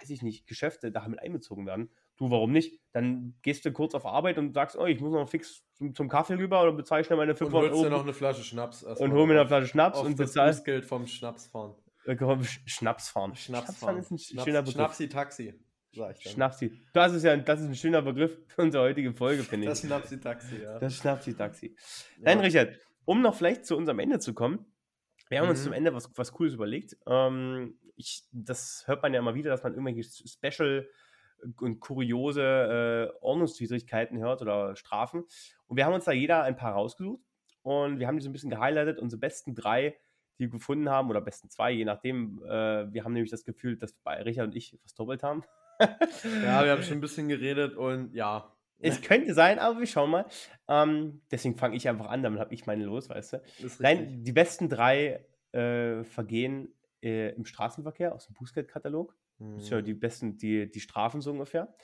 weiß 0.00 0.10
ich 0.10 0.22
nicht, 0.22 0.46
Geschäfte 0.46 0.90
da 0.90 1.06
mit 1.08 1.20
einbezogen 1.20 1.66
werden. 1.66 1.90
Du, 2.16 2.30
warum 2.30 2.52
nicht? 2.52 2.80
Dann 2.92 3.34
gehst 3.42 3.64
du 3.64 3.72
kurz 3.72 3.94
auf 3.94 4.06
Arbeit 4.06 4.38
und 4.38 4.52
sagst, 4.54 4.76
oh, 4.76 4.86
ich 4.86 5.00
muss 5.00 5.12
noch 5.12 5.28
fix 5.28 5.64
zum, 5.74 5.94
zum 5.94 6.08
Kaffee 6.08 6.34
rüber 6.34 6.62
oder 6.62 6.72
bezahle 6.72 7.04
schnell 7.04 7.16
meine 7.16 7.34
500 7.34 7.72
Euro. 7.72 7.82
Und 7.82 7.90
noch 7.90 8.02
eine 8.02 8.12
Flasche 8.12 8.44
Schnaps. 8.44 8.82
Und 8.82 9.12
hol 9.12 9.26
mir 9.26 9.38
eine 9.38 9.48
Flasche 9.48 9.66
Schnaps 9.66 10.00
und 10.00 10.16
bezahl. 10.16 10.54
Geld 10.64 10.84
vom 10.84 11.06
Schnaps 11.06 11.46
fahren. 11.46 11.74
Äh, 12.04 12.16
Schnaps 12.66 13.08
fahren. 13.08 13.34
Schnaps 13.34 13.76
fahren 13.76 13.98
ist 13.98 14.10
ein 14.10 14.18
Schnaps, 14.18 14.44
schöner 14.44 14.62
Begriff. 14.62 14.98
Schnapsi 15.94 16.22
Taxi. 16.22 16.28
Schnapsi. 16.28 16.82
Das 16.92 17.12
ist 17.12 17.22
ja 17.22 17.32
ein, 17.32 17.44
das 17.44 17.60
ist 17.60 17.68
ein 17.68 17.74
schöner 17.74 18.02
Begriff 18.02 18.36
für 18.48 18.62
unsere 18.62 18.84
heutige 18.84 19.12
Folge, 19.12 19.42
finde 19.44 19.66
ich. 19.66 19.70
Das 19.70 19.80
Schnapsi-Taxi, 19.80 20.62
ja. 20.62 20.78
Das 20.78 20.96
Schnapsi-Taxi. 20.96 21.76
Ja. 22.16 22.22
Nein, 22.22 22.40
Richard, 22.40 22.76
um 23.04 23.22
noch 23.22 23.34
vielleicht 23.34 23.66
zu 23.66 23.76
unserem 23.76 23.98
Ende 24.00 24.18
zu 24.18 24.34
kommen, 24.34 24.66
wir 25.28 25.38
haben 25.38 25.46
mhm. 25.46 25.50
uns 25.50 25.62
zum 25.62 25.72
Ende 25.72 25.94
was, 25.94 26.10
was 26.16 26.32
Cooles 26.32 26.54
überlegt. 26.54 26.96
Ähm, 27.06 27.78
ich, 27.96 28.24
das 28.32 28.84
hört 28.86 29.02
man 29.02 29.14
ja 29.14 29.20
immer 29.20 29.34
wieder, 29.34 29.50
dass 29.50 29.62
man 29.62 29.72
irgendwelche 29.72 30.04
Special 30.04 30.88
und 31.60 31.80
kuriose 31.80 33.12
äh, 33.12 33.18
Ordnungswidrigkeiten 33.20 34.18
hört 34.18 34.42
oder 34.42 34.76
Strafen. 34.76 35.24
Und 35.66 35.76
wir 35.76 35.86
haben 35.86 35.94
uns 35.94 36.04
da 36.04 36.12
jeder 36.12 36.42
ein 36.42 36.56
paar 36.56 36.72
rausgesucht 36.72 37.22
und 37.62 37.98
wir 37.98 38.06
haben 38.06 38.16
die 38.16 38.22
so 38.22 38.28
ein 38.28 38.32
bisschen 38.32 38.50
gehighlightet, 38.50 38.98
unsere 38.98 39.20
besten 39.20 39.54
drei, 39.54 39.96
die 40.38 40.44
wir 40.44 40.50
gefunden 40.50 40.88
haben, 40.88 41.10
oder 41.10 41.20
besten 41.20 41.48
zwei, 41.48 41.70
je 41.70 41.84
nachdem. 41.84 42.42
Äh, 42.44 42.92
wir 42.92 43.04
haben 43.04 43.12
nämlich 43.12 43.30
das 43.30 43.44
Gefühl, 43.44 43.76
dass 43.76 43.92
bei 43.92 44.20
Richard 44.22 44.48
und 44.48 44.56
ich 44.56 44.78
was 44.82 44.94
doppelt 44.94 45.22
haben 45.22 45.44
ja, 45.80 46.64
wir 46.64 46.72
haben 46.72 46.82
schon 46.82 46.98
ein 46.98 47.00
bisschen 47.00 47.28
geredet 47.28 47.76
und 47.76 48.14
ja, 48.14 48.54
Es 48.78 49.00
könnte 49.02 49.32
sein, 49.34 49.58
aber 49.58 49.78
wir 49.78 49.86
schauen 49.86 50.10
mal. 50.10 50.26
Ähm, 50.68 51.22
deswegen 51.30 51.56
fange 51.56 51.76
ich 51.76 51.88
einfach 51.88 52.06
an, 52.06 52.22
damit 52.22 52.40
habe 52.40 52.52
ich 52.52 52.66
meine 52.66 52.84
los, 52.84 53.08
weißt 53.08 53.34
du. 53.34 53.42
Nein, 53.78 54.22
die 54.24 54.32
besten 54.32 54.68
drei 54.68 55.24
äh, 55.52 56.04
Vergehen 56.04 56.74
äh, 57.02 57.30
im 57.34 57.44
Straßenverkehr 57.44 58.14
aus 58.14 58.26
dem 58.26 58.34
Bußgeldkatalog. 58.34 59.16
Mhm. 59.38 59.56
Das 59.56 59.66
sind 59.66 59.72
ja 59.72 59.82
die 59.82 59.94
besten, 59.94 60.36
die, 60.36 60.70
die 60.70 60.80
Strafen 60.80 61.20
so 61.20 61.30
ungefähr. 61.30 61.74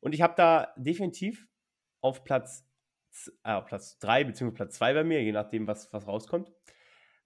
Und 0.00 0.14
ich 0.14 0.22
habe 0.22 0.34
da 0.36 0.72
definitiv 0.76 1.46
auf 2.00 2.24
Platz, 2.24 2.66
äh, 3.42 3.60
Platz 3.62 3.98
3 3.98 4.24
bzw. 4.24 4.50
Platz 4.52 4.74
2 4.76 4.94
bei 4.94 5.04
mir, 5.04 5.22
je 5.22 5.32
nachdem, 5.32 5.66
was, 5.66 5.92
was 5.92 6.06
rauskommt, 6.06 6.52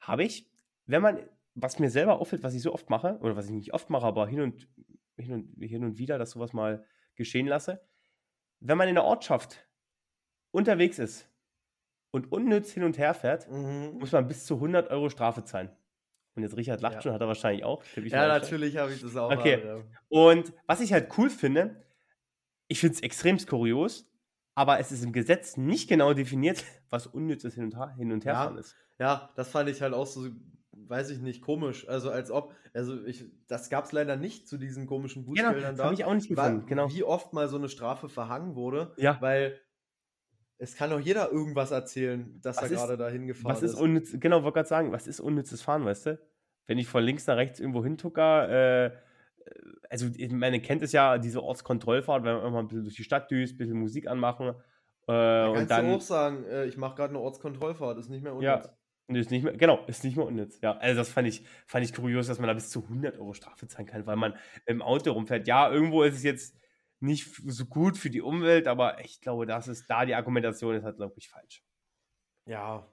habe 0.00 0.24
ich, 0.24 0.50
wenn 0.86 1.02
man, 1.02 1.20
was 1.54 1.78
mir 1.78 1.90
selber 1.90 2.20
auffällt, 2.20 2.42
was 2.42 2.54
ich 2.54 2.62
so 2.62 2.72
oft 2.72 2.88
mache, 2.90 3.18
oder 3.20 3.36
was 3.36 3.46
ich 3.46 3.52
nicht 3.52 3.74
oft 3.74 3.90
mache, 3.90 4.06
aber 4.06 4.26
hin 4.26 4.40
und, 4.40 4.68
hin 5.20 5.32
und, 5.34 5.62
hin 5.62 5.84
und 5.84 5.98
wieder, 5.98 6.18
dass 6.18 6.32
sowas 6.32 6.52
mal 6.52 6.84
geschehen 7.14 7.46
lasse, 7.46 7.80
wenn 8.60 8.78
man 8.78 8.88
in 8.88 8.94
der 8.94 9.04
Ortschaft 9.04 9.66
unterwegs 10.50 10.98
ist 10.98 11.28
und 12.10 12.32
unnütz 12.32 12.72
hin 12.72 12.84
und 12.84 12.98
her 12.98 13.14
fährt, 13.14 13.50
mhm. 13.50 13.98
muss 13.98 14.12
man 14.12 14.26
bis 14.26 14.46
zu 14.46 14.54
100 14.54 14.90
Euro 14.90 15.10
Strafe 15.10 15.44
zahlen. 15.44 15.70
Und 16.34 16.42
jetzt 16.42 16.56
Richard 16.56 16.80
lacht 16.80 16.96
ja. 16.96 17.02
schon, 17.02 17.12
hat 17.12 17.20
er 17.20 17.26
wahrscheinlich 17.26 17.64
auch. 17.64 17.82
Ja, 17.96 18.28
natürlich 18.28 18.76
habe 18.76 18.92
ich 18.92 19.00
das 19.00 19.16
auch. 19.16 19.32
Okay. 19.32 19.54
Aber, 19.54 19.78
ja. 19.78 19.84
Und 20.08 20.52
was 20.66 20.80
ich 20.80 20.92
halt 20.92 21.08
cool 21.18 21.28
finde, 21.28 21.84
ich 22.68 22.78
finde 22.80 22.94
es 22.94 23.02
extrem 23.02 23.38
kurios, 23.38 24.08
aber 24.54 24.78
es 24.78 24.92
ist 24.92 25.04
im 25.04 25.12
Gesetz 25.12 25.56
nicht 25.56 25.88
genau 25.88 26.14
definiert, 26.14 26.64
was 26.88 27.06
unnützes 27.06 27.54
Hin- 27.54 27.64
und, 27.64 27.76
Her 27.76 27.94
hin 27.96 28.12
und 28.12 28.24
Herfahren 28.24 28.54
ja. 28.54 28.60
ist. 28.60 28.76
Ja, 28.98 29.30
das 29.34 29.50
fand 29.50 29.68
ich 29.68 29.82
halt 29.82 29.94
auch 29.94 30.06
so, 30.06 30.28
weiß 30.88 31.10
ich 31.10 31.20
nicht, 31.20 31.42
komisch. 31.42 31.88
Also 31.88 32.10
als 32.10 32.30
ob, 32.30 32.54
also 32.74 33.04
ich, 33.04 33.24
das 33.46 33.70
gab 33.70 33.84
es 33.84 33.92
leider 33.92 34.16
nicht 34.16 34.48
zu 34.48 34.58
diesen 34.58 34.86
komischen 34.86 35.24
Bußgeldern 35.24 35.54
genau, 35.54 35.72
da. 35.72 35.84
habe 35.84 35.94
ich 35.94 36.04
auch 36.04 36.14
nicht 36.14 36.28
gefunden, 36.28 36.66
genau. 36.66 36.90
Wie 36.90 37.04
oft 37.04 37.32
mal 37.32 37.48
so 37.48 37.56
eine 37.56 37.68
Strafe 37.68 38.08
verhangen 38.08 38.54
wurde, 38.54 38.92
ja. 38.96 39.16
weil 39.20 39.60
es 40.58 40.76
kann 40.76 40.90
doch 40.90 41.00
jeder 41.00 41.32
irgendwas 41.32 41.70
erzählen, 41.70 42.38
dass 42.42 42.58
was 42.58 42.70
er 42.70 42.76
gerade 42.76 42.96
dahin 42.96 43.26
gefahren 43.26 43.52
was 43.52 43.62
ist. 43.62 43.72
ist. 43.72 43.80
Unnütz, 43.80 44.14
genau, 44.20 44.42
wollte 44.42 44.56
gerade 44.56 44.68
sagen, 44.68 44.92
was 44.92 45.06
ist 45.06 45.20
unnützes 45.20 45.62
Fahren, 45.62 45.84
weißt 45.84 46.06
du? 46.06 46.18
Wenn 46.66 46.78
ich 46.78 46.86
von 46.86 47.02
links 47.02 47.26
nach 47.26 47.36
rechts 47.36 47.60
irgendwo 47.60 47.82
hintucker, 47.82 48.86
äh, 48.86 48.96
also 49.88 50.08
ich 50.14 50.30
meine, 50.30 50.60
kennt 50.60 50.82
es 50.82 50.92
ja, 50.92 51.18
diese 51.18 51.42
Ortskontrollfahrt, 51.42 52.24
wenn 52.24 52.36
man 52.36 52.46
immer 52.46 52.58
ein 52.58 52.68
bisschen 52.68 52.84
durch 52.84 52.96
die 52.96 53.04
Stadt 53.04 53.30
düst, 53.30 53.54
ein 53.54 53.58
bisschen 53.58 53.78
Musik 53.78 54.06
anmachen. 54.06 54.48
Äh, 54.48 54.54
da 55.06 55.46
kannst 55.46 55.62
und 55.62 55.70
dann, 55.70 55.86
du 55.86 55.94
auch 55.94 56.00
sagen, 56.00 56.44
äh, 56.44 56.66
ich 56.66 56.76
mache 56.76 56.94
gerade 56.94 57.10
eine 57.10 57.20
Ortskontrollfahrt, 57.20 57.98
ist 57.98 58.10
nicht 58.10 58.22
mehr 58.22 58.34
unnütz. 58.34 58.44
Ja, 58.44 58.76
ist 59.16 59.30
nicht 59.30 59.42
mehr, 59.42 59.56
genau, 59.56 59.84
ist 59.86 60.04
nicht 60.04 60.16
mehr 60.16 60.26
unnütz. 60.26 60.60
Ja, 60.60 60.76
also 60.78 60.98
das 60.98 61.10
fand 61.10 61.28
ich, 61.28 61.44
fand 61.66 61.84
ich 61.84 61.94
kurios, 61.94 62.26
dass 62.26 62.38
man 62.38 62.48
da 62.48 62.54
bis 62.54 62.70
zu 62.70 62.82
100 62.82 63.18
Euro 63.18 63.32
Strafe 63.34 63.66
zahlen 63.68 63.86
kann, 63.86 64.06
weil 64.06 64.16
man 64.16 64.36
im 64.66 64.82
Auto 64.82 65.12
rumfährt. 65.12 65.46
Ja, 65.46 65.70
irgendwo 65.70 66.02
ist 66.02 66.16
es 66.16 66.22
jetzt 66.22 66.56
nicht 67.00 67.34
so 67.46 67.64
gut 67.66 67.96
für 67.96 68.10
die 68.10 68.20
Umwelt, 68.20 68.68
aber 68.68 69.02
ich 69.04 69.20
glaube, 69.20 69.46
das 69.46 69.68
ist 69.68 69.88
da 69.88 70.04
die 70.04 70.14
Argumentation 70.14 70.74
ist 70.74 70.84
halt, 70.84 70.96
glaube 70.96 71.14
ich, 71.16 71.28
falsch. 71.28 71.64
Ja. 72.46 72.86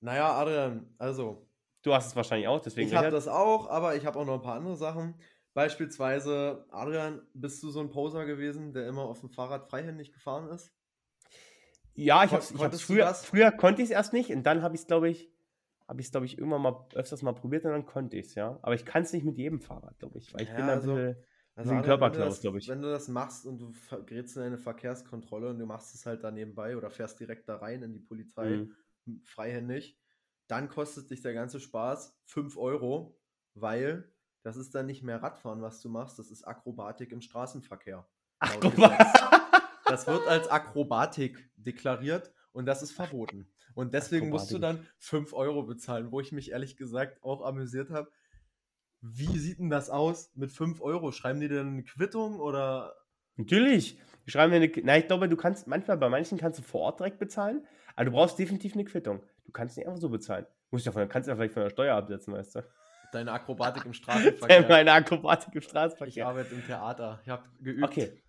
Naja, 0.00 0.32
Adrian, 0.32 0.94
also. 0.98 1.46
Du 1.82 1.94
hast 1.94 2.08
es 2.08 2.16
wahrscheinlich 2.16 2.48
auch, 2.48 2.60
deswegen. 2.60 2.88
Ich 2.88 2.94
habe 2.94 3.10
das 3.10 3.26
auch, 3.26 3.68
aber 3.68 3.96
ich 3.96 4.06
habe 4.06 4.18
auch 4.18 4.24
noch 4.24 4.34
ein 4.34 4.42
paar 4.42 4.56
andere 4.56 4.76
Sachen. 4.76 5.14
Beispielsweise, 5.52 6.66
Adrian, 6.70 7.22
bist 7.34 7.62
du 7.62 7.70
so 7.70 7.80
ein 7.80 7.90
Poser 7.90 8.24
gewesen, 8.24 8.72
der 8.72 8.86
immer 8.86 9.02
auf 9.02 9.20
dem 9.20 9.30
Fahrrad 9.30 9.68
freihändig 9.68 10.12
gefahren 10.12 10.48
ist? 10.48 10.72
Ja, 11.94 12.24
ich 12.24 12.32
habe 12.32 12.42
es 12.72 12.82
früher, 12.82 13.12
früher 13.14 13.50
konnte 13.50 13.82
ich 13.82 13.88
es 13.88 13.90
erst 13.90 14.12
nicht 14.12 14.30
und 14.30 14.44
dann 14.44 14.62
habe 14.62 14.74
ich 14.74 14.82
es, 14.82 14.86
glaube 14.86 15.08
ich, 15.10 15.28
habe 15.90 16.00
ich 16.00 16.06
es, 16.06 16.12
glaube 16.12 16.26
ich, 16.26 16.38
irgendwann 16.38 16.62
mal 16.62 16.86
öfters 16.94 17.20
mal 17.22 17.32
probiert 17.32 17.64
und 17.64 17.72
dann 17.72 17.84
konnte 17.84 18.16
ich 18.16 18.26
es, 18.26 18.34
ja. 18.36 18.60
Aber 18.62 18.76
ich 18.76 18.84
kann 18.84 19.02
es 19.02 19.12
nicht 19.12 19.24
mit 19.24 19.36
jedem 19.36 19.60
Fahrrad, 19.60 19.98
glaube 19.98 20.18
ich, 20.18 20.32
weil 20.32 20.42
ich 20.42 20.48
ja, 20.48 20.54
bin 20.54 20.66
da 20.68 20.72
also, 20.74 20.94
ein 20.94 21.16
also 21.56 21.74
ein 21.74 21.82
Körperklaus, 21.82 22.40
glaube 22.40 22.58
ich. 22.58 22.68
Wenn 22.68 22.80
du 22.80 22.88
das 22.88 23.08
machst 23.08 23.44
und 23.44 23.58
du 23.58 23.72
gerätst 24.06 24.36
in 24.36 24.44
eine 24.44 24.56
Verkehrskontrolle 24.56 25.50
und 25.50 25.58
du 25.58 25.66
machst 25.66 25.92
es 25.96 26.06
halt 26.06 26.22
da 26.22 26.30
nebenbei 26.30 26.76
oder 26.76 26.90
fährst 26.90 27.18
direkt 27.18 27.48
da 27.48 27.56
rein 27.56 27.82
in 27.82 27.92
die 27.92 27.98
Polizei, 27.98 28.68
mhm. 29.04 29.22
freihändig, 29.24 29.98
dann 30.46 30.68
kostet 30.68 31.10
dich 31.10 31.22
der 31.22 31.34
ganze 31.34 31.58
Spaß 31.58 32.16
5 32.26 32.56
Euro, 32.56 33.18
weil 33.54 34.12
das 34.42 34.56
ist 34.56 34.76
dann 34.76 34.86
nicht 34.86 35.02
mehr 35.02 35.20
Radfahren, 35.20 35.60
was 35.60 35.80
du 35.80 35.88
machst, 35.88 36.20
das 36.20 36.30
ist 36.30 36.44
Akrobatik 36.44 37.10
im 37.10 37.20
Straßenverkehr. 37.20 38.08
Akrobatik. 38.38 39.06
Das 39.86 40.06
wird 40.06 40.24
als 40.28 40.46
Akrobatik 40.46 41.50
deklariert 41.56 42.32
und 42.52 42.66
das 42.66 42.80
ist 42.80 42.92
verboten. 42.92 43.52
Und 43.80 43.94
deswegen 43.94 44.26
Akrobatik. 44.26 44.32
musst 44.32 44.52
du 44.52 44.58
dann 44.58 44.86
5 44.98 45.32
Euro 45.32 45.62
bezahlen, 45.64 46.12
wo 46.12 46.20
ich 46.20 46.32
mich 46.32 46.52
ehrlich 46.52 46.76
gesagt 46.76 47.22
auch 47.22 47.42
amüsiert 47.42 47.90
habe 47.90 48.10
wie 49.02 49.38
sieht 49.38 49.58
denn 49.58 49.70
das 49.70 49.90
aus 49.90 50.30
mit 50.34 50.52
5 50.52 50.80
Euro? 50.80 51.12
Schreiben 51.12 51.40
die 51.40 51.48
denn 51.48 51.68
eine 51.68 51.82
Quittung 51.82 52.38
oder? 52.38 52.94
Natürlich. 53.36 53.98
Schreiben 54.26 54.52
eine, 54.52 54.70
na, 54.84 54.98
ich 54.98 55.06
glaube, 55.06 55.28
du 55.28 55.36
kannst 55.36 55.66
manchmal 55.66 55.96
bei 55.96 56.08
manchen 56.08 56.38
kannst 56.38 56.58
du 56.58 56.62
vor 56.62 56.82
Ort 56.82 57.00
direkt 57.00 57.18
bezahlen, 57.18 57.66
aber 57.96 58.04
du 58.04 58.10
brauchst 58.12 58.38
definitiv 58.38 58.74
eine 58.74 58.84
Quittung. 58.84 59.22
Du 59.44 59.52
kannst 59.52 59.76
nicht 59.76 59.86
einfach 59.86 60.00
so 60.00 60.08
bezahlen. 60.08 60.46
Musst 60.70 60.86
ja 60.86 60.92
von, 60.92 61.08
kannst 61.08 61.28
ja 61.28 61.34
vielleicht 61.34 61.54
von 61.54 61.62
der 61.62 61.70
Steuer 61.70 61.96
absetzen, 61.96 62.34
weißt 62.34 62.56
du. 62.56 62.64
Deine 63.12 63.32
Akrobatik 63.32 63.86
im 63.86 63.94
Straßenverkehr. 63.94 64.68
Meine 64.68 64.92
Akrobatik 64.92 65.54
im 65.54 65.62
Straßenverkehr. 65.62 66.22
Ich 66.22 66.24
arbeite 66.24 66.54
im 66.54 66.64
Theater. 66.64 67.18
Ich 67.24 67.28
habe 67.28 67.42
geübt. 67.60 67.84
Okay. 67.84 68.22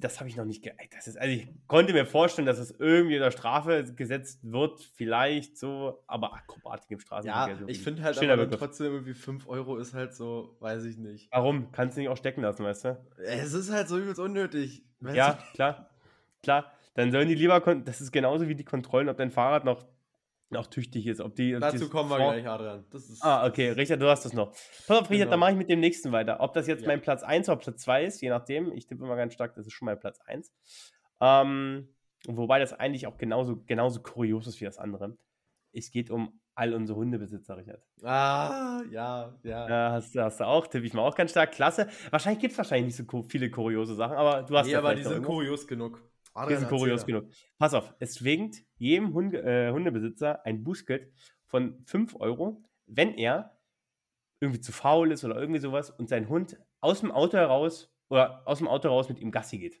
Das 0.00 0.18
habe 0.18 0.28
ich 0.28 0.36
noch 0.36 0.44
nicht 0.44 0.64
geeicht. 0.64 0.92
Das 0.94 1.06
ist, 1.06 1.16
also 1.16 1.32
ich 1.32 1.48
konnte 1.68 1.92
mir 1.92 2.04
vorstellen, 2.04 2.46
dass 2.46 2.58
es 2.58 2.72
irgendwie 2.78 3.14
in 3.14 3.22
der 3.22 3.30
Strafe 3.30 3.84
gesetzt 3.94 4.40
wird, 4.42 4.82
vielleicht 4.96 5.56
so, 5.56 6.02
aber 6.06 6.34
Akrobatik 6.34 6.90
im 6.90 7.00
Straßenverkehr. 7.00 7.60
Ja, 7.60 7.68
ich 7.68 7.80
finde 7.80 8.02
halt 8.02 8.18
aber 8.18 8.46
dann 8.46 8.50
trotzdem 8.50 8.92
irgendwie 8.92 9.14
5 9.14 9.48
Euro 9.48 9.76
ist 9.76 9.94
halt 9.94 10.14
so, 10.14 10.56
weiß 10.60 10.84
ich 10.84 10.98
nicht. 10.98 11.28
Warum? 11.30 11.70
Kannst 11.70 11.96
du 11.96 12.00
nicht 12.00 12.10
auch 12.10 12.16
stecken 12.16 12.42
lassen, 12.42 12.64
weißt 12.64 12.86
du? 12.86 13.06
Es 13.18 13.52
ist 13.52 13.70
halt 13.70 13.88
so 13.88 13.98
übelst 13.98 14.18
unnötig. 14.18 14.82
Ja, 15.00 15.38
klar. 15.54 15.90
Klar. 16.42 16.72
Dann 16.94 17.12
sollen 17.12 17.28
die 17.28 17.36
lieber, 17.36 17.60
das 17.60 18.00
ist 18.00 18.10
genauso 18.10 18.48
wie 18.48 18.56
die 18.56 18.64
Kontrollen, 18.64 19.08
ob 19.08 19.16
dein 19.16 19.30
Fahrrad 19.30 19.64
noch 19.64 19.84
auch 20.56 20.66
tüchtig 20.66 21.06
ist. 21.06 21.20
Ob 21.20 21.34
die, 21.34 21.52
Dazu 21.52 21.88
kommen 21.88 22.10
wir 22.10 22.16
gleich, 22.16 22.48
Adrian. 22.48 22.84
ah, 23.20 23.46
okay. 23.46 23.70
Richard, 23.70 24.00
du 24.00 24.08
hast 24.08 24.24
das 24.24 24.32
noch. 24.32 24.52
Pass 24.86 24.98
auf, 24.98 25.10
Richard, 25.10 25.10
genau. 25.10 25.30
dann 25.30 25.40
mache 25.40 25.52
ich 25.52 25.58
mit 25.58 25.68
dem 25.68 25.80
nächsten 25.80 26.12
weiter. 26.12 26.40
Ob 26.40 26.54
das 26.54 26.66
jetzt 26.66 26.82
ja. 26.82 26.88
mein 26.88 27.00
Platz 27.00 27.22
1 27.22 27.48
oder 27.48 27.58
Platz 27.58 27.82
2 27.82 28.04
ist, 28.04 28.20
je 28.20 28.30
nachdem. 28.30 28.72
Ich 28.72 28.86
tippe 28.86 29.04
mal 29.04 29.16
ganz 29.16 29.34
stark, 29.34 29.54
das 29.54 29.66
ist 29.66 29.72
schon 29.72 29.86
mein 29.86 29.98
Platz 29.98 30.20
1. 30.24 30.52
Ähm, 31.20 31.88
wobei 32.26 32.58
das 32.58 32.72
eigentlich 32.72 33.06
auch 33.06 33.18
genauso, 33.18 33.62
genauso 33.66 34.00
kurios 34.02 34.46
ist 34.46 34.60
wie 34.60 34.64
das 34.64 34.78
andere. 34.78 35.18
Es 35.72 35.90
geht 35.90 36.10
um 36.10 36.40
all 36.54 36.74
unsere 36.74 36.98
Hundebesitzer, 36.98 37.56
Richard. 37.56 37.82
Ah, 38.02 38.82
ja, 38.90 39.38
ja. 39.44 39.68
ja 39.68 39.92
hast, 39.92 40.16
hast 40.16 40.40
du 40.40 40.44
auch, 40.44 40.66
tippe 40.66 40.86
ich 40.86 40.92
mal 40.92 41.02
auch 41.02 41.14
ganz 41.14 41.30
stark. 41.30 41.52
Klasse. 41.52 41.88
Wahrscheinlich 42.10 42.40
gibt 42.40 42.52
es 42.52 42.58
wahrscheinlich 42.58 42.98
nicht 42.98 43.08
so 43.10 43.22
viele 43.22 43.50
kuriose 43.50 43.94
Sachen, 43.94 44.16
aber 44.16 44.42
du 44.42 44.56
hast 44.56 44.66
nee, 44.66 44.72
ja 44.72 44.78
aber 44.78 44.94
die 44.94 45.04
sind 45.04 45.22
kurios 45.22 45.66
genug. 45.66 46.02
Adrian, 46.38 46.62
ist 46.62 46.68
kurios 46.68 47.06
genug. 47.06 47.26
Pass 47.58 47.74
auf, 47.74 47.94
es 47.98 48.14
zwingt 48.14 48.64
jedem 48.76 49.12
Hunde, 49.14 49.42
äh, 49.42 49.72
Hundebesitzer 49.72 50.44
ein 50.44 50.64
Bußgeld 50.64 51.12
von 51.46 51.82
5 51.84 52.16
Euro, 52.20 52.62
wenn 52.86 53.14
er 53.14 53.58
irgendwie 54.40 54.60
zu 54.60 54.72
faul 54.72 55.12
ist 55.12 55.24
oder 55.24 55.36
irgendwie 55.36 55.60
sowas 55.60 55.90
und 55.90 56.08
sein 56.08 56.28
Hund 56.28 56.58
aus 56.80 57.00
dem 57.00 57.10
Auto 57.10 57.36
heraus 57.36 57.92
oder 58.08 58.46
aus 58.46 58.58
dem 58.58 58.68
Auto 58.68 58.88
raus 58.88 59.08
mit 59.08 59.18
ihm 59.18 59.30
Gassi 59.30 59.58
geht. 59.58 59.80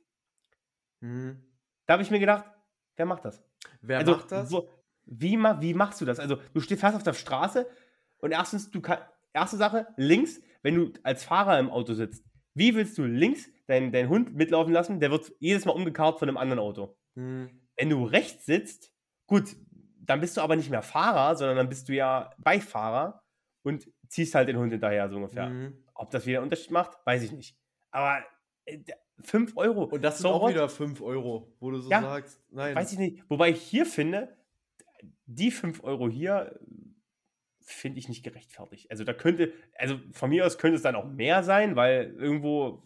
Mhm. 1.00 1.42
Da 1.86 1.94
habe 1.94 2.02
ich 2.02 2.10
mir 2.10 2.18
gedacht, 2.18 2.44
wer 2.96 3.06
macht 3.06 3.24
das? 3.24 3.42
Wer 3.80 3.98
also, 3.98 4.12
macht 4.12 4.32
das? 4.32 4.50
Wo, 4.50 4.68
wie, 5.04 5.38
wie 5.38 5.74
machst 5.74 6.00
du 6.00 6.04
das? 6.04 6.18
Also, 6.18 6.38
du 6.52 6.60
stehst 6.60 6.80
fast 6.80 6.96
auf 6.96 7.02
der 7.02 7.14
Straße 7.14 7.66
und 8.18 8.32
erstens, 8.32 8.70
du 8.70 8.80
kann, 8.80 8.98
erste 9.32 9.56
Sache, 9.56 9.86
links, 9.96 10.40
wenn 10.62 10.74
du 10.74 10.92
als 11.02 11.24
Fahrer 11.24 11.58
im 11.58 11.70
Auto 11.70 11.94
sitzt, 11.94 12.24
wie 12.58 12.74
willst 12.74 12.98
du 12.98 13.04
links 13.04 13.48
deinen 13.66 13.92
dein 13.92 14.08
Hund 14.08 14.34
mitlaufen 14.34 14.72
lassen? 14.72 15.00
Der 15.00 15.10
wird 15.10 15.32
jedes 15.38 15.64
Mal 15.64 15.72
umgekarrt 15.72 16.18
von 16.18 16.28
einem 16.28 16.36
anderen 16.36 16.58
Auto. 16.58 16.96
Mhm. 17.14 17.50
Wenn 17.76 17.90
du 17.90 18.04
rechts 18.04 18.46
sitzt, 18.46 18.92
gut, 19.26 19.56
dann 20.00 20.20
bist 20.20 20.36
du 20.36 20.40
aber 20.40 20.56
nicht 20.56 20.70
mehr 20.70 20.82
Fahrer, 20.82 21.36
sondern 21.36 21.56
dann 21.56 21.68
bist 21.68 21.88
du 21.88 21.94
ja 21.94 22.30
Beifahrer 22.38 23.22
und 23.62 23.88
ziehst 24.08 24.34
halt 24.34 24.48
den 24.48 24.56
Hund 24.56 24.72
hinterher, 24.72 25.08
so 25.08 25.16
ungefähr. 25.16 25.48
Mhm. 25.48 25.84
Ob 25.94 26.10
das 26.10 26.26
wieder 26.26 26.38
einen 26.38 26.44
Unterschied 26.44 26.70
macht, 26.70 26.98
weiß 27.04 27.22
ich 27.22 27.32
nicht. 27.32 27.56
Aber 27.90 28.24
äh, 28.64 28.78
5 29.22 29.56
Euro. 29.56 29.84
Und 29.84 30.02
das 30.02 30.18
sind 30.18 30.22
so 30.22 30.30
auch 30.30 30.48
wieder 30.48 30.68
5 30.68 31.00
Euro, 31.02 31.54
wo 31.60 31.70
du 31.70 31.78
so 31.78 31.90
ja, 31.90 32.00
sagst, 32.00 32.40
nein. 32.50 32.74
Weiß 32.74 32.92
ich 32.92 32.98
nicht. 32.98 33.24
Wobei 33.28 33.50
ich 33.50 33.60
hier 33.60 33.84
finde, 33.84 34.36
die 35.26 35.50
5 35.50 35.84
Euro 35.84 36.08
hier 36.08 36.58
finde 37.68 37.98
ich 37.98 38.08
nicht 38.08 38.22
gerechtfertigt. 38.22 38.90
Also 38.90 39.04
da 39.04 39.12
könnte, 39.12 39.52
also 39.76 39.98
von 40.12 40.30
mir 40.30 40.46
aus 40.46 40.58
könnte 40.58 40.76
es 40.76 40.82
dann 40.82 40.96
auch 40.96 41.06
mehr 41.06 41.42
sein, 41.42 41.76
weil 41.76 42.14
irgendwo, 42.18 42.82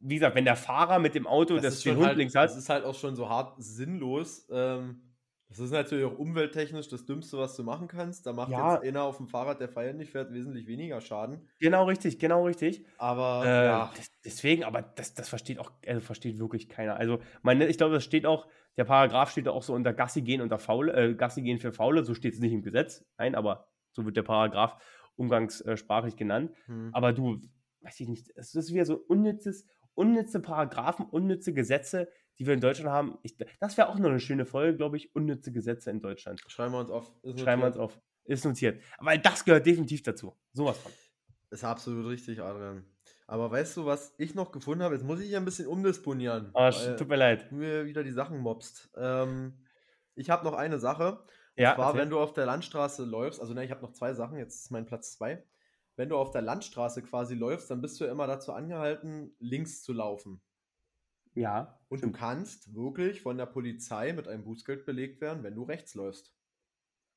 wie 0.00 0.14
gesagt, 0.16 0.34
wenn 0.34 0.44
der 0.44 0.56
Fahrer 0.56 0.98
mit 0.98 1.14
dem 1.14 1.26
Auto 1.26 1.54
das, 1.54 1.62
das 1.62 1.80
den 1.82 1.96
Hund 1.96 2.06
halt, 2.06 2.18
links 2.18 2.34
hat. 2.34 2.50
Das 2.50 2.56
ist 2.56 2.68
halt 2.68 2.84
auch 2.84 2.94
schon 2.94 3.14
so 3.14 3.28
hart 3.28 3.54
sinnlos. 3.58 4.46
Ähm, 4.50 5.02
das 5.48 5.60
ist 5.60 5.70
natürlich 5.70 6.04
auch 6.04 6.18
umwelttechnisch 6.18 6.88
das 6.88 7.06
Dümmste, 7.06 7.38
was 7.38 7.54
du 7.54 7.62
machen 7.62 7.86
kannst. 7.86 8.26
Da 8.26 8.32
macht 8.32 8.50
ja. 8.50 8.74
jetzt 8.74 8.84
einer 8.84 9.04
auf 9.04 9.18
dem 9.18 9.28
Fahrrad, 9.28 9.60
der 9.60 9.68
feierlich 9.68 10.10
fährt, 10.10 10.32
wesentlich 10.32 10.66
weniger 10.66 11.00
Schaden. 11.00 11.48
Genau 11.60 11.84
richtig, 11.84 12.18
genau 12.18 12.44
richtig. 12.46 12.84
Aber 12.98 13.44
äh, 13.46 13.66
ja. 13.66 13.92
deswegen, 14.24 14.64
aber 14.64 14.82
das, 14.82 15.14
das 15.14 15.28
versteht 15.28 15.60
auch, 15.60 15.70
also 15.86 16.00
versteht 16.00 16.40
wirklich 16.40 16.68
keiner. 16.68 16.96
Also, 16.96 17.20
meine, 17.42 17.68
ich 17.68 17.78
glaube, 17.78 17.94
das 17.94 18.02
steht 18.02 18.26
auch, 18.26 18.48
der 18.76 18.84
Paragraph 18.84 19.30
steht 19.30 19.46
auch 19.46 19.62
so 19.62 19.72
unter 19.72 19.92
Gassi 19.92 20.22
gehen 20.22 20.40
unter 20.40 20.58
Faule, 20.58 20.92
äh, 20.92 21.14
Gassi 21.14 21.42
gehen 21.42 21.58
für 21.58 21.72
Faule, 21.72 22.02
so 22.02 22.14
steht 22.14 22.34
es 22.34 22.40
nicht 22.40 22.52
im 22.52 22.62
Gesetz. 22.62 23.04
Nein, 23.16 23.36
aber 23.36 23.68
so 23.96 24.04
wird 24.04 24.16
der 24.16 24.22
Paragraph 24.22 24.76
umgangssprachlich 25.16 26.16
genannt. 26.16 26.52
Hm. 26.66 26.90
Aber 26.92 27.12
du, 27.12 27.40
weiß 27.80 27.98
ich 28.00 28.08
nicht, 28.08 28.30
es 28.36 28.54
ist 28.54 28.72
wieder 28.72 28.84
so 28.84 28.96
unnützes, 29.08 29.66
unnütze 29.94 30.40
Paragraphen, 30.40 31.06
unnütze 31.06 31.52
Gesetze, 31.52 32.08
die 32.38 32.46
wir 32.46 32.54
in 32.54 32.60
Deutschland 32.60 32.90
haben. 32.90 33.18
Ich, 33.22 33.36
das 33.58 33.76
wäre 33.78 33.88
auch 33.88 33.98
noch 33.98 34.10
eine 34.10 34.20
schöne 34.20 34.44
Folge, 34.44 34.76
glaube 34.76 34.98
ich. 34.98 35.14
Unnütze 35.14 35.52
Gesetze 35.52 35.90
in 35.90 36.00
Deutschland. 36.00 36.40
Schreiben 36.46 36.72
wir 36.72 36.80
uns 36.80 36.90
auf. 36.90 37.10
Ist 37.22 37.40
Schreiben 37.40 37.62
wir 37.62 37.66
uns 37.68 37.78
auf. 37.78 37.98
Ist 38.24 38.44
notiert. 38.44 38.82
Weil 38.98 39.18
das 39.18 39.44
gehört 39.44 39.64
definitiv 39.64 40.02
dazu. 40.02 40.36
Sowas 40.52 40.76
von. 40.76 40.92
Ist 41.50 41.64
absolut 41.64 42.06
richtig, 42.06 42.42
Adrian. 42.42 42.84
Aber 43.26 43.50
weißt 43.50 43.76
du, 43.78 43.86
was 43.86 44.14
ich 44.18 44.34
noch 44.34 44.52
gefunden 44.52 44.84
habe? 44.84 44.94
Jetzt 44.94 45.04
muss 45.04 45.20
ich 45.20 45.28
hier 45.28 45.38
ein 45.38 45.44
bisschen 45.44 45.66
umdisponieren. 45.66 46.50
Weil 46.52 46.96
tut 46.96 47.08
mir 47.08 47.16
leid. 47.16 47.50
Du 47.50 47.56
mir 47.56 47.86
wieder 47.86 48.04
die 48.04 48.12
Sachen 48.12 48.38
mobst. 48.38 48.90
Ähm, 48.96 49.54
ich 50.14 50.28
habe 50.28 50.44
noch 50.44 50.54
eine 50.54 50.78
Sache. 50.78 51.24
Ja, 51.56 51.70
Und 51.70 51.76
zwar, 51.76 51.86
erzähl. 51.86 52.00
wenn 52.02 52.10
du 52.10 52.20
auf 52.20 52.32
der 52.34 52.46
Landstraße 52.46 53.04
läufst, 53.04 53.40
also 53.40 53.54
ne, 53.54 53.64
ich 53.64 53.70
habe 53.70 53.82
noch 53.82 53.92
zwei 53.92 54.12
Sachen, 54.14 54.36
jetzt 54.38 54.56
ist 54.64 54.70
mein 54.70 54.86
Platz 54.86 55.12
zwei. 55.16 55.42
Wenn 55.96 56.10
du 56.10 56.16
auf 56.18 56.30
der 56.30 56.42
Landstraße 56.42 57.02
quasi 57.02 57.34
läufst, 57.34 57.70
dann 57.70 57.80
bist 57.80 57.98
du 57.98 58.04
ja 58.04 58.12
immer 58.12 58.26
dazu 58.26 58.52
angehalten, 58.52 59.34
links 59.38 59.82
zu 59.82 59.92
laufen. 59.94 60.40
ja. 61.34 61.78
Und 61.88 61.98
stimmt. 61.98 62.16
du 62.16 62.18
kannst 62.18 62.74
wirklich 62.74 63.22
von 63.22 63.38
der 63.38 63.46
Polizei 63.46 64.12
mit 64.12 64.26
einem 64.28 64.42
Bußgeld 64.44 64.84
belegt 64.84 65.20
werden, 65.20 65.42
wenn 65.44 65.54
du 65.54 65.62
rechts 65.62 65.94
läufst. 65.94 66.34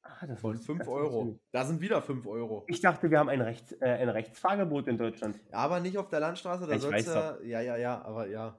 Ah, 0.03 0.25
das 0.27 0.39
Von 0.39 0.53
wusste- 0.53 0.65
5 0.67 0.79
das 0.79 0.87
wusste 0.87 0.99
ich 1.07 1.13
Euro. 1.13 1.39
Da 1.51 1.65
sind 1.65 1.81
wieder 1.81 2.01
5 2.01 2.25
Euro. 2.27 2.63
Ich 2.67 2.79
dachte, 2.79 3.09
wir 3.11 3.19
haben 3.19 3.27
ein, 3.29 3.41
Rechts, 3.41 3.73
äh, 3.81 3.85
ein 3.85 4.07
Rechtsfahrgebot 4.09 4.87
in 4.87 4.97
Deutschland. 4.97 5.37
Aber 5.51 5.79
nicht 5.81 5.97
auf 5.97 6.07
der 6.07 6.19
Landstraße, 6.21 6.67
da 6.67 6.73
Ich 6.75 6.81
soll's 6.81 6.93
weiß 6.93 7.07
ja. 7.07 7.41
Ja, 7.41 7.61
ja, 7.61 7.75
ja, 7.77 8.01
aber 8.03 8.27
ja. 8.27 8.57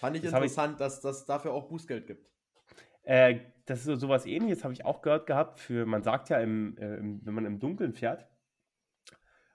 Fand 0.00 0.16
ich 0.16 0.22
Das 0.22 0.32
hab 0.32 0.42
ich- 0.42 0.50
interessant, 0.52 0.80
dass 0.80 1.00
das 1.02 1.26
dafür 1.26 1.52
auch 1.52 1.68
Bußgeld 1.68 2.06
gibt. 2.06 2.30
Äh, 3.04 3.40
das 3.66 3.80
ist 3.80 3.84
so 3.86 3.96
sowas 3.96 4.26
ähnliches, 4.26 4.64
habe 4.64 4.74
ich 4.74 4.84
auch 4.84 5.00
gehört 5.02 5.26
gehabt. 5.26 5.58
Für, 5.58 5.86
man 5.86 6.02
sagt 6.02 6.28
ja, 6.28 6.38
im, 6.38 6.76
äh, 6.76 6.96
im, 6.96 7.24
wenn 7.24 7.34
man 7.34 7.46
im 7.46 7.58
Dunkeln 7.60 7.94
fährt 7.94 8.26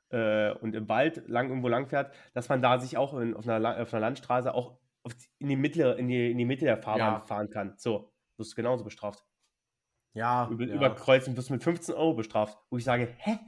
äh, 0.09 0.51
und 0.51 0.75
im 0.75 0.89
Wald 0.89 1.27
lang 1.27 1.49
irgendwo 1.49 1.67
lang 1.67 1.87
fährt, 1.87 2.13
dass 2.33 2.49
man 2.49 2.61
da 2.61 2.79
sich 2.79 2.97
auch 2.97 3.13
in, 3.19 3.35
auf, 3.35 3.47
einer, 3.47 3.81
auf 3.81 3.93
einer 3.93 4.01
Landstraße 4.01 4.53
auch 4.53 4.79
in, 5.39 5.47
die 5.47 5.55
Mitte, 5.55 5.95
in, 5.97 6.07
die, 6.07 6.31
in 6.31 6.37
die 6.37 6.45
Mitte 6.45 6.65
der 6.65 6.77
Fahrbahn 6.77 7.15
Ja. 7.15 7.19
fahren 7.19 7.49
kann. 7.49 7.73
So, 7.77 8.11
wirst 8.37 8.51
du 8.51 8.55
genauso 8.55 8.83
bestraft. 8.83 9.23
Ja, 10.13 10.49
Über, 10.49 10.65
ja. 10.65 10.73
Überkreuzen 10.73 11.37
wirst 11.37 11.49
du 11.49 11.53
mit 11.53 11.63
15 11.63 11.95
Euro 11.95 12.13
bestraft. 12.15 12.57
Wo 12.69 12.77
ich 12.77 12.83
sage, 12.83 13.13
hä? 13.17 13.39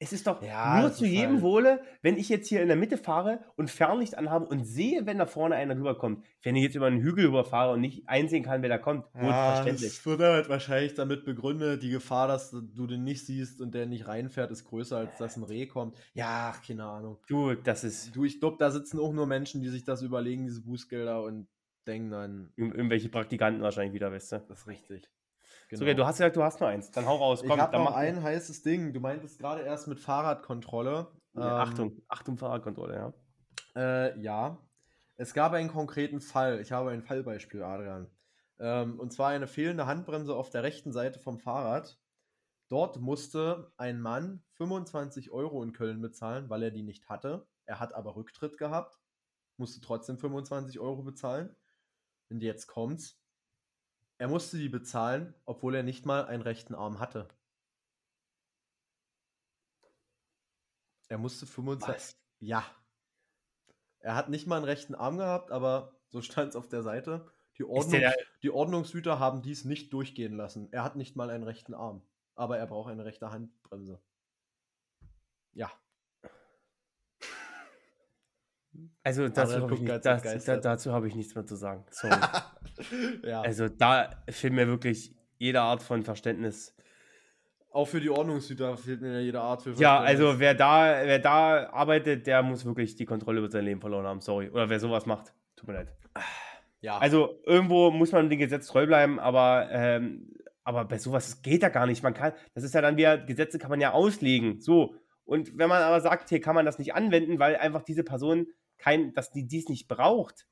Es 0.00 0.12
ist 0.12 0.28
doch 0.28 0.40
Ja, 0.42 0.78
nur 0.80 0.88
das 0.90 0.98
zu 0.98 1.06
jedem 1.06 1.32
halt- 1.34 1.42
Wohle, 1.42 1.80
wenn 2.02 2.16
ich 2.18 2.28
jetzt 2.28 2.48
hier 2.48 2.62
in 2.62 2.68
der 2.68 2.76
Mitte 2.76 2.96
fahre 2.96 3.40
und 3.56 3.68
Fernlicht 3.68 4.16
anhabe 4.16 4.46
und 4.46 4.64
sehe, 4.64 5.06
wenn 5.06 5.18
da 5.18 5.26
vorne 5.26 5.56
einer 5.56 5.76
rüberkommt. 5.76 6.24
Wenn 6.42 6.54
ich 6.54 6.62
jetzt 6.62 6.76
über 6.76 6.86
einen 6.86 7.00
Hügel 7.02 7.26
rüberfahre 7.26 7.72
und 7.72 7.80
nicht 7.80 8.08
einsehen 8.08 8.44
kann, 8.44 8.62
wer 8.62 8.68
da 8.68 8.78
kommt. 8.78 9.04
Gut, 9.12 9.22
Ja, 9.24 9.54
verständlich. 9.54 9.88
es 9.90 10.06
wird 10.06 10.20
halt 10.20 10.48
wahrscheinlich 10.48 10.94
damit 10.94 11.24
begründet, 11.24 11.82
die 11.82 11.90
Gefahr, 11.90 12.28
dass 12.28 12.50
du 12.52 12.86
den 12.86 13.02
nicht 13.02 13.26
siehst 13.26 13.60
und 13.60 13.74
der 13.74 13.86
nicht 13.86 14.06
reinfährt, 14.06 14.52
ist 14.52 14.64
größer, 14.66 14.98
als 14.98 15.16
dass 15.18 15.36
ein 15.36 15.42
Reh 15.42 15.66
kommt. 15.66 15.96
Ja, 16.14 16.54
keine 16.64 16.84
Ahnung. 16.84 17.18
Du, 17.26 17.54
das 17.54 17.82
ist 17.82 18.14
Du, 18.14 18.24
ich 18.24 18.38
glaube, 18.38 18.56
da 18.60 18.70
sitzen 18.70 19.00
auch 19.00 19.12
nur 19.12 19.26
Menschen, 19.26 19.62
die 19.62 19.68
sich 19.68 19.82
das 19.82 20.02
überlegen, 20.02 20.46
diese 20.46 20.62
Bußgelder 20.62 21.22
und 21.24 21.48
denken 21.88 22.10
dann, 22.10 22.52
Ir- 22.56 22.72
irgendwelche 22.74 23.08
Praktikanten 23.08 23.62
wahrscheinlich 23.62 23.94
wieder, 23.94 24.12
weißt 24.12 24.30
du. 24.30 24.38
das 24.48 24.60
ist 24.60 24.66
richtig. 24.68 25.10
So, 25.70 25.84
ja, 25.84 25.94
du 25.94 26.06
hast 26.06 26.16
gesagt, 26.16 26.36
du 26.36 26.42
hast 26.42 26.60
nur 26.60 26.68
eins. 26.68 26.90
Dann 26.90 27.06
hau 27.06 27.16
raus. 27.16 27.42
ich 27.42 27.48
Komm, 27.48 27.60
habe 27.60 27.72
dann 27.72 27.84
noch 27.84 27.94
ein 27.94 28.22
heißes 28.22 28.62
Ding. 28.62 28.92
Du 28.92 29.00
meintest 29.00 29.38
gerade 29.38 29.62
erst 29.62 29.86
mit 29.86 30.00
Fahrradkontrolle. 30.00 31.08
Ähm, 31.36 31.42
Achtung, 31.42 32.02
Achtung, 32.08 32.38
Fahrradkontrolle, 32.38 32.94
ja. 32.94 33.12
Äh, 33.76 34.20
ja. 34.20 34.58
Es 35.16 35.34
gab 35.34 35.52
einen 35.52 35.68
konkreten 35.68 36.20
Fall. 36.20 36.60
Ich 36.60 36.72
habe 36.72 36.90
ein 36.90 37.02
Fallbeispiel, 37.02 37.62
Adrian. 37.62 38.08
Ähm, 38.60 38.98
und 38.98 39.12
zwar 39.12 39.28
eine 39.28 39.46
fehlende 39.46 39.86
Handbremse 39.86 40.34
auf 40.34 40.50
der 40.50 40.62
rechten 40.62 40.92
Seite 40.92 41.18
vom 41.18 41.38
Fahrrad. 41.38 41.98
Dort 42.68 43.00
musste 43.00 43.72
ein 43.76 44.00
Mann 44.00 44.42
25 44.54 45.30
Euro 45.30 45.62
in 45.62 45.72
Köln 45.72 46.00
bezahlen, 46.00 46.48
weil 46.50 46.62
er 46.62 46.70
die 46.70 46.82
nicht 46.82 47.08
hatte. 47.08 47.46
Er 47.64 47.80
hat 47.80 47.94
aber 47.94 48.16
Rücktritt 48.16 48.58
gehabt, 48.58 48.98
musste 49.56 49.80
trotzdem 49.80 50.18
25 50.18 50.78
Euro 50.78 51.02
bezahlen. 51.02 51.54
Und 52.30 52.42
jetzt 52.42 52.66
kommt's. 52.66 53.17
Er 54.18 54.28
musste 54.28 54.58
die 54.58 54.68
bezahlen, 54.68 55.34
obwohl 55.44 55.76
er 55.76 55.84
nicht 55.84 56.04
mal 56.04 56.26
einen 56.26 56.42
rechten 56.42 56.74
Arm 56.74 56.98
hatte. 56.98 57.28
Er 61.08 61.18
musste 61.18 61.46
25. 61.46 61.94
Was? 61.94 62.16
Ja. 62.40 62.64
Er 64.00 64.14
hat 64.14 64.28
nicht 64.28 64.46
mal 64.46 64.56
einen 64.56 64.64
rechten 64.64 64.94
Arm 64.94 65.16
gehabt, 65.16 65.50
aber 65.50 65.96
so 66.08 66.20
stand 66.22 66.50
es 66.50 66.56
auf 66.56 66.68
der 66.68 66.82
Seite. 66.82 67.30
Die, 67.58 67.62
Ist 67.62 67.70
Ordnungs 67.70 67.90
der, 67.90 68.14
die 68.42 68.50
Ordnungshüter 68.50 69.18
haben 69.18 69.42
dies 69.42 69.64
nicht 69.64 69.92
durchgehen 69.92 70.36
lassen. 70.36 70.68
Er 70.72 70.84
hat 70.84 70.96
nicht 70.96 71.16
mal 71.16 71.30
einen 71.30 71.44
rechten 71.44 71.74
Arm, 71.74 72.06
aber 72.34 72.58
er 72.58 72.66
braucht 72.66 72.90
eine 72.90 73.04
rechte 73.04 73.30
Handbremse. 73.30 74.00
Ja. 75.52 75.72
Also 79.02 79.28
dazu 79.28 79.40
Adrian 79.40 79.62
habe 79.62 79.74
ich, 79.74 79.80
nicht- 79.80 80.06
das, 80.06 80.44
da, 80.44 80.56
dazu 80.56 80.92
hab 80.92 81.04
ich 81.04 81.14
nichts 81.14 81.34
mehr 81.34 81.46
zu 81.46 81.56
sagen. 81.56 81.84
Sorry. 81.90 82.14
ja. 83.24 83.40
also 83.42 83.68
da 83.68 84.10
fehlt 84.28 84.52
mir 84.52 84.66
wirklich 84.66 85.14
jede 85.38 85.60
Art 85.60 85.82
von 85.82 86.02
Verständnis. 86.02 86.74
Auch 87.70 87.86
für 87.86 88.00
die 88.00 88.10
Ordnungshüter 88.10 88.76
fehlt 88.76 89.02
mir 89.02 89.20
jede 89.22 89.40
Art 89.40 89.62
für 89.62 89.72
Ja, 89.72 90.00
also 90.00 90.40
wer 90.40 90.54
da, 90.54 91.00
wer 91.04 91.18
da 91.18 91.68
arbeitet, 91.70 92.26
der 92.26 92.42
muss 92.42 92.64
wirklich 92.64 92.96
die 92.96 93.04
Kontrolle 93.04 93.38
über 93.40 93.50
sein 93.50 93.64
Leben 93.64 93.80
verloren 93.80 94.06
haben. 94.06 94.20
Sorry. 94.20 94.48
Oder 94.50 94.68
wer 94.70 94.80
sowas 94.80 95.06
macht. 95.06 95.32
Tut 95.54 95.68
mir 95.68 95.74
leid. 95.74 95.92
ja. 96.80 96.98
Also 96.98 97.40
irgendwo 97.44 97.90
muss 97.90 98.10
man 98.12 98.30
dem 98.30 98.38
Gesetz 98.38 98.66
treu 98.68 98.86
bleiben, 98.86 99.20
aber, 99.20 99.68
ähm, 99.70 100.30
aber 100.64 100.86
bei 100.86 100.98
sowas 100.98 101.42
geht 101.42 101.62
ja 101.62 101.68
gar 101.68 101.86
nicht. 101.86 102.02
Man 102.02 102.14
kann, 102.14 102.32
das 102.54 102.64
ist 102.64 102.74
ja 102.74 102.80
dann 102.80 102.96
wieder, 102.96 103.18
Gesetze 103.18 103.58
kann 103.58 103.70
man 103.70 103.80
ja 103.80 103.92
auslegen. 103.92 104.60
So. 104.60 104.94
Und 105.24 105.58
wenn 105.58 105.68
man 105.68 105.82
aber 105.82 106.00
sagt, 106.00 106.30
hier 106.30 106.40
kann 106.40 106.54
man 106.54 106.64
das 106.64 106.78
nicht 106.78 106.94
anwenden, 106.94 107.38
weil 107.38 107.56
einfach 107.56 107.82
diese 107.82 108.02
Person 108.02 108.46
kein, 108.78 109.12
dass 109.14 109.30
die 109.30 109.46
dies 109.46 109.68
nicht 109.68 109.88
braucht. 109.88 110.46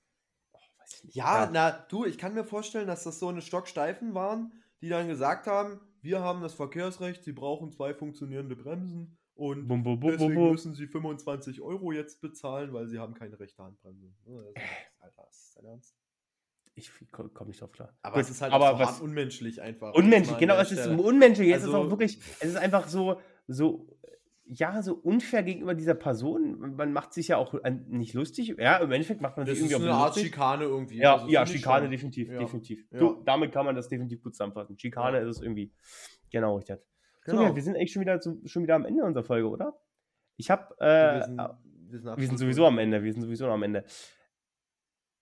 Oh, 0.52 0.58
nicht. 1.04 1.14
Ja, 1.16 1.48
na, 1.52 1.70
du, 1.88 2.04
ich 2.04 2.18
kann 2.18 2.34
mir 2.34 2.44
vorstellen, 2.44 2.86
dass 2.86 3.04
das 3.04 3.18
so 3.18 3.28
eine 3.28 3.42
Stocksteifen 3.42 4.14
waren, 4.14 4.52
die 4.80 4.88
dann 4.88 5.08
gesagt 5.08 5.46
haben, 5.46 5.80
wir 6.02 6.20
haben 6.20 6.40
das 6.42 6.54
Verkehrsrecht, 6.54 7.24
sie 7.24 7.32
brauchen 7.32 7.70
zwei 7.72 7.94
funktionierende 7.94 8.54
Bremsen 8.56 9.16
und 9.34 9.66
Bum, 9.66 9.82
bum, 9.82 9.98
bum, 10.00 10.10
deswegen 10.12 10.50
müssen 10.50 10.74
sie 10.74 10.86
25 10.86 11.60
Euro 11.60 11.92
jetzt 11.92 12.20
bezahlen, 12.20 12.72
weil 12.72 12.86
sie 12.88 12.98
haben 12.98 13.14
keine 13.14 13.38
rechte 13.38 13.62
Handbremse. 13.62 14.12
Ja, 14.26 14.38
das 14.42 14.48
ist- 14.54 14.62
Alter, 15.00 15.28
ist 15.30 15.56
dein 15.56 15.64
Ernst? 15.66 15.94
Ich 16.78 16.90
komme 17.10 17.30
komm 17.30 17.48
nicht 17.48 17.60
drauf 17.60 17.72
klar. 17.72 17.96
Aber 18.02 18.16
Gut, 18.16 18.24
es 18.24 18.30
ist 18.30 18.42
halt 18.42 18.52
aber 18.52 18.78
was, 18.78 19.00
unmenschlich 19.00 19.62
einfach. 19.62 19.94
unmenschlich, 19.94 20.36
genau, 20.36 20.56
es 20.58 20.70
ist 20.72 20.86
unmenschlich. 20.86 21.48
Es 21.50 21.58
ist 21.62 21.64
Also- 21.68 21.78
auch 21.78 21.90
wirklich, 21.90 22.18
es 22.40 22.50
ist 22.50 22.56
einfach 22.56 22.86
so, 22.88 23.18
so, 23.46 23.86
ja, 24.48 24.80
so 24.82 24.94
unfair 24.94 25.42
gegenüber 25.42 25.74
dieser 25.74 25.94
Person. 25.94 26.74
Man 26.76 26.92
macht 26.92 27.12
sich 27.12 27.28
ja 27.28 27.36
auch 27.36 27.54
an- 27.64 27.84
nicht 27.88 28.14
lustig. 28.14 28.54
Ja, 28.58 28.76
im 28.78 28.92
Endeffekt 28.92 29.20
macht 29.20 29.36
man 29.36 29.44
Das 29.46 29.56
sich 29.56 29.66
ist 29.66 29.72
irgendwie 29.72 29.90
eine 29.90 29.98
auch 29.98 30.02
Art 30.04 30.14
lustig. 30.14 30.26
Schikane 30.26 30.64
irgendwie. 30.64 30.98
Ja, 30.98 31.14
Also 31.14 31.28
ja, 31.28 31.44
Schikane 31.46 31.88
definitiv, 31.88 32.28
Ja. 32.28 32.38
definitiv. 32.38 32.86
Ja. 32.92 32.98
Du, 32.98 33.22
damit 33.24 33.52
kann 33.52 33.64
man 33.66 33.74
das 33.74 33.88
definitiv 33.88 34.22
gut 34.22 34.34
zusammenfassen. 34.34 34.78
Schikane 34.78 35.18
ist 35.18 35.36
es 35.36 35.42
irgendwie. 35.42 35.72
Genau, 36.30 36.56
richtig. 36.56 36.78
So, 37.24 37.32
Genau. 37.32 37.42
ja, 37.48 37.54
wir 37.56 37.62
sind 37.62 37.76
eigentlich 37.76 37.92
schon 37.92 38.02
wieder, 38.02 38.20
zu, 38.20 38.40
schon 38.46 38.62
wieder 38.62 38.76
am 38.76 38.84
Ende 38.84 39.02
unserer 39.04 39.24
Folge, 39.24 39.48
oder? 39.48 39.74
Ich 40.36 40.50
habe, 40.50 40.74
wir, 40.78 40.86
äh, 40.86 41.22
sind, 41.24 41.36
wir, 41.38 41.48
sind 41.48 41.56
wir 41.90 41.98
sind 42.00 42.08
absolut 42.10 42.38
sowieso 42.38 42.66
am 42.66 42.78
Ende, 42.78 43.02
wir 43.02 43.12
sind 43.12 43.22
sowieso 43.22 43.46
am 43.48 43.62
Ende. 43.64 43.84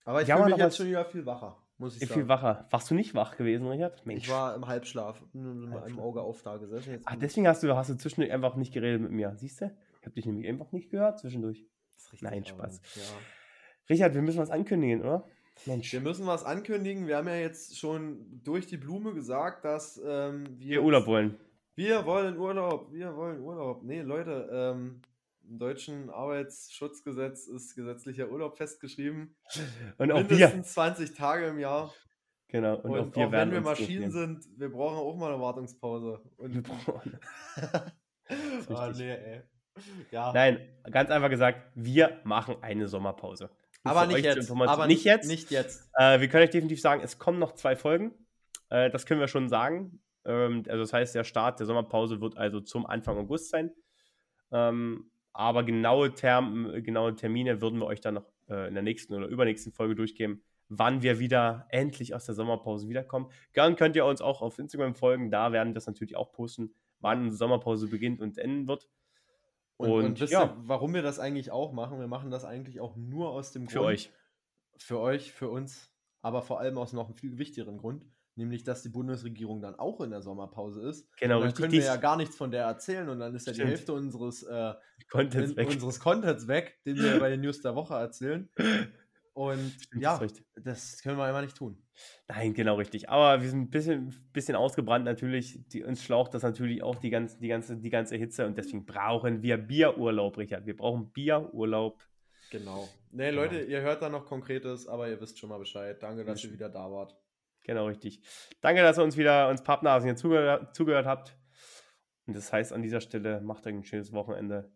Aber 0.03 0.21
ich 0.21 0.27
Wir 0.27 0.35
haben 0.35 0.43
fühle 0.43 0.55
mich 0.55 0.63
jetzt 0.63 0.73
was- 0.73 0.77
schon 0.77 0.87
wieder 0.87 1.05
viel 1.05 1.25
wacher, 1.25 1.57
muss 1.77 1.93
ich 1.95 1.99
Viel 2.07 2.07
sagen. 2.09 2.27
wacher. 2.29 2.67
Warst 2.71 2.89
du 2.89 2.95
nicht 2.95 3.13
wach 3.15 3.35
gewesen, 3.37 3.67
Richard? 3.67 4.01
Ich 4.07 4.29
war 4.29 4.55
im 4.55 4.67
Halbschlaf, 4.67 5.21
mit 5.33 5.43
einem 5.45 5.71
Halbschlaf. 5.73 5.99
Auge 6.03 6.21
auf 6.21 6.41
da 6.41 6.57
gesessen. 6.57 7.01
Ach, 7.05 7.11
bin- 7.11 7.19
deswegen 7.19 7.47
hast 7.47 7.63
du, 7.63 7.75
hast 7.75 7.89
du 7.89 7.95
zwischendurch 7.97 8.31
einfach 8.33 8.55
nicht 8.55 8.73
geredet 8.73 9.01
mit 9.01 9.11
mir. 9.11 9.33
Siehst 9.35 9.61
du? 9.61 9.65
Ich 9.99 10.05
habe 10.05 10.15
dich 10.15 10.25
nämlich 10.25 10.47
einfach 10.47 10.71
nicht 10.71 10.89
gehört 10.89 11.19
zwischendurch. 11.19 11.65
Das 11.95 12.05
ist 12.05 12.13
richtig, 12.13 12.29
Nein, 12.29 12.45
Spaß. 12.45 12.81
Ja. 12.95 13.01
Richard, 13.89 14.13
wir 14.15 14.21
müssen 14.21 14.39
was 14.39 14.49
ankündigen, 14.51 15.01
oder? 15.01 15.27
Mensch, 15.65 15.93
Wir 15.93 16.01
müssen 16.01 16.27
was 16.27 16.43
ankündigen. 16.43 17.07
Wir 17.07 17.17
haben 17.17 17.27
ja 17.27 17.35
jetzt 17.35 17.77
schon 17.77 18.41
durch 18.43 18.67
die 18.67 18.77
Blume 18.77 19.13
gesagt, 19.13 19.63
dass 19.63 20.01
ähm, 20.05 20.45
wir. 20.59 20.69
wir 20.69 20.83
Urlaub 20.83 21.07
wollen. 21.07 21.37
Wir 21.75 22.05
wollen 22.05 22.37
Urlaub. 22.37 22.91
Wir 22.91 23.15
wollen 23.15 23.39
Urlaub. 23.41 23.83
Nee, 23.83 24.01
Leute, 24.01 24.49
ähm, 24.51 25.01
im 25.47 25.59
deutschen 25.59 26.09
Arbeitsschutzgesetz 26.09 27.47
ist 27.47 27.75
gesetzlicher 27.75 28.29
Urlaub 28.29 28.57
festgeschrieben. 28.57 29.35
Und 29.97 30.11
auch 30.11 30.17
wir. 30.17 30.23
Mindestens 30.23 30.73
20 30.73 31.13
Tage 31.13 31.47
im 31.47 31.59
Jahr. 31.59 31.93
Genau. 32.47 32.75
Und, 32.77 32.91
Und, 32.91 32.99
auch 32.99 33.15
wir 33.15 33.27
auch 33.27 33.31
werden 33.31 33.51
wenn 33.51 33.63
wir 33.63 33.69
Maschinen 33.69 34.11
sind, 34.11 34.45
wir 34.57 34.69
brauchen 34.69 34.97
auch 34.97 35.15
mal 35.15 35.33
eine 35.33 35.41
Wartungspause. 35.41 36.21
Wir 36.37 36.45
Und 36.45 36.63
brauchen- 36.63 37.19
ah, 38.69 38.93
nee, 38.95 39.11
ey. 39.11 39.41
Ja. 40.11 40.31
Nein, 40.31 40.59
ganz 40.89 41.09
einfach 41.09 41.29
gesagt, 41.29 41.71
wir 41.75 42.21
machen 42.23 42.55
eine 42.61 42.87
Sommerpause. 42.87 43.49
Aber 43.83 44.07
nicht 44.07 44.23
jetzt. 44.23 44.49
Aber 44.49 44.87
nicht 44.87 45.03
jetzt. 45.03 45.27
Nicht 45.27 45.51
jetzt. 45.51 45.89
Äh, 45.95 46.19
wir 46.19 46.27
können 46.27 46.43
euch 46.43 46.49
definitiv 46.49 46.81
sagen, 46.81 47.01
es 47.03 47.19
kommen 47.19 47.39
noch 47.39 47.53
zwei 47.53 47.75
Folgen. 47.75 48.13
Äh, 48.69 48.89
das 48.89 49.05
können 49.05 49.19
wir 49.19 49.27
schon 49.27 49.49
sagen. 49.49 50.01
Ähm, 50.25 50.63
also 50.67 50.79
das 50.79 50.93
heißt, 50.93 51.13
der 51.13 51.23
Start 51.23 51.59
der 51.59 51.67
Sommerpause 51.67 52.19
wird 52.21 52.37
also 52.37 52.61
zum 52.61 52.85
Anfang 52.85 53.17
August 53.17 53.49
sein. 53.49 53.71
Ähm, 54.51 55.11
aber 55.35 55.63
genaue, 55.63 56.13
Term, 56.13 56.71
genaue 56.81 57.13
Termine 57.15 57.59
würden 57.59 57.79
wir 57.79 57.87
euch 57.87 57.99
dann 57.99 58.13
noch 58.13 58.31
äh, 58.47 58.69
in 58.69 58.73
der 58.73 58.83
nächsten 58.83 59.13
oder 59.13 59.27
übernächsten 59.27 59.73
Folge 59.73 59.93
durchgeben, 59.93 60.41
wann 60.69 61.01
wir 61.01 61.19
wieder 61.19 61.67
endlich 61.69 62.15
aus 62.15 62.25
der 62.25 62.35
Sommerpause 62.35 62.87
wiederkommen. 62.87 63.29
Gern 63.51 63.75
könnt 63.75 63.97
ihr 63.97 64.05
uns 64.05 64.21
auch 64.21 64.41
auf 64.41 64.57
Instagram 64.59 64.95
folgen. 64.95 65.31
Da 65.31 65.51
werden 65.51 65.69
wir 65.69 65.75
das 65.75 65.87
natürlich 65.87 66.15
auch 66.15 66.31
posten, 66.31 66.73
wann 67.01 67.23
unsere 67.23 67.37
Sommerpause 67.37 67.89
beginnt 67.89 68.21
und 68.21 68.37
enden 68.37 68.67
wird. 68.67 68.87
Und, 69.75 69.89
Und, 69.91 70.05
und 70.05 70.19
wisst 70.21 70.31
ja, 70.31 70.45
ihr, 70.45 70.55
warum 70.57 70.93
wir 70.93 71.01
das 71.01 71.19
eigentlich 71.19 71.51
auch 71.51 71.73
machen? 71.73 71.99
Wir 71.99 72.07
machen 72.07 72.31
das 72.31 72.45
eigentlich 72.45 72.79
auch 72.79 72.95
nur 72.95 73.31
aus 73.31 73.51
dem 73.51 73.67
für 73.67 73.79
Grund, 73.79 73.89
euch. 73.89 74.11
Für 74.77 74.99
euch, 75.01 75.33
für 75.33 75.49
uns. 75.49 75.91
aber 76.21 76.41
vor 76.41 76.61
allem 76.61 76.77
aus 76.77 76.93
noch 76.93 77.07
einem 77.07 77.15
viel 77.15 77.37
wichtigeren 77.37 77.77
Grund, 77.77 78.05
nämlich 78.35 78.63
dass 78.63 78.83
die 78.83 78.89
Bundesregierung 78.89 79.61
dann 79.61 79.75
auch 79.75 80.01
in 80.01 80.11
der 80.11 80.21
Sommerpause 80.21 80.87
ist. 80.87 81.07
Genau, 81.17 81.35
Und 81.35 81.41
dann 81.41 81.47
richtig. 81.47 81.61
können 81.61 81.73
wir 81.73 81.83
ja 81.83 81.95
gar 81.95 82.17
nichts 82.17 82.35
von 82.35 82.51
der 82.51 82.65
erzählen 82.65 83.07
und 83.09 83.19
dann 83.19 83.33
ist 83.35 83.47
ja 83.47 83.53
die. 83.53 83.63
Hälfte 83.63 83.93
unseres, 83.93 84.43
äh, 84.43 84.73
Contents 85.09 85.51
in, 85.51 85.57
weg. 85.57 85.69
unseres 85.69 85.99
Contents 85.99 86.47
weg, 86.47 86.79
den 86.85 86.97
wir 86.97 87.19
bei 87.19 87.29
den 87.29 87.41
News 87.41 87.61
der 87.61 87.75
Woche 87.75 87.95
erzählen. 87.95 88.49
Und 89.33 89.69
Stimmt, 89.81 90.01
ja, 90.01 90.15
richtig. 90.15 90.45
das 90.55 91.01
können 91.01 91.17
wir 91.17 91.29
immer 91.29 91.41
nicht 91.41 91.57
tun. 91.57 91.77
Nein, 92.29 92.53
genau 92.53 92.75
richtig. 92.75 93.09
Aber 93.09 93.41
wir 93.41 93.49
sind 93.49 93.63
ein 93.63 93.69
bisschen, 93.69 94.15
bisschen 94.31 94.55
ausgebrannt 94.55 95.03
natürlich. 95.03 95.59
Die, 95.67 95.83
uns 95.83 96.03
schlaucht 96.03 96.33
das 96.33 96.43
natürlich 96.43 96.81
auch 96.81 96.95
die 96.95 97.09
ganze, 97.09 97.37
die, 97.39 97.49
ganze, 97.49 97.75
die 97.77 97.89
ganze 97.89 98.15
Hitze 98.15 98.45
und 98.45 98.57
deswegen 98.57 98.85
brauchen 98.85 99.43
wir 99.43 99.57
Bierurlaub, 99.57 100.37
Richard. 100.37 100.65
Wir 100.65 100.77
brauchen 100.77 101.11
Bierurlaub. 101.11 102.01
Genau. 102.49 102.87
Nee, 103.11 103.29
Genau. 103.31 103.41
Leute, 103.41 103.61
ihr 103.61 103.81
hört 103.81 104.01
da 104.01 104.09
noch 104.09 104.25
Konkretes, 104.25 104.87
aber 104.87 105.09
ihr 105.09 105.19
wisst 105.19 105.37
schon 105.37 105.49
mal 105.49 105.59
Bescheid. 105.59 106.01
Danke, 106.01 106.23
dass 106.23 106.43
ihr 106.43 106.53
wieder 106.53 106.69
da 106.69 106.89
wart. 106.89 107.17
Genau 107.65 107.87
richtig. 107.87 108.21
Danke, 108.61 108.83
dass 108.83 108.99
ihr 108.99 109.03
uns 109.03 109.17
wieder, 109.17 109.49
uns 109.49 109.63
Pappnasen 109.63 110.07
hier 110.07 110.15
zugehört, 110.15 110.75
zugehört 110.75 111.07
habt. 111.07 111.35
Und 112.27 112.35
das 112.35 112.53
heißt 112.53 112.71
an 112.71 112.83
dieser 112.83 113.01
Stelle, 113.01 113.41
macht 113.41 113.65
euch 113.65 113.73
ein 113.73 113.83
schönes 113.83 114.13
Wochenende. 114.13 114.71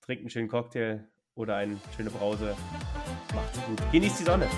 Trinkt 0.00 0.22
einen 0.22 0.30
schönen 0.30 0.48
Cocktail 0.48 1.08
oder 1.34 1.56
eine 1.56 1.76
schöne 1.96 2.10
Brause. 2.10 2.56
Macht's 3.34 3.60
gut. 3.66 3.92
Genießt 3.92 4.20
die 4.20 4.24
Sonne. 4.24 4.48